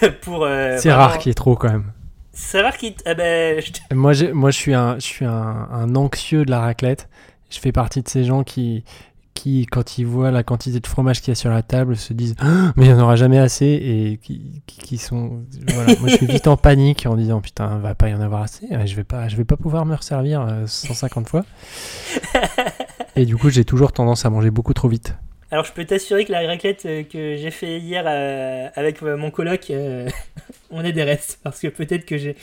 pour, 0.22 0.44
euh, 0.44 0.76
C'est 0.78 0.92
rare 0.92 1.18
qu'il 1.18 1.30
y 1.30 1.32
ait 1.32 1.34
trop 1.34 1.56
quand 1.56 1.70
même. 1.70 1.92
C'est 2.32 2.60
rare 2.60 2.76
qu'il. 2.76 2.94
ah 3.04 3.14
ben, 3.14 3.60
je 3.60 3.92
Moi, 3.92 4.12
je 4.12 4.56
suis, 4.56 4.74
un, 4.74 4.94
je 4.96 5.04
suis 5.04 5.24
un, 5.24 5.68
un 5.70 5.94
anxieux 5.96 6.44
de 6.44 6.50
la 6.50 6.60
raclette. 6.60 7.08
Je 7.50 7.58
fais 7.58 7.72
partie 7.72 8.02
de 8.02 8.08
ces 8.08 8.22
gens 8.22 8.44
qui, 8.44 8.84
qui 9.40 9.66
quand 9.66 9.98
ils 9.98 10.04
voient 10.06 10.30
la 10.30 10.42
quantité 10.42 10.80
de 10.80 10.86
fromage 10.86 11.20
qu'il 11.20 11.28
y 11.28 11.32
a 11.32 11.34
sur 11.34 11.50
la 11.50 11.62
table, 11.62 11.96
se 11.96 12.12
disent 12.12 12.34
Ah, 12.40 12.72
Mais 12.76 12.86
il 12.86 12.92
n'y 12.92 12.98
en 12.98 13.02
aura 13.02 13.16
jamais 13.16 13.38
assez. 13.38 13.66
Et 13.66 14.18
qui, 14.22 14.62
qui, 14.66 14.78
qui 14.78 14.98
sont. 14.98 15.44
Voilà. 15.68 15.94
moi, 16.00 16.08
je 16.08 16.16
suis 16.16 16.26
vite 16.26 16.46
en 16.46 16.56
panique 16.56 17.06
en 17.06 17.16
disant 17.16 17.40
Putain, 17.40 17.78
va 17.78 17.94
pas 17.94 18.08
y 18.08 18.14
en 18.14 18.20
avoir 18.20 18.42
assez. 18.42 18.66
Euh, 18.72 18.84
Je 18.86 18.94
vais 18.96 19.04
pas, 19.04 19.28
je 19.28 19.36
vais 19.36 19.44
pas 19.44 19.56
pouvoir 19.56 19.86
me 19.86 19.94
resservir 19.94 20.42
euh, 20.42 20.66
150 20.66 21.28
fois. 21.28 21.44
Et 23.16 23.24
du 23.26 23.36
coup, 23.36 23.50
j'ai 23.50 23.64
toujours 23.64 23.92
tendance 23.92 24.24
à 24.24 24.30
manger 24.30 24.50
beaucoup 24.50 24.74
trop 24.74 24.88
vite. 24.88 25.14
Alors, 25.50 25.64
je 25.64 25.72
peux 25.72 25.84
t'assurer 25.84 26.24
que 26.24 26.32
la 26.32 26.46
raclette 26.46 26.86
euh, 26.86 27.02
que 27.02 27.36
j'ai 27.36 27.50
fait 27.50 27.78
hier 27.80 28.04
euh, 28.06 28.68
avec 28.76 29.02
euh, 29.02 29.16
mon 29.16 29.30
coloc, 29.30 29.70
euh, 29.70 30.08
on 30.70 30.84
est 30.84 30.92
des 30.92 31.02
restes. 31.02 31.40
Parce 31.42 31.60
que 31.60 31.68
peut-être 31.68 32.04
que 32.04 32.18
j'ai. 32.18 32.36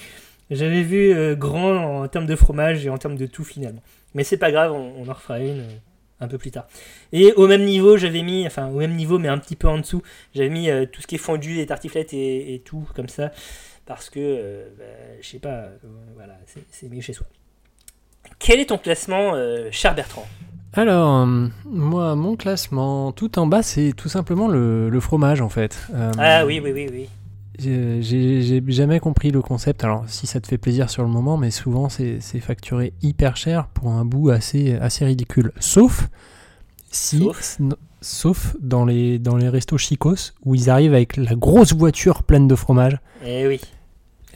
J'avais 0.49 0.81
vu 0.81 1.13
euh, 1.13 1.35
grand 1.35 2.03
en 2.03 2.07
termes 2.07 2.25
de 2.25 2.35
fromage 2.35 2.85
et 2.85 2.89
en 2.89 2.97
termes 2.97 3.17
de 3.17 3.25
tout 3.25 3.43
finalement. 3.43 3.81
Mais 4.15 4.23
c'est 4.23 4.37
pas 4.37 4.49
grave, 4.51 4.71
on, 4.71 4.93
on 4.97 5.09
en 5.09 5.13
refera 5.13 5.39
une 5.39 5.59
euh, 5.59 5.69
un 6.19 6.27
peu 6.27 6.37
plus 6.37 6.51
tard. 6.51 6.67
Et 7.11 7.33
au 7.33 7.47
même 7.47 7.63
niveau, 7.63 7.97
j'avais 7.97 8.23
mis, 8.23 8.45
enfin 8.47 8.67
au 8.67 8.77
même 8.79 8.95
niveau, 8.95 9.19
mais 9.19 9.27
un 9.27 9.37
petit 9.37 9.55
peu 9.55 9.67
en 9.67 9.77
dessous, 9.77 10.01
j'avais 10.33 10.49
mis 10.49 10.69
euh, 10.69 10.85
tout 10.85 11.01
ce 11.01 11.07
qui 11.07 11.15
est 11.15 11.19
fondu, 11.19 11.53
les 11.53 11.65
tartiflettes 11.65 12.13
et, 12.13 12.55
et 12.55 12.59
tout 12.59 12.87
comme 12.95 13.09
ça. 13.09 13.31
Parce 13.85 14.09
que, 14.09 14.19
euh, 14.19 14.67
bah, 14.77 14.83
je 15.21 15.27
sais 15.27 15.39
pas, 15.39 15.49
euh, 15.49 15.75
voilà, 16.15 16.37
c'est- 16.71 16.89
mieux 16.89 17.01
chez 17.01 17.13
soi. 17.13 17.25
Quel 18.39 18.59
est 18.59 18.65
ton 18.65 18.77
classement, 18.77 19.33
euh, 19.35 19.69
cher 19.71 19.95
Bertrand? 19.95 20.27
Alors, 20.73 21.25
moi, 21.65 22.15
mon 22.15 22.35
classement, 22.35 23.11
tout 23.11 23.39
en 23.39 23.47
bas, 23.47 23.63
c'est 23.63 23.93
tout 23.95 24.09
simplement 24.09 24.47
le, 24.47 24.89
le 24.89 24.99
fromage 24.99 25.41
en 25.41 25.49
fait. 25.49 25.77
Ah 26.19 26.45
oui, 26.45 26.59
oui, 26.63 26.71
oui, 26.71 26.87
oui. 26.91 27.09
J'ai 27.59 28.01
j'ai- 28.01 28.63
jamais 28.67 28.99
compris 28.99 29.31
le 29.31 29.41
concept. 29.41 29.83
Alors, 29.83 30.03
si 30.07 30.27
ça 30.27 30.39
te 30.39 30.47
fait 30.47 30.57
plaisir 30.57 30.89
sur 30.89 31.03
le 31.03 31.09
moment, 31.09 31.37
mais 31.37 31.49
souvent 31.51 31.89
c'est 31.89 32.19
facturé 32.39 32.93
hyper 33.01 33.35
cher 33.37 33.67
pour 33.67 33.89
un 33.89 34.05
bout 34.05 34.29
assez, 34.29 34.75
assez 34.75 35.05
ridicule. 35.05 35.51
Sauf 35.59 36.09
si. 36.91 37.27
Sauf 37.99 38.55
dans 38.61 38.85
les, 38.85 39.17
dans 39.17 39.35
les 39.37 39.49
restos 39.49 39.79
chicos 39.79 40.33
où 40.45 40.53
ils 40.53 40.69
arrivent 40.69 40.93
avec 40.93 41.17
la 41.17 41.33
grosse 41.33 41.73
voiture 41.73 42.21
pleine 42.23 42.47
de 42.47 42.53
fromage. 42.53 42.99
Eh 43.25 43.47
oui. 43.47 43.59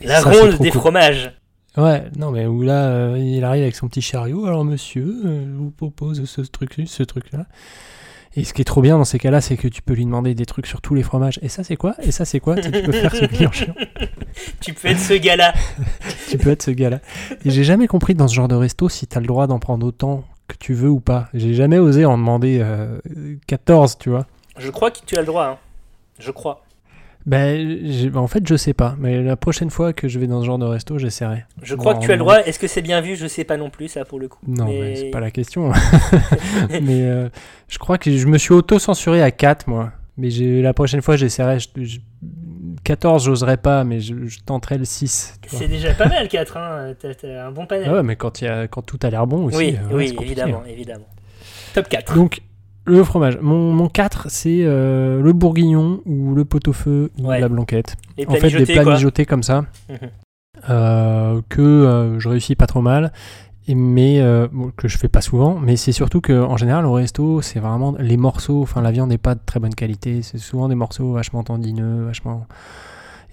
La 0.02 0.20
ça, 0.20 0.30
ronde 0.30 0.58
des 0.58 0.70
cool. 0.70 0.80
fromages. 0.80 1.32
Ouais, 1.76 2.02
non, 2.18 2.32
mais 2.32 2.44
où 2.46 2.62
là, 2.62 2.88
euh, 2.88 3.18
il 3.18 3.44
arrive 3.44 3.62
avec 3.62 3.76
son 3.76 3.86
petit 3.88 4.02
chariot. 4.02 4.44
Alors, 4.46 4.64
monsieur, 4.64 5.16
euh, 5.24 5.46
je 5.46 5.56
vous 5.56 5.70
propose 5.70 6.24
ce 6.24 6.40
truc 6.42 6.74
ce 6.86 7.04
truc-là. 7.04 7.46
Et 8.34 8.44
ce 8.44 8.54
qui 8.54 8.62
est 8.62 8.64
trop 8.64 8.80
bien 8.80 8.96
dans 8.96 9.04
ces 9.04 9.18
cas-là, 9.18 9.40
c'est 9.42 9.56
que 9.58 9.68
tu 9.68 9.82
peux 9.82 9.92
lui 9.92 10.04
demander 10.06 10.34
des 10.34 10.46
trucs 10.46 10.66
sur 10.66 10.80
tous 10.80 10.94
les 10.94 11.02
fromages. 11.02 11.38
Et 11.42 11.48
ça, 11.48 11.64
c'est 11.64 11.76
quoi? 11.76 11.94
Et 12.02 12.10
ça, 12.12 12.24
c'est 12.24 12.40
quoi? 12.40 12.56
Tu 12.56 12.62
sais, 12.62 12.70
tu 12.72 12.82
peux 12.82 12.92
faire 12.92 13.14
ce 13.14 13.24
client 13.26 13.52
chiant. 13.52 13.74
Tu 14.60 14.72
peux 14.72 14.88
être 14.88 14.98
ce 15.00 15.12
gars-là. 15.14 15.52
Tu 16.30 16.38
peux 16.38 16.50
être 16.50 16.62
ce 16.62 16.70
gars-là. 16.70 17.00
Et 17.44 17.50
j'ai 17.50 17.64
jamais 17.64 17.86
compris 17.86 18.14
dans 18.14 18.28
ce 18.28 18.34
genre 18.34 18.48
de 18.48 18.54
resto 18.54 18.88
si 18.88 19.06
t'as 19.06 19.20
le 19.20 19.26
droit 19.26 19.46
d'en 19.46 19.58
prendre 19.58 19.86
autant 19.86 20.24
que 20.48 20.56
tu 20.58 20.72
veux 20.72 20.88
ou 20.88 21.00
pas. 21.00 21.28
J'ai 21.34 21.52
jamais 21.52 21.78
osé 21.78 22.06
en 22.06 22.16
demander 22.16 22.58
euh, 22.62 22.98
14, 23.46 23.98
tu 23.98 24.08
vois. 24.08 24.26
Je 24.56 24.70
crois 24.70 24.90
que 24.90 24.98
tu 25.04 25.16
as 25.16 25.20
le 25.20 25.26
droit. 25.26 25.44
hein. 25.44 25.58
Je 26.18 26.30
crois. 26.30 26.64
Ben, 27.26 28.10
en 28.14 28.26
fait, 28.26 28.46
je 28.46 28.56
sais 28.56 28.72
pas. 28.74 28.96
Mais 28.98 29.22
la 29.22 29.36
prochaine 29.36 29.70
fois 29.70 29.92
que 29.92 30.08
je 30.08 30.18
vais 30.18 30.26
dans 30.26 30.40
ce 30.40 30.46
genre 30.46 30.58
de 30.58 30.64
resto, 30.66 30.98
j'essaierai. 30.98 31.44
Je 31.62 31.74
crois 31.74 31.94
que 31.94 32.00
tu 32.04 32.10
as 32.10 32.14
le 32.14 32.18
droit. 32.20 32.38
Est-ce 32.40 32.58
que 32.58 32.66
c'est 32.66 32.82
bien 32.82 33.00
vu? 33.00 33.16
Je 33.16 33.26
sais 33.26 33.44
pas 33.44 33.56
non 33.56 33.70
plus, 33.70 33.88
ça, 33.88 34.04
pour 34.04 34.18
le 34.18 34.28
coup. 34.28 34.40
Non, 34.46 34.66
mais, 34.66 34.80
Mais- 34.80 34.96
c'est 34.96 35.10
pas 35.10 35.20
la 35.20 35.30
question. 35.30 35.70
mais 36.70 37.02
euh, 37.02 37.28
je 37.68 37.78
crois 37.78 37.98
que 37.98 38.10
je 38.10 38.26
me 38.26 38.38
suis 38.38 38.52
auto-censuré 38.52 39.22
à 39.22 39.30
4, 39.30 39.68
moi. 39.68 39.92
Mais 40.18 40.28
la 40.60 40.74
prochaine 40.74 41.00
fois, 41.00 41.16
j'essaierai. 41.16 41.58
je- 41.58 41.68
je- 41.84 41.98
14, 42.84 43.24
j'oserais 43.24 43.58
pas, 43.58 43.84
mais 43.84 44.00
je, 44.00 44.26
je 44.26 44.40
tenterai 44.40 44.76
le 44.76 44.84
6. 44.84 45.38
tu 45.42 45.50
vois. 45.50 45.58
C'est 45.60 45.68
déjà 45.68 45.94
pas 45.94 46.08
mal, 46.08 46.26
4. 46.28 46.56
Hein. 46.56 46.94
T'as, 47.00 47.46
un 47.46 47.50
bon 47.52 47.66
panel. 47.66 47.86
Ah 47.88 47.94
ouais, 47.94 48.02
mais 48.02 48.16
quand, 48.16 48.40
il 48.40 48.44
y 48.44 48.48
a, 48.48 48.66
quand 48.66 48.82
tout 48.82 48.98
a 49.02 49.10
l'air 49.10 49.26
bon 49.26 49.44
aussi. 49.44 49.56
oui, 49.56 49.76
euh, 49.90 49.96
oui, 49.96 50.16
évidemment, 50.20 50.62
évidemment. 50.66 51.06
Top 51.74 51.88
4. 51.88 52.14
Donc, 52.14 52.40
le 52.84 53.02
fromage. 53.04 53.38
Mon, 53.40 53.72
mon 53.72 53.88
4, 53.88 54.26
c'est 54.28 54.60
euh, 54.64 55.20
le 55.22 55.32
bourguignon 55.32 56.00
ou 56.06 56.34
le 56.34 56.44
pot-au-feu 56.44 57.10
ou 57.18 57.26
Ouais. 57.28 57.40
la 57.40 57.48
blanquette. 57.48 57.96
Les 58.18 58.26
En 58.26 58.32
fait, 58.34 58.50
des 58.50 58.64
plats 58.72 58.82
quoi. 58.84 58.94
mijotés 58.94 59.24
comme 59.26 59.42
ça, 59.42 59.64
Mhm. 59.88 59.96
euh, 60.70 61.40
que 61.48 61.60
euh, 61.62 62.18
je 62.18 62.28
réussis 62.28 62.54
pas 62.56 62.66
trop 62.66 62.80
mal, 62.82 63.12
et, 63.68 63.74
mais 63.74 64.20
bon, 64.52 64.72
que 64.76 64.88
je 64.88 64.98
fais 64.98 65.08
pas 65.08 65.20
souvent. 65.20 65.58
Mais 65.60 65.76
c'est 65.76 65.92
surtout 65.92 66.20
que 66.20 66.32
en 66.42 66.56
général, 66.56 66.84
au 66.86 66.92
resto, 66.92 67.40
c'est 67.42 67.60
vraiment 67.60 67.94
les 67.98 68.16
morceaux. 68.16 68.62
Enfin, 68.62 68.82
la 68.82 68.90
viande 68.90 69.10
n'est 69.10 69.18
pas 69.18 69.34
de 69.36 69.40
très 69.46 69.60
bonne 69.60 69.74
qualité. 69.74 70.22
C'est 70.22 70.38
souvent 70.38 70.68
des 70.68 70.74
morceaux 70.74 71.12
vachement 71.12 71.44
tendineux, 71.44 72.04
vachement. 72.04 72.46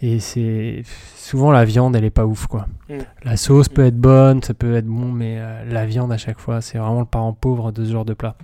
Et 0.02 0.20
c'est 0.22 0.84
souvent 1.18 1.52
la 1.52 1.66
viande, 1.66 1.96
elle 1.96 2.06
est 2.06 2.10
pas 2.10 2.26
ouf 2.26 2.46
quoi. 2.48 2.68
Mm. 2.90 2.94
La 3.26 3.36
sauce 3.38 3.68
peut 3.70 3.84
être 3.86 3.98
bonne, 3.98 4.42
ça 4.44 4.54
peut 4.54 4.76
être 4.76 4.86
bon, 4.86 5.12
mais 5.12 5.40
la 5.68 5.86
viande 5.86 6.12
à 6.14 6.18
chaque 6.18 6.40
fois, 6.40 6.62
c'est 6.62 6.78
vraiment 6.78 7.00
le 7.02 7.06
parent 7.06 7.34
pauvre 7.34 7.72
de 7.72 7.84
ce 7.84 7.92
genre 7.92 8.06
de 8.06 8.14
plat. 8.14 8.36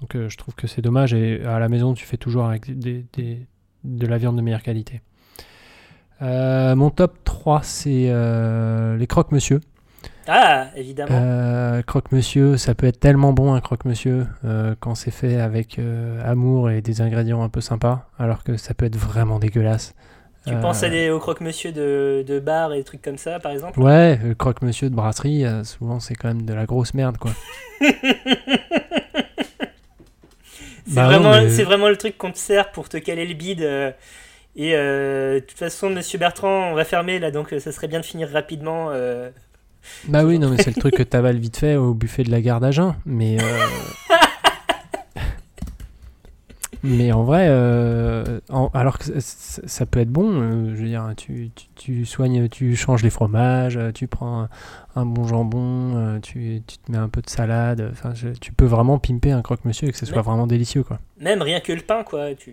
Donc 0.00 0.14
euh, 0.16 0.28
je 0.28 0.36
trouve 0.36 0.54
que 0.54 0.66
c'est 0.66 0.82
dommage. 0.82 1.12
Et 1.14 1.42
à 1.44 1.58
la 1.58 1.68
maison, 1.68 1.94
tu 1.94 2.04
fais 2.06 2.16
toujours 2.16 2.44
avec 2.46 2.76
des, 2.78 3.04
des- 3.12 3.46
de 3.84 4.06
la 4.06 4.18
viande 4.18 4.36
de 4.36 4.42
meilleure 4.42 4.62
qualité. 4.62 5.00
Euh, 6.22 6.74
mon 6.76 6.90
top 6.90 7.18
3, 7.24 7.60
c'est 7.62 8.06
euh, 8.08 8.96
les 8.96 9.06
croque-monsieur. 9.06 9.60
Ah, 10.28 10.68
évidemment. 10.76 11.82
Croque-monsieur, 11.86 12.56
ça 12.56 12.74
peut 12.74 12.86
être 12.86 13.00
tellement 13.00 13.32
bon 13.32 13.54
un 13.54 13.60
croque-monsieur 13.60 14.26
quand 14.78 14.94
c'est 14.94 15.10
fait 15.10 15.40
avec 15.40 15.80
amour 16.24 16.70
et 16.70 16.82
des 16.82 17.00
ingrédients 17.00 17.42
un 17.42 17.48
peu 17.48 17.60
sympas, 17.60 18.08
alors 18.18 18.44
que 18.44 18.56
ça 18.56 18.74
peut 18.74 18.84
être 18.84 18.96
vraiment 18.96 19.38
dégueulasse. 19.40 19.94
tu 20.46 20.54
penses 20.60 20.82
à 20.84 20.88
des, 20.90 21.10
aux 21.10 21.18
croque-monsieur 21.18 21.72
de, 21.72 22.22
de 22.26 22.38
bar 22.38 22.72
et 22.74 22.76
des 22.78 22.84
trucs 22.84 23.02
comme 23.02 23.18
ça, 23.18 23.40
par 23.40 23.50
exemple? 23.50 23.80
Ouais, 23.80 24.20
croque-monsieur 24.38 24.88
de 24.90 24.94
brasserie, 24.94 25.44
souvent 25.64 25.98
c'est 26.00 26.14
quand 26.14 26.28
même 26.28 26.42
de 26.42 26.54
la 26.54 26.66
grosse 26.66 26.94
merde 26.94 27.16
quoi. 27.18 27.32
C'est 30.90 30.96
Bah 30.96 31.06
vraiment, 31.06 31.30
mais- 31.30 31.48
c'est 31.50 31.62
vraiment 31.62 31.88
le 31.88 31.96
truc 31.96 32.18
qu'on 32.18 32.32
te 32.32 32.38
sert 32.38 32.72
pour 32.72 32.88
te 32.88 32.96
caler 32.96 33.24
le 33.26 33.34
bide. 33.34 33.62
euh, 33.62 33.90
et 34.56 34.74
euh, 34.74 35.36
de 35.36 35.38
toute 35.44 35.56
façon, 35.58 35.88
monsieur 35.90 36.18
Bertrand, 36.18 36.70
on 36.72 36.74
va 36.74 36.84
fermer 36.84 37.18
là, 37.20 37.30
donc 37.30 37.52
euh, 37.52 37.60
ça 37.60 37.70
serait 37.70 37.86
bien 37.88 38.00
de 38.00 38.04
finir 38.04 38.28
rapidement. 38.30 38.90
Bah 40.08 40.24
oui, 40.24 40.38
non 40.38 40.50
mais 40.50 40.56
c'est 40.62 40.74
le 40.74 40.80
truc 40.80 40.94
que 40.94 41.02
t'avales 41.02 41.38
vite 41.38 41.56
fait 41.56 41.76
au 41.76 41.94
buffet 41.94 42.22
de 42.24 42.30
la 42.30 42.40
gare 42.40 42.60
d'Agen, 42.60 42.96
mais... 43.06 43.38
Mais 46.82 47.12
en 47.12 47.24
vrai, 47.24 47.46
euh, 47.50 48.40
en- 48.48 48.70
alors 48.72 48.98
que 48.98 49.04
ça, 49.20 49.86
peut 49.86 50.00
être 50.00 50.08
bon, 50.10 50.30
euh, 50.32 50.74
je 50.74 50.80
veux 50.82 50.88
dire, 50.88 51.06
tu, 51.16 51.50
tu, 51.54 51.66
tu 51.74 52.06
soignes, 52.06 52.48
tu 52.48 52.74
changes 52.76 53.02
les 53.02 53.10
fromages, 53.10 53.76
euh, 53.76 53.92
tu 53.92 54.06
prends 54.06 54.42
un, 54.44 54.48
un 54.96 55.04
bon 55.04 55.24
jambon, 55.26 56.18
tu, 56.22 56.62
tu 56.66 56.78
te 56.78 56.90
mets 56.90 56.98
un 56.98 57.08
peu 57.10 57.20
de 57.20 57.28
salade, 57.28 57.86
enfin, 57.92 58.12
tu 58.40 58.52
peux 58.52 58.64
vraiment 58.64 58.98
pimper 58.98 59.32
un 59.32 59.42
croque-monsieur 59.42 59.88
et 59.88 59.92
que 59.92 59.98
ce 59.98 60.06
soit 60.06 60.22
vraiment 60.22 60.46
délicieux, 60.46 60.82
quoi. 60.82 60.98
Même 61.20 61.42
rien 61.42 61.60
que 61.60 61.72
le 61.72 61.82
pain, 61.82 62.02
quoi. 62.02 62.34
Tu 62.34 62.52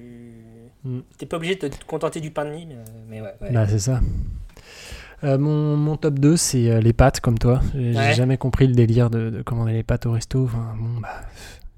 Mm. 0.83 0.99
t'es 1.17 1.25
pas 1.25 1.37
obligé 1.37 1.55
de 1.55 1.67
te 1.69 1.85
contenter 1.85 2.19
du 2.21 2.29
pain 2.31 2.45
de 2.45 2.51
mie, 2.51 2.67
mais, 3.09 3.19
ouais. 3.21 3.33
ouais. 3.41 3.51
Bah, 3.51 3.65
c'est 3.67 3.79
ça. 3.79 3.99
Euh, 5.23 5.37
mon, 5.39 5.75
mon 5.75 5.97
top 5.97 6.19
2, 6.19 6.37
c'est 6.37 6.79
les 6.81 6.93
pâtes, 6.93 7.19
comme 7.21 7.39
toi. 7.39 7.61
J'ai 7.73 7.93
j'ai 7.93 7.97
Ouais. 7.99 8.13
jamais 8.13 8.37
compris 8.37 8.67
le 8.67 8.73
délire 8.75 9.09
de, 9.09 9.31
de 9.31 9.41
commander 9.41 9.73
les 9.73 9.81
pâtes 9.83 10.05
au 10.05 10.11
resto. 10.11 10.43
Enfin, 10.43 10.75
bon, 10.79 11.01
bah, 11.01 11.09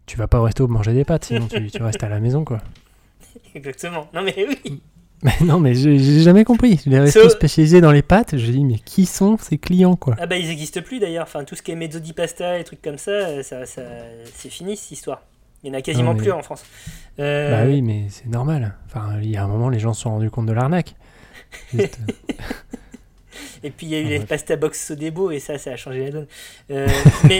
tu 0.09 0.17
vas 0.17 0.27
pas 0.27 0.39
au 0.39 0.43
resto 0.43 0.67
manger 0.67 0.93
des 0.93 1.05
pâtes, 1.05 1.25
sinon 1.25 1.47
tu, 1.47 1.69
tu 1.69 1.81
restes 1.83 2.03
à 2.03 2.09
la 2.09 2.19
maison, 2.19 2.43
quoi. 2.43 2.59
Exactement. 3.55 4.07
Non, 4.13 4.21
mais 4.23 4.35
oui. 4.65 4.81
Mais 5.21 5.33
non, 5.43 5.59
mais 5.59 5.75
j'ai 5.75 6.21
jamais 6.21 6.45
compris. 6.45 6.79
Les 6.85 6.97
restos 6.97 7.23
So- 7.23 7.29
spécialisés 7.29 7.81
dans 7.81 7.91
les 7.91 8.01
pâtes, 8.01 8.37
je 8.37 8.51
dis, 8.53 8.63
mais 8.63 8.79
qui 8.79 9.05
sont 9.05 9.37
ces 9.37 9.57
clients, 9.57 9.97
quoi? 9.97 10.15
Ah 10.17 10.27
bah 10.27 10.37
ils 10.37 10.49
existent 10.49 10.81
plus 10.81 10.99
d'ailleurs. 10.99 11.23
Enfin 11.23 11.43
tout 11.43 11.55
ce 11.55 11.61
qui 11.61 11.71
est 11.71 11.75
mezzo 11.75 11.99
di 11.99 12.13
pasta 12.13 12.57
et 12.57 12.63
trucs 12.63 12.81
comme 12.81 12.97
ça, 12.97 13.11
euh, 13.11 13.43
ça, 13.43 13.65
ça 13.65 13.81
c'est 14.33 14.47
fini 14.47 14.77
cette 14.77 14.91
histoire. 14.91 15.21
Il 15.61 15.67
y 15.67 15.75
en 15.75 15.77
a 15.77 15.81
quasiment 15.81 16.11
Non, 16.11 16.13
mais- 16.15 16.21
plus 16.23 16.31
en 16.31 16.41
France. 16.41 16.63
Euh, 17.19 17.51
Bah 17.51 17.69
oui, 17.69 17.81
mais 17.81 18.05
c'est 18.07 18.27
normal. 18.27 18.75
Enfin, 18.85 19.19
il 19.21 19.29
y 19.29 19.35
a 19.35 19.43
un 19.43 19.47
moment, 19.49 19.67
les 19.67 19.79
gens 19.79 19.91
se 19.93 20.03
sont 20.03 20.11
rendus 20.11 20.29
compte 20.31 20.45
de 20.45 20.53
l'arnaque. 20.53 20.95
Juste, 21.73 21.99
Et 23.63 23.69
puis 23.71 23.85
il 23.87 23.89
y 23.91 23.95
a 23.95 23.99
eu 23.99 24.05
Ah, 24.05 24.09
les 24.09 24.19
pasta 24.19 24.55
box 24.55 24.87
Sodebo 24.87 25.31
et 25.31 25.39
ça, 25.39 25.57
ça 25.57 25.71
a 25.71 25.75
changé 25.75 26.05
la 26.05 26.11
donne. 26.11 26.27
Euh, 26.71 26.87
mais 27.27 27.39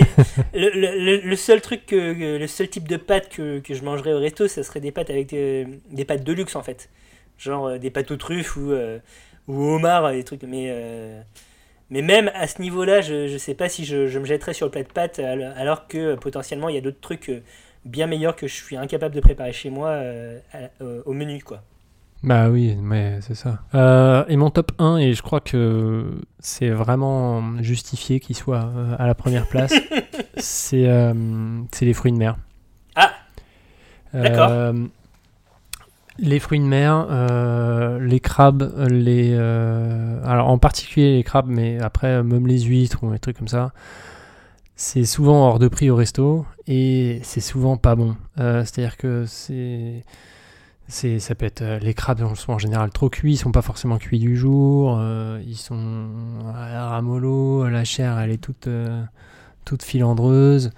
le, 0.54 0.70
le- 0.70 0.98
le- 1.00 1.22
le 1.22 1.36
seul 1.36 1.62
truc, 1.62 1.86
que, 1.86 2.38
le 2.38 2.48
seul 2.48 2.70
type 2.70 2.88
de 2.88 2.98
pâtes 2.98 3.30
que, 3.30 3.60
que 3.60 3.74
je 3.74 3.84
mangerais 3.84 4.14
au 4.14 4.20
resto, 4.20 4.48
ça 4.48 4.64
serait 4.64 4.80
des 4.82 4.92
pâtes 4.92 5.10
avec 5.10 5.34
euh, 5.34 5.66
des 5.92 6.06
pâtes 6.06 6.24
de 6.24 6.34
luxe 6.34 6.56
en 6.56 6.64
fait. 6.64 6.90
Genre 7.38 7.68
euh, 7.68 7.78
des 7.78 7.90
pâtes 7.92 8.12
aux 8.12 8.18
truffes 8.18 8.56
ou, 8.58 8.72
euh, 8.72 9.00
ou 9.48 9.62
homard, 9.76 10.12
des 10.12 10.24
trucs. 10.24 10.44
Mais, 10.44 10.68
euh, 10.70 11.22
mais 11.90 12.02
même 12.02 12.30
à 12.36 12.48
ce 12.48 12.62
niveau-là, 12.62 13.02
je, 13.02 13.28
je 13.28 13.38
sais 13.38 13.54
pas 13.56 13.70
si 13.70 13.86
je, 13.86 14.08
je 14.08 14.20
me 14.20 14.26
jetterais 14.26 14.54
sur 14.54 14.68
le 14.68 14.72
plat 14.72 14.84
de 14.84 14.88
pâtes 14.92 15.20
alors 15.20 15.88
que 15.88 16.16
potentiellement 16.16 16.70
il 16.70 16.76
y 16.76 16.78
a 16.78 16.82
d'autres 16.82 17.00
trucs 17.02 17.32
bien 17.86 18.08
meilleurs 18.08 18.36
que 18.36 18.46
je 18.48 18.54
suis 18.54 18.76
incapable 18.78 19.16
de 19.16 19.22
préparer 19.22 19.54
chez 19.54 19.70
moi 19.70 19.92
à- 20.54 20.84
au 21.06 21.14
menu 21.14 21.42
quoi. 21.42 21.64
Bah 22.24 22.50
oui, 22.50 22.76
mais 22.82 23.20
c'est 23.22 23.36
ça. 23.36 23.60
Euh, 23.76 24.26
et 24.28 24.36
mon 24.36 24.50
top 24.50 24.72
1, 24.78 24.98
et 24.98 25.14
je 25.14 25.22
crois 25.22 25.40
que 25.40 26.20
c'est 26.40 26.70
vraiment 26.70 27.62
justifié 27.62 28.20
qu'il 28.20 28.36
soit 28.36 28.66
euh, 28.66 28.96
à 29.00 29.08
la 29.08 29.16
première 29.16 29.48
place, 29.48 29.74
c'est 30.38 30.88
euh, 30.88 31.14
les 31.82 31.94
fruits 31.94 32.12
de 32.12 32.18
mer. 32.18 32.38
Ah 32.96 33.12
D'accord. 34.14 34.50
Euh, 34.50 34.74
les 36.18 36.40
fruits 36.40 36.60
de 36.60 36.66
mer, 36.66 37.08
les 38.02 38.20
crabes, 38.20 38.74
les 38.90 39.34
alors 39.34 40.50
en 40.50 40.58
particulier 40.58 41.16
les 41.16 41.24
crabes, 41.24 41.48
mais 41.48 41.80
après 41.80 42.22
même 42.24 42.46
les 42.46 42.60
huîtres 42.60 43.04
ou 43.04 43.12
des 43.12 43.20
trucs 43.20 43.38
comme 43.38 43.48
ça, 43.48 43.72
c'est 44.82 45.04
souvent 45.04 45.46
hors 45.46 45.60
de 45.60 45.68
prix 45.68 45.90
au 45.90 45.98
resto 45.98 46.46
et 46.66 47.20
c'est 47.24 47.42
souvent 47.42 47.76
pas 47.76 47.96
bon. 47.96 48.16
Euh, 48.40 48.64
C'est-à-dire 48.64 48.96
que 48.96 49.26
c'est 49.28 50.06
c'est 50.90 51.20
ça 51.20 51.36
peut 51.36 51.46
être 51.46 51.62
euh, 51.62 51.80
les 51.80 51.94
crabes 51.94 52.36
sont 52.36 52.52
en 52.52 52.60
général 52.60 52.90
trop 52.90 53.10
cuits, 53.10 53.34
ils 53.34 53.38
sont 53.38 53.52
pas 53.52 53.62
forcément 53.62 53.98
cuits 53.98 54.20
du 54.20 54.36
jour, 54.36 54.98
euh, 55.00 55.42
ils 55.46 55.56
sont 55.56 56.10
à 56.54 56.90
ramollo, 56.90 57.70
la 57.70 57.84
chair 57.86 58.20
elle 58.20 58.32
est 58.32 58.38
toute 58.38 58.68
euh, 58.68 59.02
toute 59.66 59.84
filandreuse. 59.84 60.72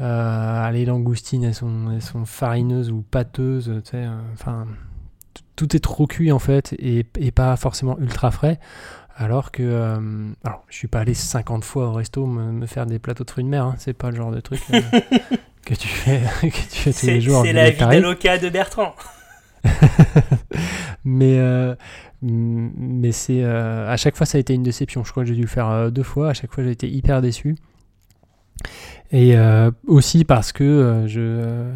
Euh, 0.00 0.70
les 0.70 0.84
langoustines, 0.84 1.44
elles 1.44 1.54
sont, 1.54 1.90
elles 1.92 2.02
sont 2.02 2.24
farineuses 2.24 2.90
ou 2.90 3.02
pâteuses, 3.02 3.70
tu 3.84 3.90
sais, 3.90 3.96
euh, 3.98 4.10
enfin, 4.32 4.66
tout 5.54 5.76
est 5.76 5.80
trop 5.80 6.06
cuit 6.06 6.32
en 6.32 6.38
fait 6.38 6.72
et, 6.78 7.06
et 7.18 7.30
pas 7.30 7.54
forcément 7.56 7.98
ultra 7.98 8.30
frais. 8.30 8.58
Alors 9.16 9.52
que, 9.52 9.62
euh, 9.62 10.30
alors, 10.42 10.64
je 10.68 10.76
suis 10.76 10.88
pas 10.88 11.00
allé 11.00 11.12
50 11.14 11.64
fois 11.64 11.88
au 11.88 11.92
resto 11.92 12.26
me, 12.26 12.50
me 12.50 12.66
faire 12.66 12.86
des 12.86 12.98
plateaux 12.98 13.24
de 13.24 13.30
fruits 13.30 13.44
de 13.44 13.48
mer, 13.50 13.64
hein, 13.64 13.74
c'est 13.78 13.92
pas 13.92 14.10
le 14.10 14.16
genre 14.16 14.30
de 14.30 14.40
truc 14.40 14.60
euh, 14.72 14.80
que 15.66 15.74
tu 15.74 15.86
fais, 15.88 16.22
que 16.40 16.46
tu 16.46 16.78
fais 16.78 16.92
tous 16.92 17.06
les 17.06 17.20
jours. 17.20 17.42
c'est 17.44 17.52
la 17.52 17.70
vie 17.70 17.78
d'Aloca 17.78 18.38
de 18.38 18.48
Bertrand. 18.48 18.94
mais 21.04 21.38
euh, 21.38 21.74
mais 22.22 23.12
c'est 23.12 23.42
euh, 23.42 23.90
à 23.90 23.96
chaque 23.96 24.16
fois 24.16 24.26
ça 24.26 24.38
a 24.38 24.40
été 24.40 24.54
une 24.54 24.62
déception. 24.62 25.04
Je 25.04 25.10
crois 25.10 25.24
que 25.24 25.28
j'ai 25.28 25.34
dû 25.34 25.42
le 25.42 25.48
faire 25.48 25.68
euh, 25.68 25.90
deux 25.90 26.02
fois. 26.02 26.30
À 26.30 26.34
chaque 26.34 26.52
fois 26.52 26.64
j'ai 26.64 26.70
été 26.70 26.88
hyper 26.88 27.20
déçu. 27.20 27.56
Et 29.10 29.34
aussi 29.86 30.24
parce 30.24 30.52
que 30.52 31.04
je 31.06 31.74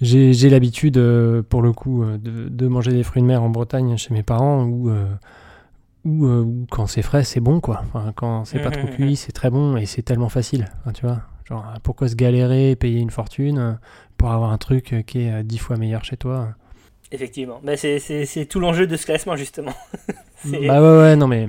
j'ai 0.00 0.50
l'habitude 0.50 1.00
pour 1.48 1.62
le 1.62 1.72
coup 1.72 2.04
de, 2.04 2.48
de 2.48 2.66
manger 2.66 2.92
des 2.92 3.02
fruits 3.04 3.22
de 3.22 3.26
mer 3.26 3.42
en 3.42 3.50
Bretagne 3.50 3.96
chez 3.96 4.12
mes 4.12 4.24
parents 4.24 4.64
où 4.64 4.90
euh, 4.90 5.06
où 6.04 6.66
quand 6.70 6.86
c'est 6.86 7.02
frais 7.02 7.22
c'est 7.22 7.40
bon 7.40 7.60
quoi. 7.60 7.82
Enfin, 7.84 8.12
quand 8.16 8.44
c'est 8.44 8.60
pas 8.60 8.70
trop 8.70 8.88
cuit 8.96 9.14
c'est 9.14 9.32
très 9.32 9.50
bon 9.50 9.76
et 9.76 9.86
c'est 9.86 10.02
tellement 10.02 10.28
facile. 10.28 10.66
Enfin, 10.80 10.92
tu 10.92 11.06
vois. 11.06 11.20
Genre 11.44 11.64
pourquoi 11.82 12.08
se 12.08 12.16
galérer, 12.16 12.74
payer 12.74 13.00
une 13.00 13.10
fortune 13.10 13.78
pour 14.16 14.30
avoir 14.30 14.50
un 14.50 14.58
truc 14.58 15.04
qui 15.06 15.20
est 15.20 15.44
dix 15.44 15.58
fois 15.58 15.76
meilleur 15.76 16.04
chez 16.04 16.16
toi. 16.16 16.54
Effectivement. 17.10 17.60
Bah, 17.62 17.76
c'est- 17.76 18.46
tout 18.48 18.60
l'enjeu 18.60 18.86
de 18.86 18.96
ce 18.96 19.06
classement, 19.06 19.36
justement. 19.36 19.72
Bah 20.44 20.80
ouais, 20.80 20.98
ouais, 21.00 21.16
non, 21.16 21.26
mais, 21.26 21.48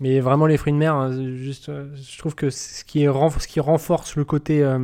mais 0.00 0.20
vraiment, 0.20 0.46
les 0.46 0.58
fruits 0.58 0.72
de 0.74 0.78
mer, 0.78 0.94
hein, 0.94 1.12
juste, 1.36 1.68
euh, 1.70 1.86
je 1.96 2.18
trouve 2.18 2.34
que 2.34 2.50
ce 2.50 2.84
qui, 2.84 3.04
est 3.04 3.08
renf- 3.08 3.38
ce 3.40 3.48
qui 3.48 3.58
renforce 3.60 4.16
le 4.16 4.24
côté, 4.24 4.62
euh, 4.62 4.78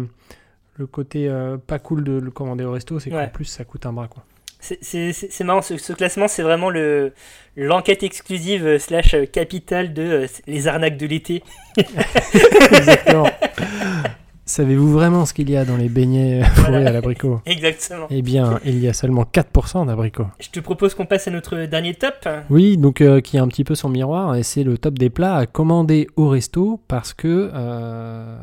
le 0.76 0.86
côté 0.86 1.28
euh, 1.28 1.58
pas 1.58 1.78
cool 1.78 2.04
de 2.04 2.12
le 2.12 2.30
commander 2.30 2.64
au 2.64 2.72
resto, 2.72 2.98
c'est 2.98 3.10
qu'en 3.10 3.16
Ouais. 3.16 3.28
plus, 3.32 3.44
ça 3.44 3.64
coûte 3.64 3.84
un 3.84 3.92
bras, 3.92 4.08
quoi. 4.08 4.24
C'est- 4.60 5.40
marrant, 5.44 5.62
ce, 5.62 5.76
ce 5.76 5.92
classement, 5.92 6.26
c'est 6.26 6.42
vraiment 6.42 6.68
le 6.70 7.12
l'enquête 7.56 8.02
exclusive 8.02 8.66
euh, 8.66 8.78
slash 8.78 9.14
capitale 9.30 9.92
de 9.94 10.26
les 10.46 10.66
arnaques 10.68 10.96
de 10.96 11.06
l'été. 11.06 11.42
Exactement. 11.76 13.30
Savez-vous 14.48 14.90
vraiment 14.90 15.26
ce 15.26 15.34
qu'il 15.34 15.50
y 15.50 15.58
a 15.58 15.66
dans 15.66 15.76
les 15.76 15.90
beignets 15.90 16.40
euh, 16.40 16.44
fourrés 16.54 16.86
à 16.86 16.90
l'abricot? 16.90 17.42
Exactement. 17.44 18.06
Eh 18.08 18.22
bien, 18.22 18.58
il 18.64 18.78
y 18.78 18.88
a 18.88 18.94
seulement 18.94 19.24
4% 19.24 19.86
d'abricots. 19.86 20.28
Je 20.40 20.48
te 20.48 20.58
propose 20.58 20.94
qu'on 20.94 21.04
passe 21.04 21.28
à 21.28 21.30
notre 21.30 21.66
dernier 21.66 21.92
top. 21.92 22.26
Oui, 22.48 22.78
donc 22.78 23.02
euh, 23.02 23.20
qui 23.20 23.36
est 23.36 23.40
un 23.40 23.48
petit 23.48 23.62
peu 23.62 23.74
son 23.74 23.90
miroir, 23.90 24.36
et 24.36 24.42
c'est 24.42 24.64
le 24.64 24.78
top 24.78 24.98
des 24.98 25.10
plats 25.10 25.36
à 25.36 25.44
commander 25.44 26.06
au 26.16 26.30
resto 26.30 26.80
parce 26.88 27.12
que, 27.12 27.50
euh, 27.52 28.38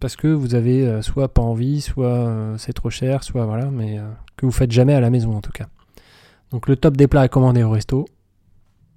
parce 0.00 0.16
que 0.16 0.28
vous 0.28 0.54
avez 0.54 1.02
soit 1.02 1.28
pas 1.28 1.42
envie, 1.42 1.82
soit 1.82 2.06
euh, 2.06 2.56
c'est 2.56 2.72
trop 2.72 2.88
cher, 2.88 3.22
soit 3.22 3.44
voilà, 3.44 3.66
mais 3.66 3.98
que 4.38 4.46
vous 4.46 4.52
faites 4.52 4.72
jamais 4.72 4.94
à 4.94 5.00
la 5.00 5.10
maison 5.10 5.36
en 5.36 5.42
tout 5.42 5.52
cas. 5.52 5.66
Donc 6.52 6.68
le 6.68 6.76
top 6.76 6.96
des 6.96 7.06
plats 7.06 7.20
à 7.20 7.28
commander 7.28 7.62
au 7.62 7.70
resto 7.70 8.06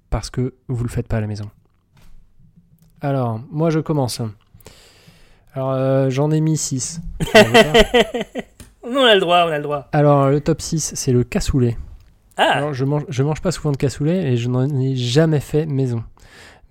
parce 0.08 0.30
que 0.30 0.54
vous 0.68 0.82
le 0.82 0.88
faites 0.88 1.08
pas 1.08 1.18
à 1.18 1.20
la 1.20 1.26
maison. 1.26 1.50
Alors, 3.02 3.38
moi 3.50 3.68
je 3.68 3.80
commence. 3.80 4.22
Alors 5.54 5.72
euh, 5.72 6.10
j'en 6.10 6.30
ai 6.30 6.40
mis 6.40 6.56
6. 6.56 7.00
On 8.84 9.04
a 9.04 9.14
le 9.14 9.20
droit, 9.20 9.44
on 9.46 9.52
a 9.52 9.58
le 9.58 9.62
droit. 9.62 9.88
Alors 9.92 10.28
le 10.28 10.40
top 10.40 10.60
6, 10.60 10.92
c'est 10.96 11.12
le 11.12 11.22
cassoulet. 11.22 11.76
Ah, 12.36 12.50
Alors, 12.54 12.74
je 12.74 12.84
mange, 12.84 13.04
je 13.08 13.22
mange 13.22 13.40
pas 13.40 13.52
souvent 13.52 13.70
de 13.72 13.76
cassoulet 13.76 14.32
et 14.32 14.36
je 14.36 14.48
n'en 14.48 14.68
ai 14.80 14.96
jamais 14.96 15.38
fait 15.40 15.66
maison. 15.66 16.02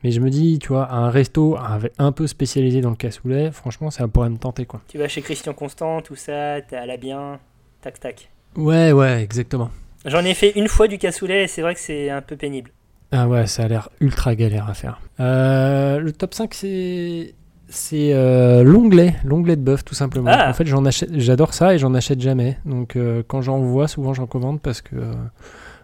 Mais 0.03 0.11
je 0.11 0.19
me 0.19 0.29
dis, 0.29 0.57
tu 0.59 0.69
vois, 0.69 0.91
un 0.91 1.09
resto 1.11 1.55
un, 1.57 1.79
un 1.99 2.11
peu 2.11 2.25
spécialisé 2.27 2.81
dans 2.81 2.89
le 2.89 2.95
cassoulet, 2.95 3.51
franchement, 3.51 3.91
ça 3.91 4.07
pourrait 4.07 4.29
me 4.31 4.37
tenter, 4.37 4.65
quoi. 4.65 4.81
tu 4.87 4.97
vas 4.97 5.07
chez 5.07 5.21
Christian 5.21 5.53
Constant, 5.53 6.01
tout 6.01 6.15
ça, 6.15 6.61
t'es 6.61 6.75
à 6.75 6.87
la 6.87 6.97
bien, 6.97 7.39
tac 7.81 7.99
tac. 7.99 8.31
Ouais, 8.55 8.91
ouais, 8.91 9.21
exactement. 9.21 9.69
J'en 10.05 10.25
ai 10.25 10.33
fait 10.33 10.51
une 10.57 10.67
fois 10.67 10.87
du 10.87 10.97
cassoulet 10.97 11.43
et 11.43 11.47
c'est 11.47 11.61
vrai 11.61 11.75
que 11.75 11.79
c'est 11.79 12.09
un 12.09 12.21
peu 12.21 12.35
pénible. 12.35 12.71
Ah 13.11 13.27
ouais, 13.27 13.45
ça 13.45 13.63
a 13.63 13.67
l'air 13.67 13.89
ultra 13.99 14.33
galère 14.35 14.67
à 14.67 14.73
faire. 14.73 14.99
Euh, 15.19 15.99
le 15.99 16.11
top 16.11 16.33
5, 16.33 16.53
c'est 16.55 17.35
c'est 17.71 18.11
euh, 18.13 18.63
l'onglet, 18.63 19.15
l'onglet 19.23 19.55
de 19.55 19.61
bœuf, 19.61 19.83
tout 19.83 19.95
simplement. 19.95 20.29
Ah. 20.31 20.49
En 20.49 20.53
fait, 20.53 20.65
j'en 20.67 20.85
achète, 20.85 21.09
j'adore 21.17 21.53
ça 21.53 21.73
et 21.73 21.79
j'en 21.79 21.93
achète 21.95 22.21
jamais. 22.21 22.57
Donc, 22.65 22.95
euh, 22.95 23.23
quand 23.27 23.41
j'en 23.41 23.59
vois, 23.59 23.87
souvent 23.87 24.13
j'en 24.13 24.27
commande 24.27 24.61
parce 24.61 24.81
que 24.81 24.95
euh, 24.95 25.13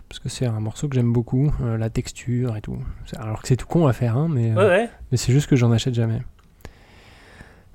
parce 0.10 0.20
que 0.20 0.30
c'est 0.30 0.46
un 0.46 0.60
morceau 0.60 0.88
que 0.88 0.96
j'aime 0.96 1.12
beaucoup, 1.12 1.52
euh, 1.64 1.78
la 1.78 1.90
texture 1.90 2.56
et 2.56 2.62
tout. 2.62 2.78
Alors 3.18 3.42
que 3.42 3.48
c'est 3.48 3.56
tout 3.58 3.68
con 3.68 3.88
à 3.88 3.94
faire, 3.94 4.16
hein, 4.18 4.28
mais. 4.30 4.52
Ouais, 4.54 4.66
ouais. 4.68 4.90
Mais 5.12 5.18
c'est 5.18 5.32
juste 5.34 5.50
que 5.50 5.56
j'en 5.56 5.72
achète 5.72 5.94
jamais. 5.96 6.22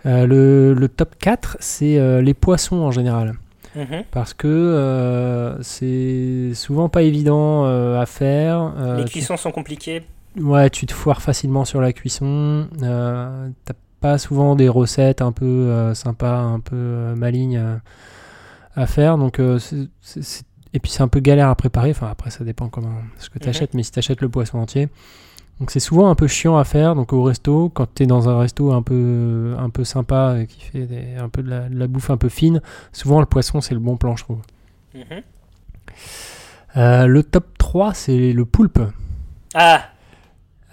Le, 0.04 0.74
le 0.74 0.88
top 0.88 1.14
4, 1.18 1.58
c'est 1.60 2.22
les 2.22 2.34
poissons 2.34 2.76
en 2.76 2.90
général. 2.90 3.34
Mhm. 3.76 4.04
Parce 4.10 4.34
que 4.34 5.56
c'est 5.62 6.50
souvent 6.54 6.88
pas 6.88 7.02
évident 7.02 7.64
à 7.64 8.04
faire. 8.06 8.74
Les 8.98 9.04
tu- 9.04 9.12
cuissons 9.12 9.36
sont 9.36 9.52
compliquées. 9.52 10.02
ouais, 10.40 10.70
tu 10.70 10.86
te 10.86 10.92
foires 10.92 11.22
facilement 11.22 11.64
sur 11.64 11.80
la 11.80 11.92
cuisson. 11.92 12.66
Euh, 12.82 13.48
T'as 13.64 13.74
pas 14.02 14.18
souvent 14.18 14.54
des 14.56 14.68
recettes 14.68 15.22
un 15.22 15.32
peu 15.32 15.46
euh, 15.46 15.94
sympas, 15.94 16.38
un 16.40 16.60
peu 16.60 16.76
euh, 16.76 17.14
malignes 17.14 17.56
euh, 17.56 17.76
à 18.76 18.86
faire. 18.86 19.16
Donc, 19.16 19.40
c'est- 19.58 19.88
c'est- 20.02 20.22
c'est- 20.22 20.44
et 20.74 20.78
puis 20.80 20.90
c'est 20.90 21.02
un 21.02 21.08
peu 21.08 21.20
galère 21.20 21.48
à 21.48 21.54
préparer. 21.54 21.90
Enfin, 21.90 22.08
après, 22.10 22.30
ça 22.30 22.44
dépend 22.44 22.68
comment 22.68 22.92
ce 23.18 23.30
que 23.30 23.38
tu 23.38 23.48
achètes. 23.48 23.72
Mais 23.74 23.82
si 23.82 23.92
tu 23.92 23.98
achètes 23.98 24.20
le 24.20 24.28
poisson 24.28 24.58
entier, 24.58 24.88
donc 25.60 25.70
c'est 25.70 25.80
souvent 25.80 26.08
un 26.10 26.14
peu 26.14 26.26
chiant 26.26 26.56
à 26.58 26.64
faire. 26.64 26.94
Donc 26.94 27.12
au 27.12 27.22
resto, 27.22 27.68
quand 27.68 27.86
tu 27.94 28.02
es 28.02 28.06
dans 28.06 28.28
un 28.28 28.38
resto 28.38 28.72
un 28.72 28.82
peu, 28.82 29.54
un 29.58 29.68
peu 29.70 29.84
sympa 29.84 30.36
et 30.40 30.46
qui 30.46 30.60
fait 30.62 30.86
des- 30.86 31.16
un 31.16 31.28
peu 31.28 31.42
de 31.42 31.50
la, 31.50 31.68
de 31.68 31.78
la 31.78 31.86
bouffe 31.86 32.10
un 32.10 32.16
peu 32.16 32.28
fine, 32.30 32.60
souvent 32.92 33.20
le 33.20 33.26
poisson 33.26 33.60
c'est 33.60 33.74
le 33.74 33.80
bon 33.80 33.96
plan, 33.96 34.16
je 34.16 34.24
trouve. 34.24 34.40
Mhm. 34.94 35.22
Euh, 36.76 37.06
le 37.06 37.22
top 37.22 37.46
3, 37.58 37.92
c'est 37.94 38.32
le 38.32 38.44
poulpe. 38.46 38.80
Ah, 39.54 39.82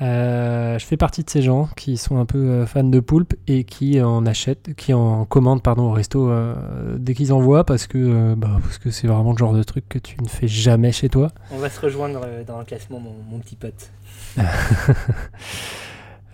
Euh, 0.02 0.80
je 0.80 0.86
fais 0.86 0.96
partie 0.96 1.24
de 1.24 1.30
ces 1.30 1.42
gens 1.42 1.68
qui 1.76 1.98
sont 1.98 2.18
un 2.20 2.26
peu 2.26 2.38
euh, 2.38 2.66
fans 2.66 2.84
de 2.86 3.00
poulpe 3.02 3.34
et 3.48 3.66
qui 3.66 4.02
en 4.02 4.26
achètent, 4.26 4.74
qui 4.76 4.94
en 4.94 5.26
commandent 5.26 5.62
pardon, 5.62 5.90
au 5.90 5.92
resto 5.92 6.30
euh, 6.30 6.56
dès 6.98 7.14
qu'ils 7.14 7.34
en 7.34 7.40
voient 7.42 7.66
parce 7.66 7.86
que 7.86 7.98
euh, 7.98 8.36
bah, 8.36 8.60
parce 8.64 8.78
que 8.78 8.92
c'est 8.92 9.08
vraiment 9.08 9.34
le 9.34 9.38
genre 9.38 9.54
de 9.54 9.64
truc 9.64 9.90
que 9.90 10.00
tu 10.00 10.16
ne 10.22 10.28
fais 10.30 10.48
jamais 10.48 10.94
chez 10.94 11.10
toi. 11.10 11.32
on 11.52 11.58
va 11.58 11.70
se 11.70 11.82
rejoindre 11.82 12.22
dans 12.48 12.60
le 12.60 12.66
classement, 12.66 13.00
mon, 13.00 13.14
mon 13.30 13.40
petit 13.40 13.56
pote. 13.56 13.92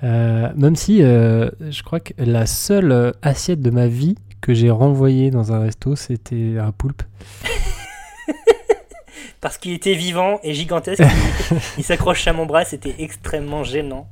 Même 0.04 0.76
si 0.76 1.00
je 1.00 1.84
crois 1.84 2.00
que 2.00 2.14
la 2.20 2.46
seule 2.46 3.14
assiette 3.24 3.62
de 3.62 3.72
ma 3.72 3.88
vie 3.88 4.16
que 4.42 4.54
j'ai 4.54 4.70
renvoyée 4.70 5.32
dans 5.32 5.52
un 5.52 5.60
resto, 5.60 5.96
c'était 5.96 6.58
un 6.60 6.72
poulpe. 6.72 7.02
Parce 9.46 9.60
qu'il 9.60 9.74
était 9.74 9.94
vivant 9.94 10.40
et 10.42 10.56
gigantesque, 10.56 11.04
il, 11.52 11.58
il 11.78 11.84
s'accroche 11.84 12.28
à 12.28 12.34
mon 12.34 12.48
bras, 12.48 12.66
c'était 12.66 12.96
extrêmement 12.98 13.64
gênant. 13.64 14.10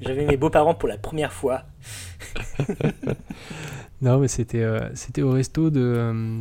J'avais 0.00 0.24
mes 0.24 0.36
beaux-parents 0.36 0.74
pour 0.74 0.88
la 0.88 0.96
première 0.96 1.32
fois. 1.32 1.64
Non, 4.00 4.18
mais 4.18 4.28
c'était 4.28 4.62
euh, 4.62 4.94
c'était 4.94 5.22
au 5.22 5.32
resto 5.32 5.70
de, 5.70 5.80
euh, 5.80 6.40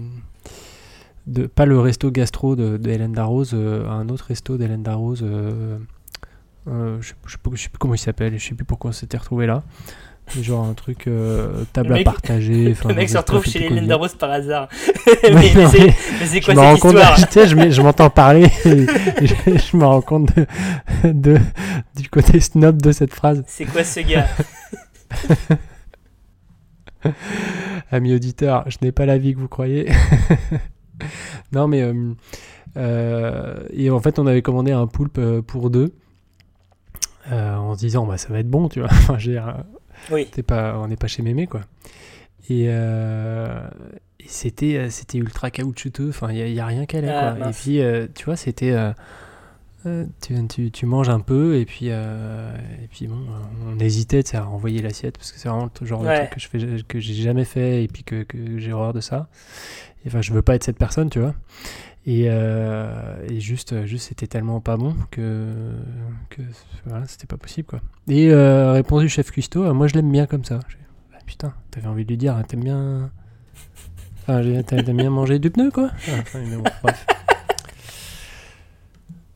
de 1.26 1.48
pas 1.48 1.66
le 1.66 1.80
resto 1.80 2.12
gastro 2.12 2.56
de, 2.56 2.78
de 2.78 2.90
Hélène 2.92 3.14
Darroze, 3.14 3.54
euh, 3.56 3.90
un 3.90 4.10
autre 4.10 4.26
resto 4.26 4.58
d'Hélène 4.58 4.84
Darroze. 4.84 5.26
je, 5.26 6.98
je 7.00 7.08
sais 7.08 7.38
sais 7.56 7.70
plus 7.70 7.80
comment 7.80 7.96
il 7.96 7.98
s'appelle, 7.98 8.38
je 8.38 8.46
sais 8.50 8.54
plus 8.54 8.66
pourquoi 8.66 8.90
on 8.90 8.94
s'était 8.94 9.18
retrouvé 9.18 9.48
là. 9.48 9.64
Genre 10.42 10.66
un 10.66 10.74
truc 10.74 11.08
euh, 11.08 11.64
table 11.72 11.90
Le 11.94 12.00
à 12.00 12.04
partager. 12.04 12.72
enfin, 12.72 12.90
Le 12.90 12.96
mec 12.96 13.10
se 13.10 13.16
un 13.16 13.20
retrouve 13.20 13.46
chez 13.46 13.70
les. 13.70 13.82
Lendaros 13.82 14.10
par 14.20 14.32
hasard. 14.32 14.68
Mais 15.24 15.52
mais 15.56 15.66
mais 16.20 16.26
c'est 16.26 16.42
quoi 16.42 16.56
cette 16.56 16.84
histoire 16.84 17.48
je, 17.48 17.56
me- 17.56 17.70
je 17.70 17.82
m'entends 17.82 18.10
parler 18.10 18.48
et 18.66 18.86
je, 19.28 19.34
je 19.46 19.78
me 19.78 19.86
rends 19.86 20.02
compte 20.02 20.30
de, 20.36 20.46
de- 21.12 21.40
du 21.96 22.10
côté 22.10 22.40
snob 22.40 22.82
de 22.82 22.92
cette 22.92 23.14
phrase. 23.14 23.44
C'est 23.48 23.66
quoi 23.66 23.84
ce 23.84 24.00
gars? 24.02 24.28
Amis 27.92 28.14
auditeurs, 28.16 28.64
je 28.68 28.78
n'ai 28.82 28.92
pas 28.92 29.06
la 29.06 29.18
vie 29.18 29.34
que 29.36 29.40
vous 29.40 29.48
croyez. 29.48 29.90
non, 31.52 31.68
mais. 31.68 31.82
euh, 31.84 32.14
euh, 32.78 33.64
et 33.72 33.90
en 33.90 34.00
fait, 34.00 34.18
on 34.20 34.26
avait 34.28 34.42
commandé 34.42 34.72
un 34.72 34.88
poulpe 34.88 35.20
pour 35.42 35.70
deux. 35.70 35.94
euh, 37.32 37.56
en 37.56 37.74
se 37.76 37.80
disant, 37.80 38.06
bah, 38.06 38.18
ça 38.18 38.30
va 38.34 38.40
être 38.40 38.50
bon, 38.50 38.68
tu 38.70 38.80
vois. 38.80 38.90
Enfin, 38.92 39.18
veux 39.28 39.34
dire, 39.34 39.64
Oui. 40.12 40.26
pas, 40.44 40.78
on 40.80 40.88
n'est 40.88 40.96
pas 40.98 41.08
chez 41.08 41.22
Mémé, 41.24 41.48
quoi. 41.48 41.62
Et, 42.50 42.66
euh, 42.70 43.68
et 44.20 44.26
c'était, 44.28 44.78
euh, 44.78 44.90
c'était 44.90 45.18
ultra 45.18 45.50
caoutchouteux. 45.52 46.10
Enfin, 46.10 46.32
il 46.32 46.54
n'y 46.54 46.60
a, 46.60 46.66
rien 46.66 46.86
qu'à 46.86 47.00
Ah, 47.00 47.36
quoi. 47.38 47.50
Et 47.50 47.52
puis, 47.54 47.82
euh, 47.82 48.08
tu 48.14 48.26
vois, 48.26 48.36
c'était. 48.36 48.72
euh, 48.72 50.06
tu, 50.22 50.34
tu- 50.48 50.72
tu 50.72 50.86
manges 50.88 51.10
un 51.10 51.20
peu 51.20 51.58
et 51.58 51.66
puis, 51.66 51.88
et 51.90 52.88
puis 52.90 53.06
bon, 53.08 53.20
on 53.68 53.80
hésitait 53.80 54.36
à 54.36 54.42
renvoyer 54.42 54.82
l'assiette 54.82 55.16
parce 55.18 55.32
que 55.32 55.38
c'est 55.40 55.48
vraiment 55.48 55.70
le 55.80 55.86
genre 55.88 56.02
de 56.02 56.08
truc 56.16 56.30
que 56.32 56.40
je 56.40 56.48
fais, 56.48 56.84
que 56.88 57.00
j'ai 57.00 57.14
jamais 57.14 57.46
fait 57.46 57.84
et 57.84 57.88
puis 57.88 58.04
que, 58.04 58.24
que 58.24 58.58
j'ai 58.58 58.74
horreur 58.74 58.94
de 58.94 59.02
ça. 59.02 59.28
Et, 60.04 60.08
Enfin, 60.08 60.22
je 60.22 60.34
veux 60.34 60.42
pas 60.42 60.56
être 60.56 60.64
cette 60.64 60.78
personne, 60.80 61.10
tu 61.12 61.20
vois. 61.20 61.36
Et, 62.08 62.26
euh, 62.30 63.16
et 63.28 63.40
juste, 63.40 63.84
juste 63.86 64.10
c'était 64.10 64.28
tellement 64.28 64.62
pas 64.62 64.78
bon 64.78 64.96
que, 65.10 65.52
voilà, 66.86 67.06
c'était 67.08 67.26
pas 67.26 67.38
possible 67.38 67.68
quoi. 67.68 67.80
Et 68.08 68.30
euh, 68.32 68.74
répondu 68.74 69.10
chef 69.10 69.32
cuistot, 69.32 69.64
euh, 69.64 69.74
moi 69.74 69.88
je 69.88 69.96
l'aime 69.96 70.12
bien 70.12 70.28
comme 70.28 70.44
ça. 70.46 70.60
J'ai- 70.70 70.78
Ah, 71.14 71.18
putain, 71.26 71.54
t'avais 71.72 71.88
envie 71.88 72.04
de 72.06 72.10
lui 72.10 72.18
dire, 72.18 72.36
hein, 72.36 72.44
t'aimes 72.48 72.64
bien. 72.64 73.10
Enfin, 74.28 74.42
t'aimes 74.64 74.98
bien 74.98 75.10
manger 75.10 75.40
du 75.40 75.50
pneu 75.50 75.72
quoi 75.72 75.90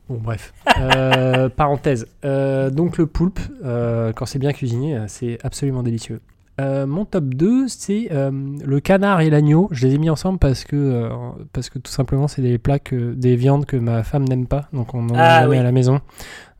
bon, 0.07 0.17
bref. 0.17 0.53
Euh, 0.80 1.49
parenthèse. 1.49 2.07
Euh, 2.26 2.70
donc, 2.70 2.97
le 2.97 3.05
poulpe, 3.07 3.39
euh, 3.63 4.13
quand 4.13 4.26
c'est 4.26 4.39
bien 4.39 4.53
cuisiné, 4.53 4.95
euh, 4.97 5.05
c'est 5.07 5.38
absolument 5.43 5.84
délicieux. 5.84 6.22
Euh, 6.60 6.86
mon 6.86 7.05
top 7.05 7.26
2, 7.34 7.68
c'est 7.68 8.10
euh, 8.12 8.32
le 8.64 8.80
canard 8.80 9.22
et 9.22 9.30
l'agneau. 9.30 9.70
Je 9.72 9.88
les 9.88 9.95
ai 9.95 9.97
mis 9.97 10.10
ensemble 10.10 10.39
parce 10.39 10.64
que, 10.66 10.76
euh, 10.76 11.10
parce 11.53 11.70
que 11.70 11.80
tout 11.80 11.91
simplement, 11.91 12.28
c'est 12.28 12.41
des 12.41 12.57
plats, 12.57 12.80
que, 12.80 13.14
des 13.14 13.36
viandes 13.36 13.66
que 13.66 13.78
ma 13.78 14.03
femme 14.03 14.26
n'aime 14.28 14.45
pas. 14.47 14.68
Donc, 14.74 14.93
on 14.93 15.03
n'en 15.03 15.16
a 15.16 15.22
Ah, 15.22 15.39
jamais 15.41 15.51
oui. 15.51 15.57
à 15.57 15.64
la 15.64 15.72
maison. 15.72 16.01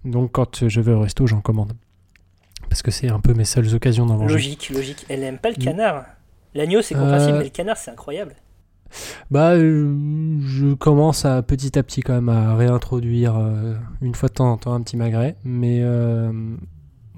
Donc, 0.06 0.32
quand 0.32 0.68
je 0.68 0.80
vais 0.82 0.94
au 0.94 1.02
resto, 1.02 1.28
j'en 1.28 1.42
commande. 1.42 1.74
Parce 2.70 2.82
que 2.82 2.92
c'est 2.92 3.10
un 3.10 3.20
peu 3.20 3.34
mes 3.34 3.46
seules 3.46 3.74
occasions 3.76 4.06
d'en 4.06 4.18
manger. 4.18 4.34
Logique, 4.36 4.70
logique. 4.74 5.06
Elle 5.10 5.22
n'aime 5.22 5.38
pas 5.40 5.50
le 5.50 5.56
Mm. 5.56 5.64
canard. 5.64 6.06
L'agneau, 6.56 6.82
c'est 6.82 6.96
compréhensible, 6.96 7.38
mais 7.40 7.44
le 7.46 7.50
canard, 7.50 7.78
c'est 7.78 7.92
incroyable. 7.92 8.36
Bah, 9.30 9.56
je 9.60 10.74
commence 10.74 11.24
à 11.26 11.42
petit 11.44 11.78
à 11.78 11.84
petit 11.84 12.02
quand 12.02 12.14
même 12.14 12.30
à 12.30 12.56
réintroduire 12.56 13.36
une 14.02 14.16
fois 14.16 14.30
de 14.30 14.34
temps 14.34 14.52
en 14.52 14.58
temps 14.58 14.74
un 14.74 14.82
petit 14.82 14.98
magret, 14.98 15.36
mais 15.44 15.84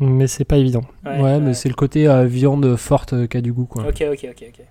mais 0.02 0.28
c'est 0.28 0.43
pas 0.45 0.58
évident. 0.58 0.84
Ouais, 1.06 1.12
Ouais, 1.18 1.22
ouais. 1.22 1.39
mais 1.39 1.54
c'est 1.54 1.70
le 1.70 1.76
côté 1.76 2.08
euh, 2.08 2.26
viande 2.26 2.76
forte 2.76 3.14
euh, 3.14 3.28
qui 3.28 3.38
a 3.38 3.41
du 3.41 3.54
goût 3.54 3.66
quoi. 3.66 3.88
Ok, 3.88 4.04
ok, 4.12 4.28
ok, 4.32 4.45
ok. 4.49 4.66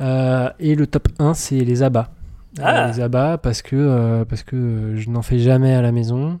Euh, 0.00 0.50
et 0.58 0.74
le 0.74 0.86
top 0.86 1.08
1 1.18 1.32
c'est 1.34 1.60
les 1.60 1.82
abats. 1.82 2.10
Euh, 2.58 2.62
Ah. 2.64 2.86
les 2.88 3.00
abats 3.00 3.38
parce 3.38 3.62
que 3.62 4.24
parce 4.28 4.42
que 4.42 4.94
je 4.96 5.10
n'en 5.10 5.22
fais 5.22 5.38
jamais 5.38 5.74
à 5.74 5.82
la 5.82 5.92
maison 5.92 6.38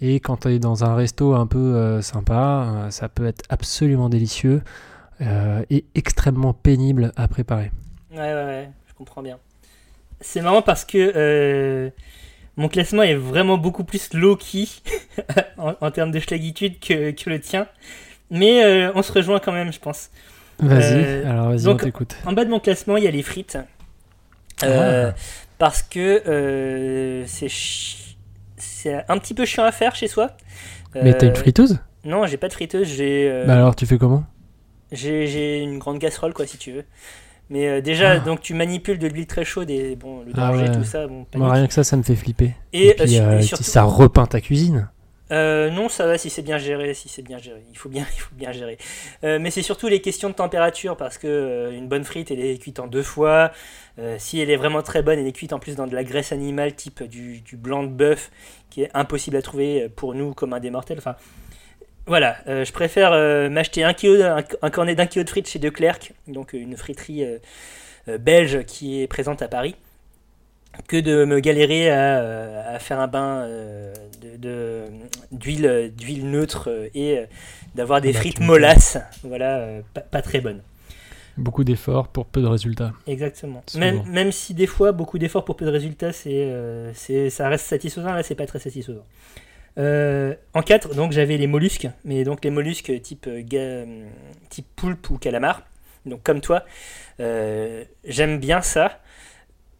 et 0.00 0.20
quand 0.20 0.38
tu 0.38 0.48
es 0.48 0.58
dans 0.58 0.84
un 0.84 0.94
resto 0.94 1.34
un 1.34 1.46
peu 1.46 2.00
sympa, 2.02 2.86
ça 2.90 3.08
peut 3.08 3.26
être 3.26 3.44
absolument 3.48 4.08
délicieux 4.08 4.62
et 5.20 5.84
extrêmement 5.96 6.52
pénible 6.52 7.12
à 7.16 7.26
préparer. 7.28 7.72
Ouais, 8.12 8.18
ouais, 8.18 8.34
ouais, 8.34 8.70
je 8.88 8.94
comprends 8.94 9.22
bien. 9.22 9.38
C'est 10.20 10.40
marrant 10.40 10.62
parce 10.62 10.84
que 10.84 11.90
mon 12.58 12.68
classement 12.68 13.02
est 13.02 13.14
vraiment 13.14 13.56
beaucoup 13.56 13.84
plus 13.84 14.12
low-key 14.12 14.66
en, 15.56 15.74
en 15.80 15.90
termes 15.90 16.10
de 16.10 16.20
schlagitude 16.20 16.78
que, 16.78 17.12
que 17.12 17.30
le 17.30 17.40
tien. 17.40 17.66
Mais 18.30 18.62
euh, 18.62 18.92
on 18.94 19.02
se 19.02 19.10
rejoint 19.12 19.38
quand 19.40 19.52
même, 19.52 19.72
je 19.72 19.78
pense. 19.78 20.10
Vas-y, 20.58 20.92
Euh, 21.04 21.30
alors 21.30 21.48
vas-y, 21.48 21.66
on 21.68 21.76
t'écoute. 21.76 22.16
En 22.26 22.32
bas 22.34 22.44
de 22.44 22.50
mon 22.50 22.60
classement, 22.60 22.96
il 22.98 23.04
y 23.04 23.08
a 23.08 23.10
les 23.10 23.22
frites. 23.22 23.56
Euh, 24.64 25.10
Ah. 25.10 25.14
Parce 25.58 25.82
que 25.82 27.24
c'est 28.56 29.04
un 29.08 29.18
petit 29.18 29.34
peu 29.34 29.44
chiant 29.44 29.64
à 29.64 29.72
faire 29.72 29.94
chez 29.94 30.08
soi. 30.08 30.36
Mais 30.94 31.14
t'as 31.14 31.26
une 31.26 31.36
friteuse? 31.36 31.78
Non, 32.04 32.26
j'ai 32.26 32.36
pas 32.36 32.48
de 32.48 32.52
friteuse, 32.52 32.88
j'ai 32.88 33.44
Bah 33.46 33.54
alors 33.54 33.74
tu 33.76 33.86
fais 33.86 33.98
comment? 33.98 34.24
j'ai 34.90 35.26
j'ai 35.26 35.58
une 35.58 35.78
grande 35.78 35.98
casserole, 35.98 36.32
quoi, 36.32 36.46
si 36.46 36.56
tu 36.58 36.72
veux. 36.72 36.84
Mais 37.50 37.66
euh, 37.68 37.80
déjà, 37.80 38.10
Ah. 38.12 38.18
donc 38.18 38.40
tu 38.40 38.52
manipules 38.54 38.98
de 38.98 39.06
l'huile 39.06 39.26
très 39.26 39.44
chaude 39.44 39.70
et 39.70 39.96
bon, 39.96 40.20
le 40.22 40.32
Ah 40.34 40.48
danger, 40.50 40.64
ouais. 40.64 40.72
tout 40.72 40.84
ça, 40.84 41.06
bon, 41.06 41.26
Moi 41.34 41.52
rien 41.52 41.66
que 41.66 41.72
ça, 41.72 41.82
ça 41.84 41.96
me 41.96 42.02
fait 42.02 42.16
flipper. 42.16 42.54
Et, 42.72 42.88
Et, 42.88 42.94
puis, 42.94 43.02
euh, 43.04 43.06
su- 43.06 43.20
euh, 43.22 43.38
et 43.38 43.42
surtout- 43.42 43.64
ça 43.64 43.82
repeint 43.84 44.26
ta 44.26 44.40
cuisine. 44.40 44.88
Euh, 45.30 45.70
non, 45.70 45.90
ça 45.90 46.06
va 46.06 46.16
si 46.16 46.30
c'est 46.30 46.40
bien 46.40 46.56
géré, 46.56 46.94
si 46.94 47.10
c'est 47.10 47.20
bien 47.20 47.36
géré. 47.36 47.62
Il 47.70 47.76
faut 47.76 47.90
bien, 47.90 48.06
il 48.16 48.20
faut 48.20 48.34
bien 48.34 48.50
gérer. 48.52 48.78
Mais 49.22 49.50
c'est 49.50 49.60
surtout 49.62 49.86
les 49.88 50.00
questions 50.00 50.30
de 50.30 50.34
température 50.34 50.96
parce 50.96 51.18
que 51.18 51.70
une 51.74 51.86
bonne 51.88 52.04
frite, 52.04 52.30
elle 52.30 52.40
est 52.40 52.56
cuite 52.58 52.78
en 52.80 52.86
deux 52.86 53.02
fois. 53.02 53.52
Si 54.18 54.40
elle 54.40 54.48
est 54.50 54.56
vraiment 54.56 54.80
très 54.82 55.02
bonne, 55.02 55.18
elle 55.18 55.26
est 55.26 55.32
cuite 55.32 55.52
en 55.52 55.58
plus 55.58 55.74
dans 55.76 55.86
de 55.86 55.94
la 55.94 56.02
graisse 56.04 56.32
animale 56.32 56.74
type 56.74 57.02
du, 57.02 57.40
du 57.42 57.56
blanc 57.58 57.82
de 57.82 57.88
bœuf 57.88 58.30
qui 58.70 58.82
est 58.82 58.90
impossible 58.94 59.36
à 59.36 59.42
trouver 59.42 59.88
pour 59.90 60.14
nous 60.14 60.32
comme 60.32 60.52
un 60.54 60.60
des 60.60 60.70
mortels. 60.70 60.96
Enfin, 60.98 61.16
voilà, 62.08 62.38
euh, 62.48 62.64
je 62.64 62.72
préfère 62.72 63.12
euh, 63.12 63.48
m'acheter 63.48 63.84
un, 63.84 63.92
kilo, 63.94 64.22
un, 64.22 64.42
un 64.62 64.70
cornet 64.70 64.94
d'un 64.94 65.06
kilo 65.06 65.24
de 65.24 65.30
frites 65.30 65.48
chez 65.48 65.58
Declercq, 65.58 66.12
donc 66.26 66.52
une 66.54 66.76
friterie 66.76 67.24
euh, 67.24 67.38
euh, 68.08 68.18
belge 68.18 68.64
qui 68.66 69.00
est 69.02 69.06
présente 69.06 69.42
à 69.42 69.48
Paris, 69.48 69.76
que 70.86 70.96
de 70.96 71.24
me 71.24 71.40
galérer 71.40 71.90
à, 71.90 72.18
euh, 72.20 72.76
à 72.76 72.78
faire 72.78 73.00
un 73.00 73.08
bain 73.08 73.42
euh, 73.42 73.92
de- 74.22 74.36
de- 74.36 74.84
d'huile 75.32 75.92
d'huile 75.96 76.30
neutre 76.30 76.70
euh, 76.70 76.88
et 76.94 77.18
euh, 77.18 77.26
d'avoir 77.74 78.00
des 78.00 78.12
Bah, 78.12 78.18
frites 78.20 78.40
molasses, 78.40 78.98
voilà, 79.24 79.58
euh, 79.58 79.80
pas, 79.94 80.00
pas 80.00 80.22
très 80.22 80.40
bonnes. 80.40 80.62
Beaucoup 81.36 81.62
d'efforts 81.62 82.08
pour 82.08 82.26
peu 82.26 82.42
de 82.42 82.46
résultats. 82.48 82.92
Exactement. 83.06 83.62
Même, 83.76 84.02
même 84.06 84.32
si 84.32 84.54
des 84.54 84.66
fois, 84.66 84.90
beaucoup 84.90 85.18
d'efforts 85.18 85.44
pour 85.44 85.56
peu 85.56 85.64
de 85.66 85.70
résultats, 85.70 86.12
c'est, 86.12 86.30
euh, 86.32 86.90
c'est, 86.94 87.30
ça 87.30 87.48
reste 87.48 87.66
satisfaisant, 87.66 88.12
là, 88.12 88.22
c'est 88.24 88.34
pas 88.34 88.46
très 88.46 88.58
satisfaisant. 88.58 89.04
Euh, 89.78 90.34
en 90.54 90.62
4, 90.62 90.94
donc 90.94 91.12
j'avais 91.12 91.36
les 91.36 91.46
mollusques, 91.46 91.86
mais 92.04 92.24
donc 92.24 92.44
les 92.44 92.50
mollusques 92.50 93.00
type, 93.02 93.26
euh, 93.28 93.42
ga- 93.42 93.84
type 94.48 94.66
poulpe 94.76 95.10
ou 95.10 95.18
calamar. 95.18 95.62
Donc 96.04 96.22
comme 96.22 96.40
toi, 96.40 96.64
euh, 97.20 97.84
j'aime 98.04 98.38
bien 98.40 98.60
ça, 98.60 99.00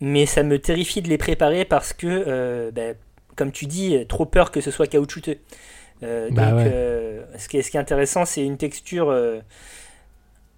mais 0.00 0.26
ça 0.26 0.42
me 0.44 0.58
terrifie 0.60 1.02
de 1.02 1.08
les 1.08 1.18
préparer 1.18 1.64
parce 1.64 1.92
que, 1.92 2.06
euh, 2.06 2.70
ben, 2.72 2.96
comme 3.36 3.52
tu 3.52 3.66
dis, 3.66 4.06
trop 4.08 4.26
peur 4.26 4.50
que 4.52 4.60
ce 4.60 4.70
soit 4.70 4.86
caoutchouteux. 4.86 5.38
Bah 6.30 6.52
donc, 6.52 6.56
ouais. 6.56 6.72
ce, 7.38 7.48
qui 7.48 7.58
est, 7.58 7.62
ce 7.62 7.70
qui 7.70 7.76
est 7.76 7.80
intéressant, 7.80 8.24
c'est 8.24 8.44
une 8.44 8.56
texture 8.58 9.10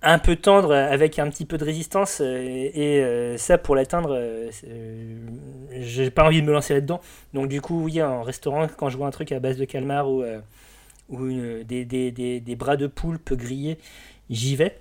un 0.02 0.18
peu 0.18 0.36
tendre 0.36 0.74
avec 0.74 1.18
un 1.18 1.28
petit 1.28 1.44
peu 1.44 1.58
de 1.58 1.64
résistance 1.64 2.20
euh, 2.20 2.70
et 2.72 3.00
euh, 3.02 3.36
ça 3.36 3.58
pour 3.58 3.74
l'atteindre 3.74 4.16
euh, 4.16 4.50
j'ai 5.72 6.10
pas 6.10 6.24
envie 6.24 6.40
de 6.40 6.46
me 6.46 6.52
lancer 6.52 6.74
là-dedans. 6.74 7.00
Donc 7.34 7.48
du 7.48 7.60
coup 7.60 7.84
oui 7.84 8.02
en 8.02 8.22
restaurant 8.22 8.66
quand 8.76 8.88
je 8.88 8.96
vois 8.96 9.06
un 9.06 9.10
truc 9.10 9.32
à 9.32 9.40
base 9.40 9.58
de 9.58 9.64
calmar 9.64 10.08
ou, 10.08 10.24
ou 11.10 11.28
des, 11.64 11.84
des, 11.84 12.56
bras 12.56 12.76
de 12.76 12.86
poulpe 12.86 13.34
grillés 13.34 13.78
j'y 14.30 14.56
vais. 14.56 14.78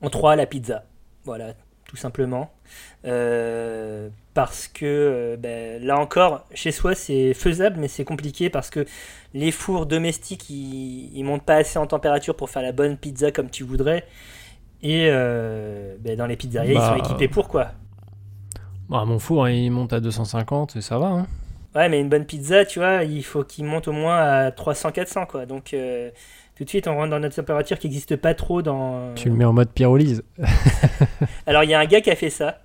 En 0.00 0.10
3 0.10 0.36
la 0.36 0.46
pizza. 0.46 0.84
Voilà 1.24 1.54
tout 1.92 1.98
simplement 1.98 2.50
Euh, 3.06 4.10
parce 4.34 4.68
que 4.68 4.86
euh, 4.86 5.36
ben, 5.38 5.82
là 5.84 5.98
encore 5.98 6.46
chez 6.54 6.72
soi 6.72 6.94
c'est 6.94 7.34
faisable 7.34 7.78
mais 7.80 7.88
c'est 7.88 8.04
compliqué 8.04 8.48
parce 8.50 8.70
que 8.70 8.86
les 9.34 9.52
fours 9.52 9.86
domestiques 9.86 10.48
ils, 10.50 11.10
ils 11.14 11.24
montent 11.24 11.44
pas 11.44 11.56
assez 11.56 11.78
en 11.80 11.86
température 11.88 12.36
pour 12.36 12.48
faire 12.50 12.62
la 12.62 12.72
bonne 12.72 12.96
pizza 12.96 13.32
comme 13.32 13.50
tu 13.50 13.64
voudrais 13.64 14.06
et 14.82 15.08
euh, 15.10 15.96
ben, 16.00 16.16
dans 16.18 16.26
les 16.26 16.36
pizzerias 16.36 16.74
Bah, 16.74 16.80
ils 16.80 16.82
sont 16.82 16.96
équipés 16.96 17.28
pour 17.28 17.48
quoi 17.48 17.72
Bah, 18.88 19.04
mon 19.04 19.18
four, 19.18 19.48
il 19.48 19.70
monte 19.70 19.92
à 19.92 20.00
250 20.00 20.76
et 20.76 20.80
ça 20.82 20.98
va. 20.98 21.06
Hein. 21.06 21.26
ouais 21.74 21.88
mais 21.88 22.00
une 22.00 22.08
bonne 22.08 22.26
pizza 22.26 22.64
tu 22.64 22.78
vois 22.78 23.04
il 23.04 23.24
faut 23.24 23.44
qu'il 23.44 23.64
monte 23.64 23.88
au 23.88 23.92
moins 23.92 24.18
à 24.18 24.50
300-400 24.50 25.26
quoi 25.26 25.46
donc 25.46 25.72
euh, 25.74 26.10
tout 26.62 26.66
de 26.66 26.70
suite 26.70 26.86
on 26.88 26.94
rentre 26.94 27.10
dans 27.10 27.18
notre 27.20 27.34
température 27.36 27.78
qui 27.78 27.88
n'existe 27.88 28.14
pas 28.16 28.34
trop 28.34 28.62
dans 28.62 29.12
Tu 29.16 29.28
le 29.28 29.34
mets 29.34 29.44
en 29.44 29.52
mode 29.52 29.70
pyrolyse. 29.70 30.22
alors 31.46 31.64
il 31.64 31.70
y 31.70 31.74
a 31.74 31.80
un 31.80 31.84
gars 31.86 32.00
qui 32.00 32.10
a 32.10 32.16
fait 32.16 32.30
ça 32.30 32.58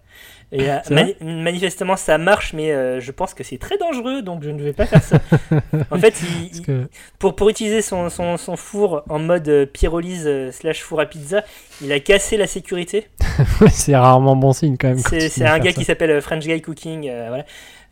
et 0.51 0.71
euh, 0.71 0.77
mani- 0.91 1.15
manifestement 1.21 1.97
ça 1.97 2.17
marche 2.17 2.53
mais 2.53 2.71
euh, 2.71 3.01
je 3.01 3.11
pense 3.11 3.33
que 3.33 3.43
c'est 3.43 3.57
très 3.57 3.77
dangereux 3.77 4.21
donc 4.21 4.43
je 4.43 4.49
ne 4.49 4.61
vais 4.61 4.71
pas 4.71 4.85
faire 4.85 5.03
ça 5.03 5.17
en 5.91 5.97
fait 5.97 6.21
il- 6.21 6.47
Parce 6.47 6.57
il, 6.59 6.61
que 6.61 6.87
pour, 7.19 7.35
pour 7.35 7.49
utiliser 7.49 7.81
son, 7.81 8.09
son, 8.09 8.37
son 8.37 8.55
four 8.55 9.03
en 9.09 9.19
mode 9.19 9.49
euh, 9.49 9.65
pyrolyse 9.65 10.29
slash 10.51 10.83
four 10.83 11.01
à 11.01 11.05
pizza, 11.05 11.43
il 11.81 11.91
a 11.91 11.99
cassé 11.99 12.37
la 12.37 12.47
sécurité. 12.47 13.07
c'est 13.71 13.95
rarement 13.95 14.37
bon 14.37 14.53
signe 14.53 14.77
quand 14.77 14.87
même. 14.87 15.01
quand 15.03 15.19
C'est 15.19 15.43
un 15.45 15.59
gars 15.59 15.71
ça. 15.71 15.77
qui 15.79 15.83
s'appelle 15.83 16.21
French 16.21 16.45
Guy 16.45 16.61
Cooking. 16.61 17.09
euh, 17.09 17.25
voilà. 17.27 17.45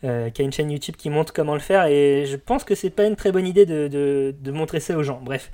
Euh, 0.04 0.30
qui 0.30 0.42
a 0.42 0.44
une 0.44 0.52
chaîne 0.52 0.70
YouTube 0.70 0.96
qui 0.96 1.10
montre 1.10 1.32
comment 1.32 1.54
le 1.54 1.60
faire. 1.60 1.86
Et 1.86 2.24
je 2.26 2.36
pense 2.36 2.64
que 2.64 2.74
c'est 2.74 2.90
pas 2.90 3.04
une 3.06 3.16
très 3.16 3.32
bonne 3.32 3.46
idée 3.46 3.66
de, 3.66 3.88
de- 3.88 4.34
de 4.40 4.50
montrer 4.50 4.80
ça 4.80 4.96
aux 4.96 5.02
gens. 5.02 5.20
Bref. 5.22 5.50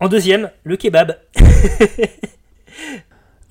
En 0.00 0.08
deuxième, 0.08 0.50
le 0.64 0.76
kebab. 0.76 1.18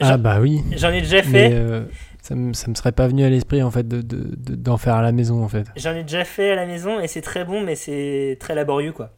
Ah 0.02 0.18
bah 0.18 0.40
oui. 0.40 0.62
J'en 0.78 0.92
ai 0.92 1.02
déjà 1.02 1.18
Mais 1.18 1.24
fait. 1.24 1.50
euh, 1.54 1.84
ça, 2.22 2.34
me, 2.36 2.54
ça 2.54 2.70
me 2.70 2.76
serait 2.76 2.94
pas 2.94 3.08
venu 3.08 3.24
à 3.26 3.30
l'esprit 3.30 3.62
en 3.62 3.70
fait 3.72 3.86
de, 3.88 4.02
de- 4.02 4.34
de- 4.36 4.56
d'en 4.56 4.78
faire 4.78 4.96
à 4.96 5.02
la 5.02 5.12
maison 5.12 5.44
en 5.44 5.50
fait. 5.50 5.66
J'en 5.76 5.94
ai 5.94 6.04
déjà 6.04 6.24
fait 6.24 6.52
à 6.52 6.56
la 6.56 6.66
maison 6.66 7.00
et 7.02 7.08
c'est 7.08 7.22
très 7.22 7.44
bon, 7.44 7.62
mais 7.62 7.76
c'est 7.76 8.38
très 8.40 8.56
laborieux 8.56 8.94
quoi. 8.94 9.12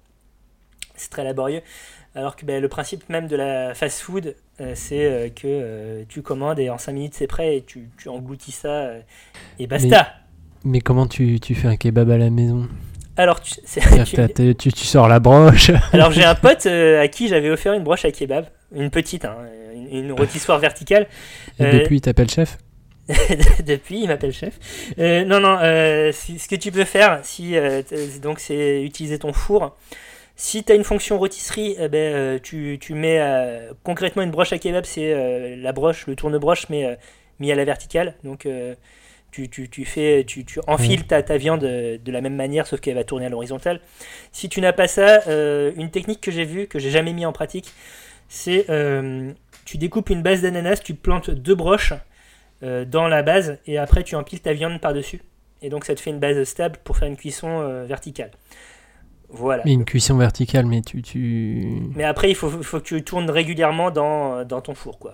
C'est 0.96 1.12
très 1.12 1.24
laborieux. 1.24 1.62
Alors 2.16 2.36
que 2.36 2.46
ben, 2.46 2.62
le 2.62 2.68
principe 2.68 3.08
même 3.10 3.28
de 3.28 3.36
la 3.36 3.74
fast 3.76 4.02
food, 4.02 4.36
euh, 4.60 4.74
c'est 4.76 5.06
euh, 5.06 5.30
que 5.30 5.42
euh, 5.46 6.04
tu 6.10 6.22
commandes 6.24 6.60
et 6.60 6.70
en 6.72 6.78
5 6.80 6.92
minutes 6.94 7.14
c'est 7.14 7.28
prêt 7.28 7.58
et 7.58 7.62
tu, 7.64 7.88
tu 7.98 8.10
engloutis 8.10 8.52
ça 8.52 8.90
et 9.60 9.68
basta. 9.68 10.14
Mais 10.64 10.80
comment 10.82 11.07
tu, 11.07 11.39
tu 11.39 11.55
fais 11.55 11.68
un 11.68 11.76
kebab 11.76 12.09
à 12.12 12.18
la 12.18 12.30
maison? 12.30 12.68
Alors, 13.18 13.41
tu, 13.41 13.53
tu- 14.05 14.55
tu, 14.55 14.72
tu 14.74 14.86
sors 14.86 15.07
la 15.07 15.20
broche. 15.20 15.72
alors 15.93 16.12
j'ai 16.12 16.24
un 16.24 16.36
pote 16.45 16.66
euh, 16.66 17.01
à 17.01 17.07
qui 17.07 17.28
j'avais 17.28 17.49
offert 17.49 17.74
une 17.74 17.84
broche 17.84 18.05
à 18.05 18.12
kebab, 18.12 18.45
une 18.76 18.89
petite, 18.89 19.26
hein, 19.26 19.36
une, 19.76 20.05
une 20.05 20.12
rôtissoire 20.12 20.59
verticale. 20.59 21.07
Et 21.59 21.64
Euh, 21.66 21.80
depuis, 21.80 21.97
il 21.97 22.01
t'appelle 22.01 22.30
chef? 22.30 22.57
Depuis, 23.66 24.01
il 24.03 24.07
m'appelle 24.07 24.32
chef. 24.32 24.57
Euh, 24.99 25.26
non, 25.26 25.39
non, 25.41 25.57
ce 25.59 26.47
que 26.47 26.55
tu 26.55 26.72
peux 26.72 26.86
faire, 26.86 27.20
si, 27.24 27.55
donc 28.22 28.39
c'est 28.39 28.84
utiliser 28.84 29.20
ton 29.20 29.34
four. 29.34 29.76
Si 30.38 30.64
tu 30.64 30.72
as 30.72 30.76
une 30.76 30.86
fonction 30.86 31.20
rôtisserie, 31.20 31.76
eh 31.78 31.89
ben, 31.89 32.39
tu, 32.39 32.78
tu 32.80 32.93
mets 32.93 33.20
concrètement 33.84 34.22
une 34.22 34.32
broche 34.32 34.53
à 34.53 34.59
kebab, 34.59 34.86
c'est 34.86 35.57
la 35.57 35.72
broche, 35.74 36.07
le 36.07 36.16
tourne-broche, 36.16 36.68
mais 36.70 36.97
mis 37.39 37.51
à 37.51 37.55
la 37.55 37.66
verticale. 37.66 38.16
Donc 38.24 38.47
tu, 39.32 39.50
tu, 39.50 39.70
tu 39.70 39.86
fais, 39.86 40.24
tu, 40.26 40.46
tu 40.46 40.60
enfiles 40.68 41.08
ta, 41.08 41.24
ta 41.24 41.38
viande 41.38 41.64
euh, 41.64 41.98
de 41.98 42.12
la 42.12 42.22
même 42.22 42.36
manière, 42.36 42.68
sauf 42.68 42.80
qu'elle 42.80 42.96
va 42.96 43.04
tourner 43.04 43.28
à 43.28 43.30
l'horizontale. 43.30 43.80
Si 44.32 44.50
tu 44.50 44.62
n'as 44.62 44.74
pas 44.74 44.88
ça, 44.88 45.22
euh, 45.28 45.72
une 45.76 45.90
technique 45.90 46.22
que 46.22 46.32
j'ai 46.32 46.46
vue, 46.46 46.68
que 46.68 46.80
j'ai 46.80 46.92
jamais 46.92 47.14
mis 47.14 47.26
en 47.26 47.32
pratique, 47.32 47.72
c'est 48.28 48.70
euh, 48.70 49.32
tu 49.66 49.78
découpes 49.78 50.10
une 50.10 50.22
base 50.22 50.42
d'ananas, 50.42 50.78
tu 50.84 50.94
plantes 50.94 51.30
deux 51.30 51.56
broches 51.56 51.94
euh, 52.64 52.86
dans 52.86 53.08
la 53.08 53.24
base 53.24 53.58
et 53.66 53.78
après 53.78 54.04
tu 54.04 54.16
empiles 54.16 54.42
ta 54.42 54.54
viande 54.54 54.80
par-dessus. 54.80 55.22
Et 55.62 55.70
donc 55.70 55.86
ça 55.86 55.96
te 55.96 56.02
fait 56.02 56.10
une 56.10 56.20
base 56.20 56.44
stable 56.44 56.80
pour 56.84 56.98
faire 56.98 57.08
une 57.08 57.18
cuisson 57.18 57.86
verticale. 57.86 58.32
Voilà. 59.30 59.64
Mais 59.64 59.72
une 59.74 59.86
cuisson 59.86 60.18
verticale, 60.18 60.66
mais 60.66 60.82
tu. 60.82 61.02
tu... 61.02 61.84
Mais 61.96 62.04
après, 62.04 62.30
il 62.30 62.36
faut, 62.36 62.50
faut 62.50 62.80
que 62.80 62.84
tu 62.84 63.02
tournes 63.02 63.30
régulièrement 63.30 63.90
dans, 63.90 64.44
dans 64.44 64.60
ton 64.60 64.76
four, 64.76 65.00
quoi. 65.00 65.14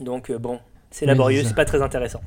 Donc, 0.00 0.32
bon, 0.32 0.60
c'est 0.90 1.04
laborieux, 1.04 1.42
c'est 1.44 1.54
pas 1.54 1.66
très 1.66 1.82
intéressant. 1.82 2.22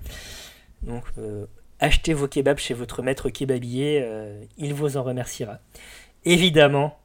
Donc, 0.84 1.04
euh, 1.18 1.46
achetez 1.80 2.14
vos 2.14 2.28
kebabs 2.28 2.58
chez 2.58 2.74
votre 2.74 3.02
maître 3.02 3.30
kebabier, 3.30 4.02
euh, 4.04 4.42
il 4.58 4.74
vous 4.74 4.98
en 4.98 5.04
remerciera. 5.04 5.60
Évidemment, 6.26 6.98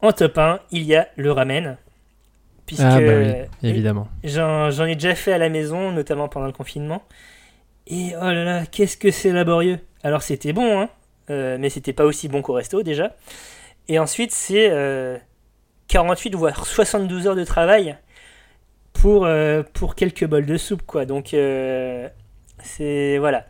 en 0.00 0.12
top 0.12 0.38
1, 0.38 0.60
il 0.70 0.82
y 0.82 0.94
a 0.94 1.08
le 1.16 1.32
ramen. 1.32 1.76
Puisque 2.66 2.82
Ah 2.82 3.00
bah 3.00 3.12
oui, 3.18 3.68
évidemment. 3.68 4.08
J'en 4.24 4.70
j'en 4.70 4.86
ai 4.86 4.94
déjà 4.94 5.14
fait 5.14 5.32
à 5.32 5.38
la 5.38 5.48
maison, 5.48 5.92
notamment 5.92 6.28
pendant 6.28 6.46
le 6.46 6.52
confinement. 6.52 7.02
Et 7.86 8.12
oh 8.16 8.24
là 8.24 8.44
là, 8.44 8.66
qu'est-ce 8.66 8.96
que 8.96 9.12
c'est 9.12 9.32
laborieux. 9.32 9.78
Alors 10.02 10.22
c'était 10.22 10.52
bon, 10.52 10.80
hein, 10.80 10.88
euh, 11.30 11.56
mais 11.60 11.70
c'était 11.70 11.92
pas 11.92 12.04
aussi 12.04 12.26
bon 12.26 12.42
qu'au 12.42 12.54
resto 12.54 12.82
déjà. 12.82 13.14
Et 13.86 14.00
ensuite 14.00 14.32
c'est 14.32 14.68
euh, 14.70 15.16
48 15.88 16.34
voire 16.34 16.66
72 16.66 17.28
heures 17.28 17.36
de 17.36 17.44
travail 17.44 17.96
pour, 18.92 19.26
euh, 19.26 19.62
pour 19.72 19.94
quelques 19.94 20.24
bols 20.26 20.46
de 20.46 20.56
soupe, 20.56 20.82
quoi. 20.82 21.06
Donc 21.06 21.34
euh, 21.34 22.08
c'est 22.62 23.18
voilà. 23.18 23.46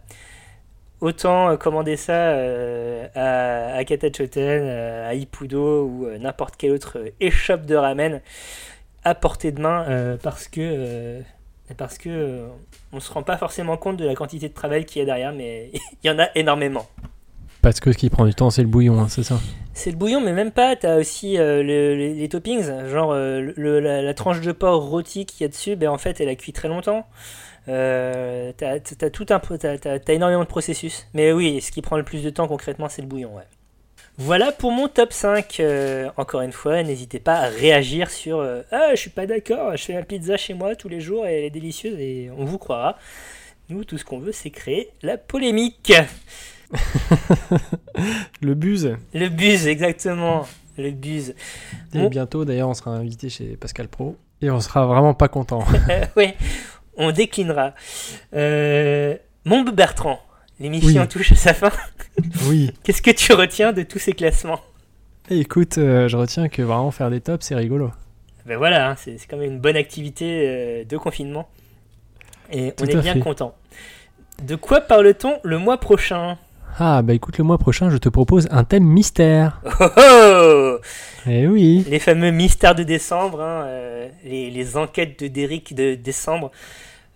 Autant 1.00 1.50
euh, 1.50 1.56
commander 1.56 1.96
ça 1.96 2.12
euh, 2.30 3.06
à, 3.14 3.76
à 3.76 3.84
Katachoten, 3.84 4.40
euh, 4.62 5.08
à 5.10 5.14
Ippudo 5.14 5.84
ou 5.84 6.08
n'importe 6.18 6.56
quelle 6.56 6.72
autre 6.72 6.98
échoppe 7.20 7.66
de 7.66 7.74
ramen 7.76 8.20
à 9.04 9.14
portée 9.14 9.52
de 9.52 9.60
main 9.60 9.84
euh, 9.88 10.16
parce 10.22 10.48
que 10.48 10.60
euh, 10.62 11.20
parce 11.76 11.98
que 11.98 12.40
on 12.92 13.00
se 13.00 13.12
rend 13.12 13.22
pas 13.22 13.36
forcément 13.36 13.76
compte 13.76 13.98
de 13.98 14.06
la 14.06 14.14
quantité 14.14 14.48
de 14.48 14.54
travail 14.54 14.86
qu'il 14.86 15.00
y 15.00 15.02
a 15.02 15.04
derrière, 15.04 15.32
mais 15.32 15.70
il 16.02 16.06
y 16.06 16.10
en 16.10 16.18
a 16.18 16.28
énormément. 16.34 16.86
Parce 17.60 17.80
que 17.80 17.92
ce 17.92 17.98
qui 17.98 18.08
prend 18.10 18.24
du 18.24 18.34
temps, 18.34 18.48
c'est 18.50 18.62
le 18.62 18.68
bouillon, 18.68 18.98
hein, 19.00 19.08
c'est 19.08 19.24
ça? 19.24 19.40
C'est 19.74 19.90
le 19.90 19.96
bouillon, 19.96 20.20
mais 20.20 20.32
même 20.32 20.52
pas. 20.52 20.76
T'as 20.76 20.96
aussi 20.98 21.36
euh, 21.36 21.62
le- 21.64 21.94
les, 21.96 22.14
les 22.14 22.28
toppings, 22.28 22.62
genre 22.88 23.10
euh, 23.12 23.52
le- 23.56 23.80
la, 23.80 24.00
la 24.02 24.14
tranche 24.14 24.40
de 24.40 24.52
porc 24.52 24.84
rôti 24.88 25.26
qu'il 25.26 25.42
y 25.42 25.44
a 25.44 25.48
dessus. 25.48 25.74
Ben 25.76 25.88
en 25.90 25.98
fait, 25.98 26.20
elle 26.20 26.28
a 26.28 26.36
cuit 26.36 26.52
très 26.52 26.68
longtemps. 26.68 27.06
Euh, 27.68 28.52
t'as, 28.56 28.78
tout 29.10 29.26
un, 29.30 29.38
t'as 29.38 30.12
énormément 30.12 30.42
de 30.42 30.48
processus. 30.48 31.06
Mais 31.14 31.32
oui, 31.32 31.60
ce 31.60 31.70
qui 31.70 31.82
prend 31.82 31.96
le 31.96 32.04
plus 32.04 32.22
de 32.22 32.30
temps 32.30 32.48
concrètement, 32.48 32.88
c'est 32.88 33.02
le 33.02 33.08
bouillon. 33.08 33.34
Ouais. 33.34 33.42
Voilà 34.18 34.50
pour 34.52 34.72
mon 34.72 34.88
top 34.88 35.12
5. 35.12 35.58
Euh, 35.60 36.08
encore 36.16 36.40
une 36.42 36.52
fois, 36.52 36.82
n'hésitez 36.82 37.18
pas 37.20 37.34
à 37.36 37.48
réagir 37.48 38.10
sur 38.10 38.38
euh, 38.38 38.62
Ah, 38.70 38.90
je 38.92 38.96
suis 39.00 39.10
pas 39.10 39.26
d'accord, 39.26 39.76
je 39.76 39.84
fais 39.84 39.94
ma 39.94 40.02
pizza 40.02 40.36
chez 40.36 40.54
moi 40.54 40.74
tous 40.76 40.88
les 40.88 41.00
jours 41.00 41.26
et 41.26 41.38
elle 41.38 41.44
est 41.44 41.50
délicieuse 41.50 41.98
et 41.98 42.30
on 42.36 42.44
vous 42.44 42.58
croira. 42.58 42.96
Nous, 43.68 43.84
tout 43.84 43.98
ce 43.98 44.04
qu'on 44.04 44.18
veut, 44.20 44.32
c'est 44.32 44.50
créer 44.50 44.90
la 45.02 45.18
polémique. 45.18 45.92
Le 48.40 48.54
buzz. 48.54 48.96
Le 49.14 49.28
buzz, 49.28 49.66
exactement. 49.66 50.46
Le 50.78 50.90
buzz. 50.90 51.30
Et 51.94 51.98
Bon. 51.98 52.08
bientôt, 52.08 52.44
d'ailleurs, 52.44 52.68
on 52.68 52.74
sera 52.74 52.92
invité 52.92 53.28
chez 53.28 53.56
Pascal 53.56 53.88
Pro. 53.88 54.16
Et 54.42 54.50
on 54.50 54.60
sera 54.60 54.86
vraiment 54.86 55.14
pas 55.14 55.28
content. 55.28 55.64
oui, 56.16 56.34
on 56.96 57.12
déclinera. 57.12 57.74
Euh, 58.34 59.16
mon 59.44 59.62
Bertrand, 59.62 60.20
l'émission 60.60 61.02
Oui. 61.02 61.08
touche 61.08 61.32
à 61.32 61.36
sa 61.36 61.54
fin. 61.54 61.70
oui. 62.48 62.72
Qu'est-ce 62.82 63.02
que 63.02 63.10
tu 63.10 63.32
retiens 63.32 63.72
de 63.72 63.82
tous 63.82 63.98
ces 63.98 64.12
classements? 64.12 64.60
Et 65.30 65.38
écoute, 65.40 65.78
euh, 65.78 66.08
je 66.08 66.16
retiens 66.16 66.48
que 66.48 66.62
vraiment 66.62 66.90
faire 66.90 67.10
des 67.10 67.20
tops, 67.20 67.44
c'est 67.46 67.54
rigolo. 67.54 67.90
Ben 68.46 68.56
voilà, 68.56 68.90
hein, 68.90 68.94
c'est 68.96 69.16
quand 69.28 69.36
même 69.36 69.52
une 69.52 69.58
bonne 69.60 69.76
activité 69.76 70.44
euh, 70.46 70.84
de 70.84 70.96
confinement. 70.96 71.48
Et 72.52 72.72
on 72.80 72.84
est 72.84 72.96
bien 72.96 73.14
fait. 73.14 73.20
content. 73.20 73.56
De 74.44 74.54
quoi 74.54 74.80
parle-t-on 74.80 75.40
le 75.42 75.58
mois 75.58 75.78
prochain? 75.80 76.38
Ah, 76.78 77.00
bah 77.02 77.14
écoute, 77.14 77.38
le 77.38 77.44
mois 77.44 77.58
prochain, 77.58 77.88
je 77.90 77.96
te 77.96 78.08
propose 78.08 78.46
un 78.50 78.62
thème 78.62 78.84
mystère. 78.84 79.60
Oh 79.80 79.86
oh 79.96 80.78
Eh 81.26 81.46
oui. 81.48 81.84
Les 81.88 81.98
fameux 81.98 82.30
mystères 82.30 82.74
de 82.74 82.82
décembre, 82.82 83.40
hein, 83.40 83.64
euh, 83.66 84.08
les, 84.24 84.50
les 84.50 84.76
enquêtes 84.76 85.18
de 85.18 85.26
Derrick 85.28 85.74
de 85.74 85.94
décembre, 85.94 86.52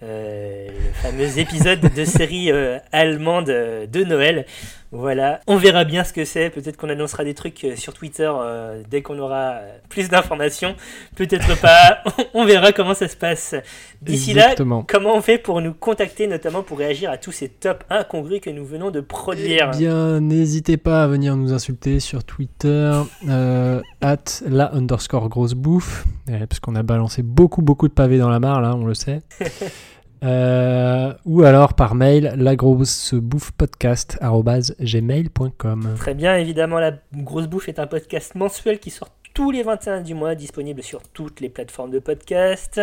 le 0.02 0.92
fameux 1.02 1.38
épisode 1.38 1.80
de 1.80 2.04
série 2.04 2.50
euh, 2.50 2.78
allemande 2.92 3.50
euh, 3.50 3.86
de 3.86 4.02
Noël. 4.04 4.46
Voilà, 4.92 5.40
on 5.46 5.56
verra 5.56 5.84
bien 5.84 6.02
ce 6.02 6.12
que 6.12 6.24
c'est. 6.24 6.50
Peut-être 6.50 6.76
qu'on 6.76 6.88
annoncera 6.88 7.22
des 7.22 7.34
trucs 7.34 7.62
euh, 7.64 7.76
sur 7.76 7.92
Twitter 7.92 8.28
euh, 8.28 8.82
dès 8.90 9.02
qu'on 9.02 9.18
aura 9.18 9.52
euh, 9.52 9.78
plus 9.88 10.08
d'informations. 10.08 10.74
Peut-être 11.14 11.60
pas. 11.60 12.02
on 12.34 12.44
verra 12.44 12.72
comment 12.72 12.94
ça 12.94 13.06
se 13.06 13.16
passe. 13.16 13.54
D'ici 14.02 14.32
là, 14.32 14.54
comment 14.56 15.14
on 15.14 15.20
fait 15.20 15.38
pour 15.38 15.60
nous 15.60 15.74
contacter, 15.74 16.26
notamment 16.26 16.62
pour 16.62 16.78
réagir 16.78 17.10
à 17.10 17.18
tous 17.18 17.32
ces 17.32 17.48
tops 17.48 17.84
incongrus 17.90 18.40
que 18.40 18.50
nous 18.50 18.64
venons 18.64 18.90
de 18.90 19.00
produire? 19.00 19.70
Eh 19.74 19.78
bien, 19.78 20.20
n'hésitez 20.20 20.76
pas 20.76 21.04
à 21.04 21.06
venir 21.06 21.36
nous 21.36 21.52
insulter 21.52 22.00
sur 22.00 22.24
Twitter, 22.24 22.92
euh, 23.28 23.80
at 24.00 24.16
la 24.46 24.74
underscore 24.74 25.28
grosse 25.28 25.54
bouffe, 25.54 26.04
euh, 26.30 26.46
parce 26.46 26.60
qu'on 26.60 26.74
a 26.74 26.82
balancé 26.82 27.22
beaucoup, 27.22 27.62
beaucoup 27.62 27.88
de 27.88 27.92
pavés 27.92 28.18
dans 28.18 28.30
la 28.30 28.40
mare, 28.40 28.60
là, 28.60 28.74
on 28.74 28.84
le 28.84 28.94
sait. 28.94 29.20
Euh, 30.22 31.14
ou 31.24 31.42
alors 31.42 31.74
par 31.74 31.94
mail, 31.94 32.34
la 32.36 32.56
grosse 32.56 33.14
bouffe 33.14 33.52
podcast 33.52 34.18
gmail.com. 34.20 35.94
Très 35.96 36.14
bien, 36.14 36.36
évidemment, 36.36 36.78
La 36.78 36.92
Grosse 37.14 37.46
Bouffe 37.46 37.68
est 37.68 37.78
un 37.78 37.86
podcast 37.86 38.34
mensuel 38.34 38.78
qui 38.80 38.90
sort 38.90 39.08
tous 39.32 39.50
les 39.50 39.62
21 39.62 40.02
du 40.02 40.14
mois, 40.14 40.34
disponible 40.34 40.82
sur 40.82 41.02
toutes 41.02 41.40
les 41.40 41.48
plateformes 41.48 41.90
de 41.90 42.00
podcast. 42.00 42.80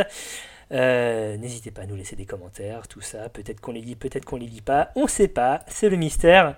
Euh, 0.71 1.37
N'hésitez 1.37 1.71
pas 1.71 1.83
à 1.83 1.85
nous 1.85 1.95
laisser 1.95 2.15
des 2.15 2.25
commentaires, 2.25 2.87
tout 2.87 3.01
ça. 3.01 3.29
Peut-être 3.29 3.61
qu'on 3.61 3.71
les 3.71 3.81
lit, 3.81 3.95
peut-être 3.95 4.25
qu'on 4.25 4.37
les 4.37 4.47
lit 4.47 4.61
pas. 4.61 4.89
On 4.95 5.07
sait 5.07 5.27
pas, 5.27 5.63
c'est 5.67 5.89
le 5.89 5.97
mystère. 5.97 6.55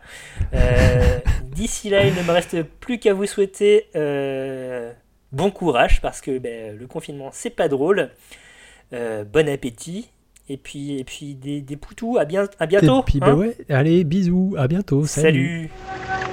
Euh, 0.54 1.20
D'ici 1.44 1.90
là, 1.90 2.06
il 2.06 2.16
ne 2.16 2.24
me 2.24 2.32
reste 2.32 2.64
plus 2.64 3.00
qu'à 3.00 3.14
vous 3.14 3.26
souhaiter 3.26 3.88
bon 5.32 5.52
courage 5.52 6.02
parce 6.02 6.22
que 6.22 6.40
ben, 6.40 6.76
le 6.78 6.88
confinement, 6.88 7.30
c'est 7.34 7.50
pas 7.50 7.68
drôle. 7.68 8.10
Bon 8.92 9.50
appétit. 9.50 10.10
Et 10.52 10.58
puis, 10.58 10.98
et 10.98 11.04
puis 11.04 11.36
des, 11.36 11.62
des 11.62 11.76
poutous, 11.78 12.18
à, 12.18 12.26
bien, 12.26 12.48
à 12.60 12.66
bientôt. 12.66 13.06
Bah 13.20 13.36
hein. 13.40 13.52
Allez, 13.70 14.04
bisous, 14.04 14.56
à 14.58 14.68
bientôt. 14.68 15.06
Salut. 15.06 15.70
salut. 15.96 16.30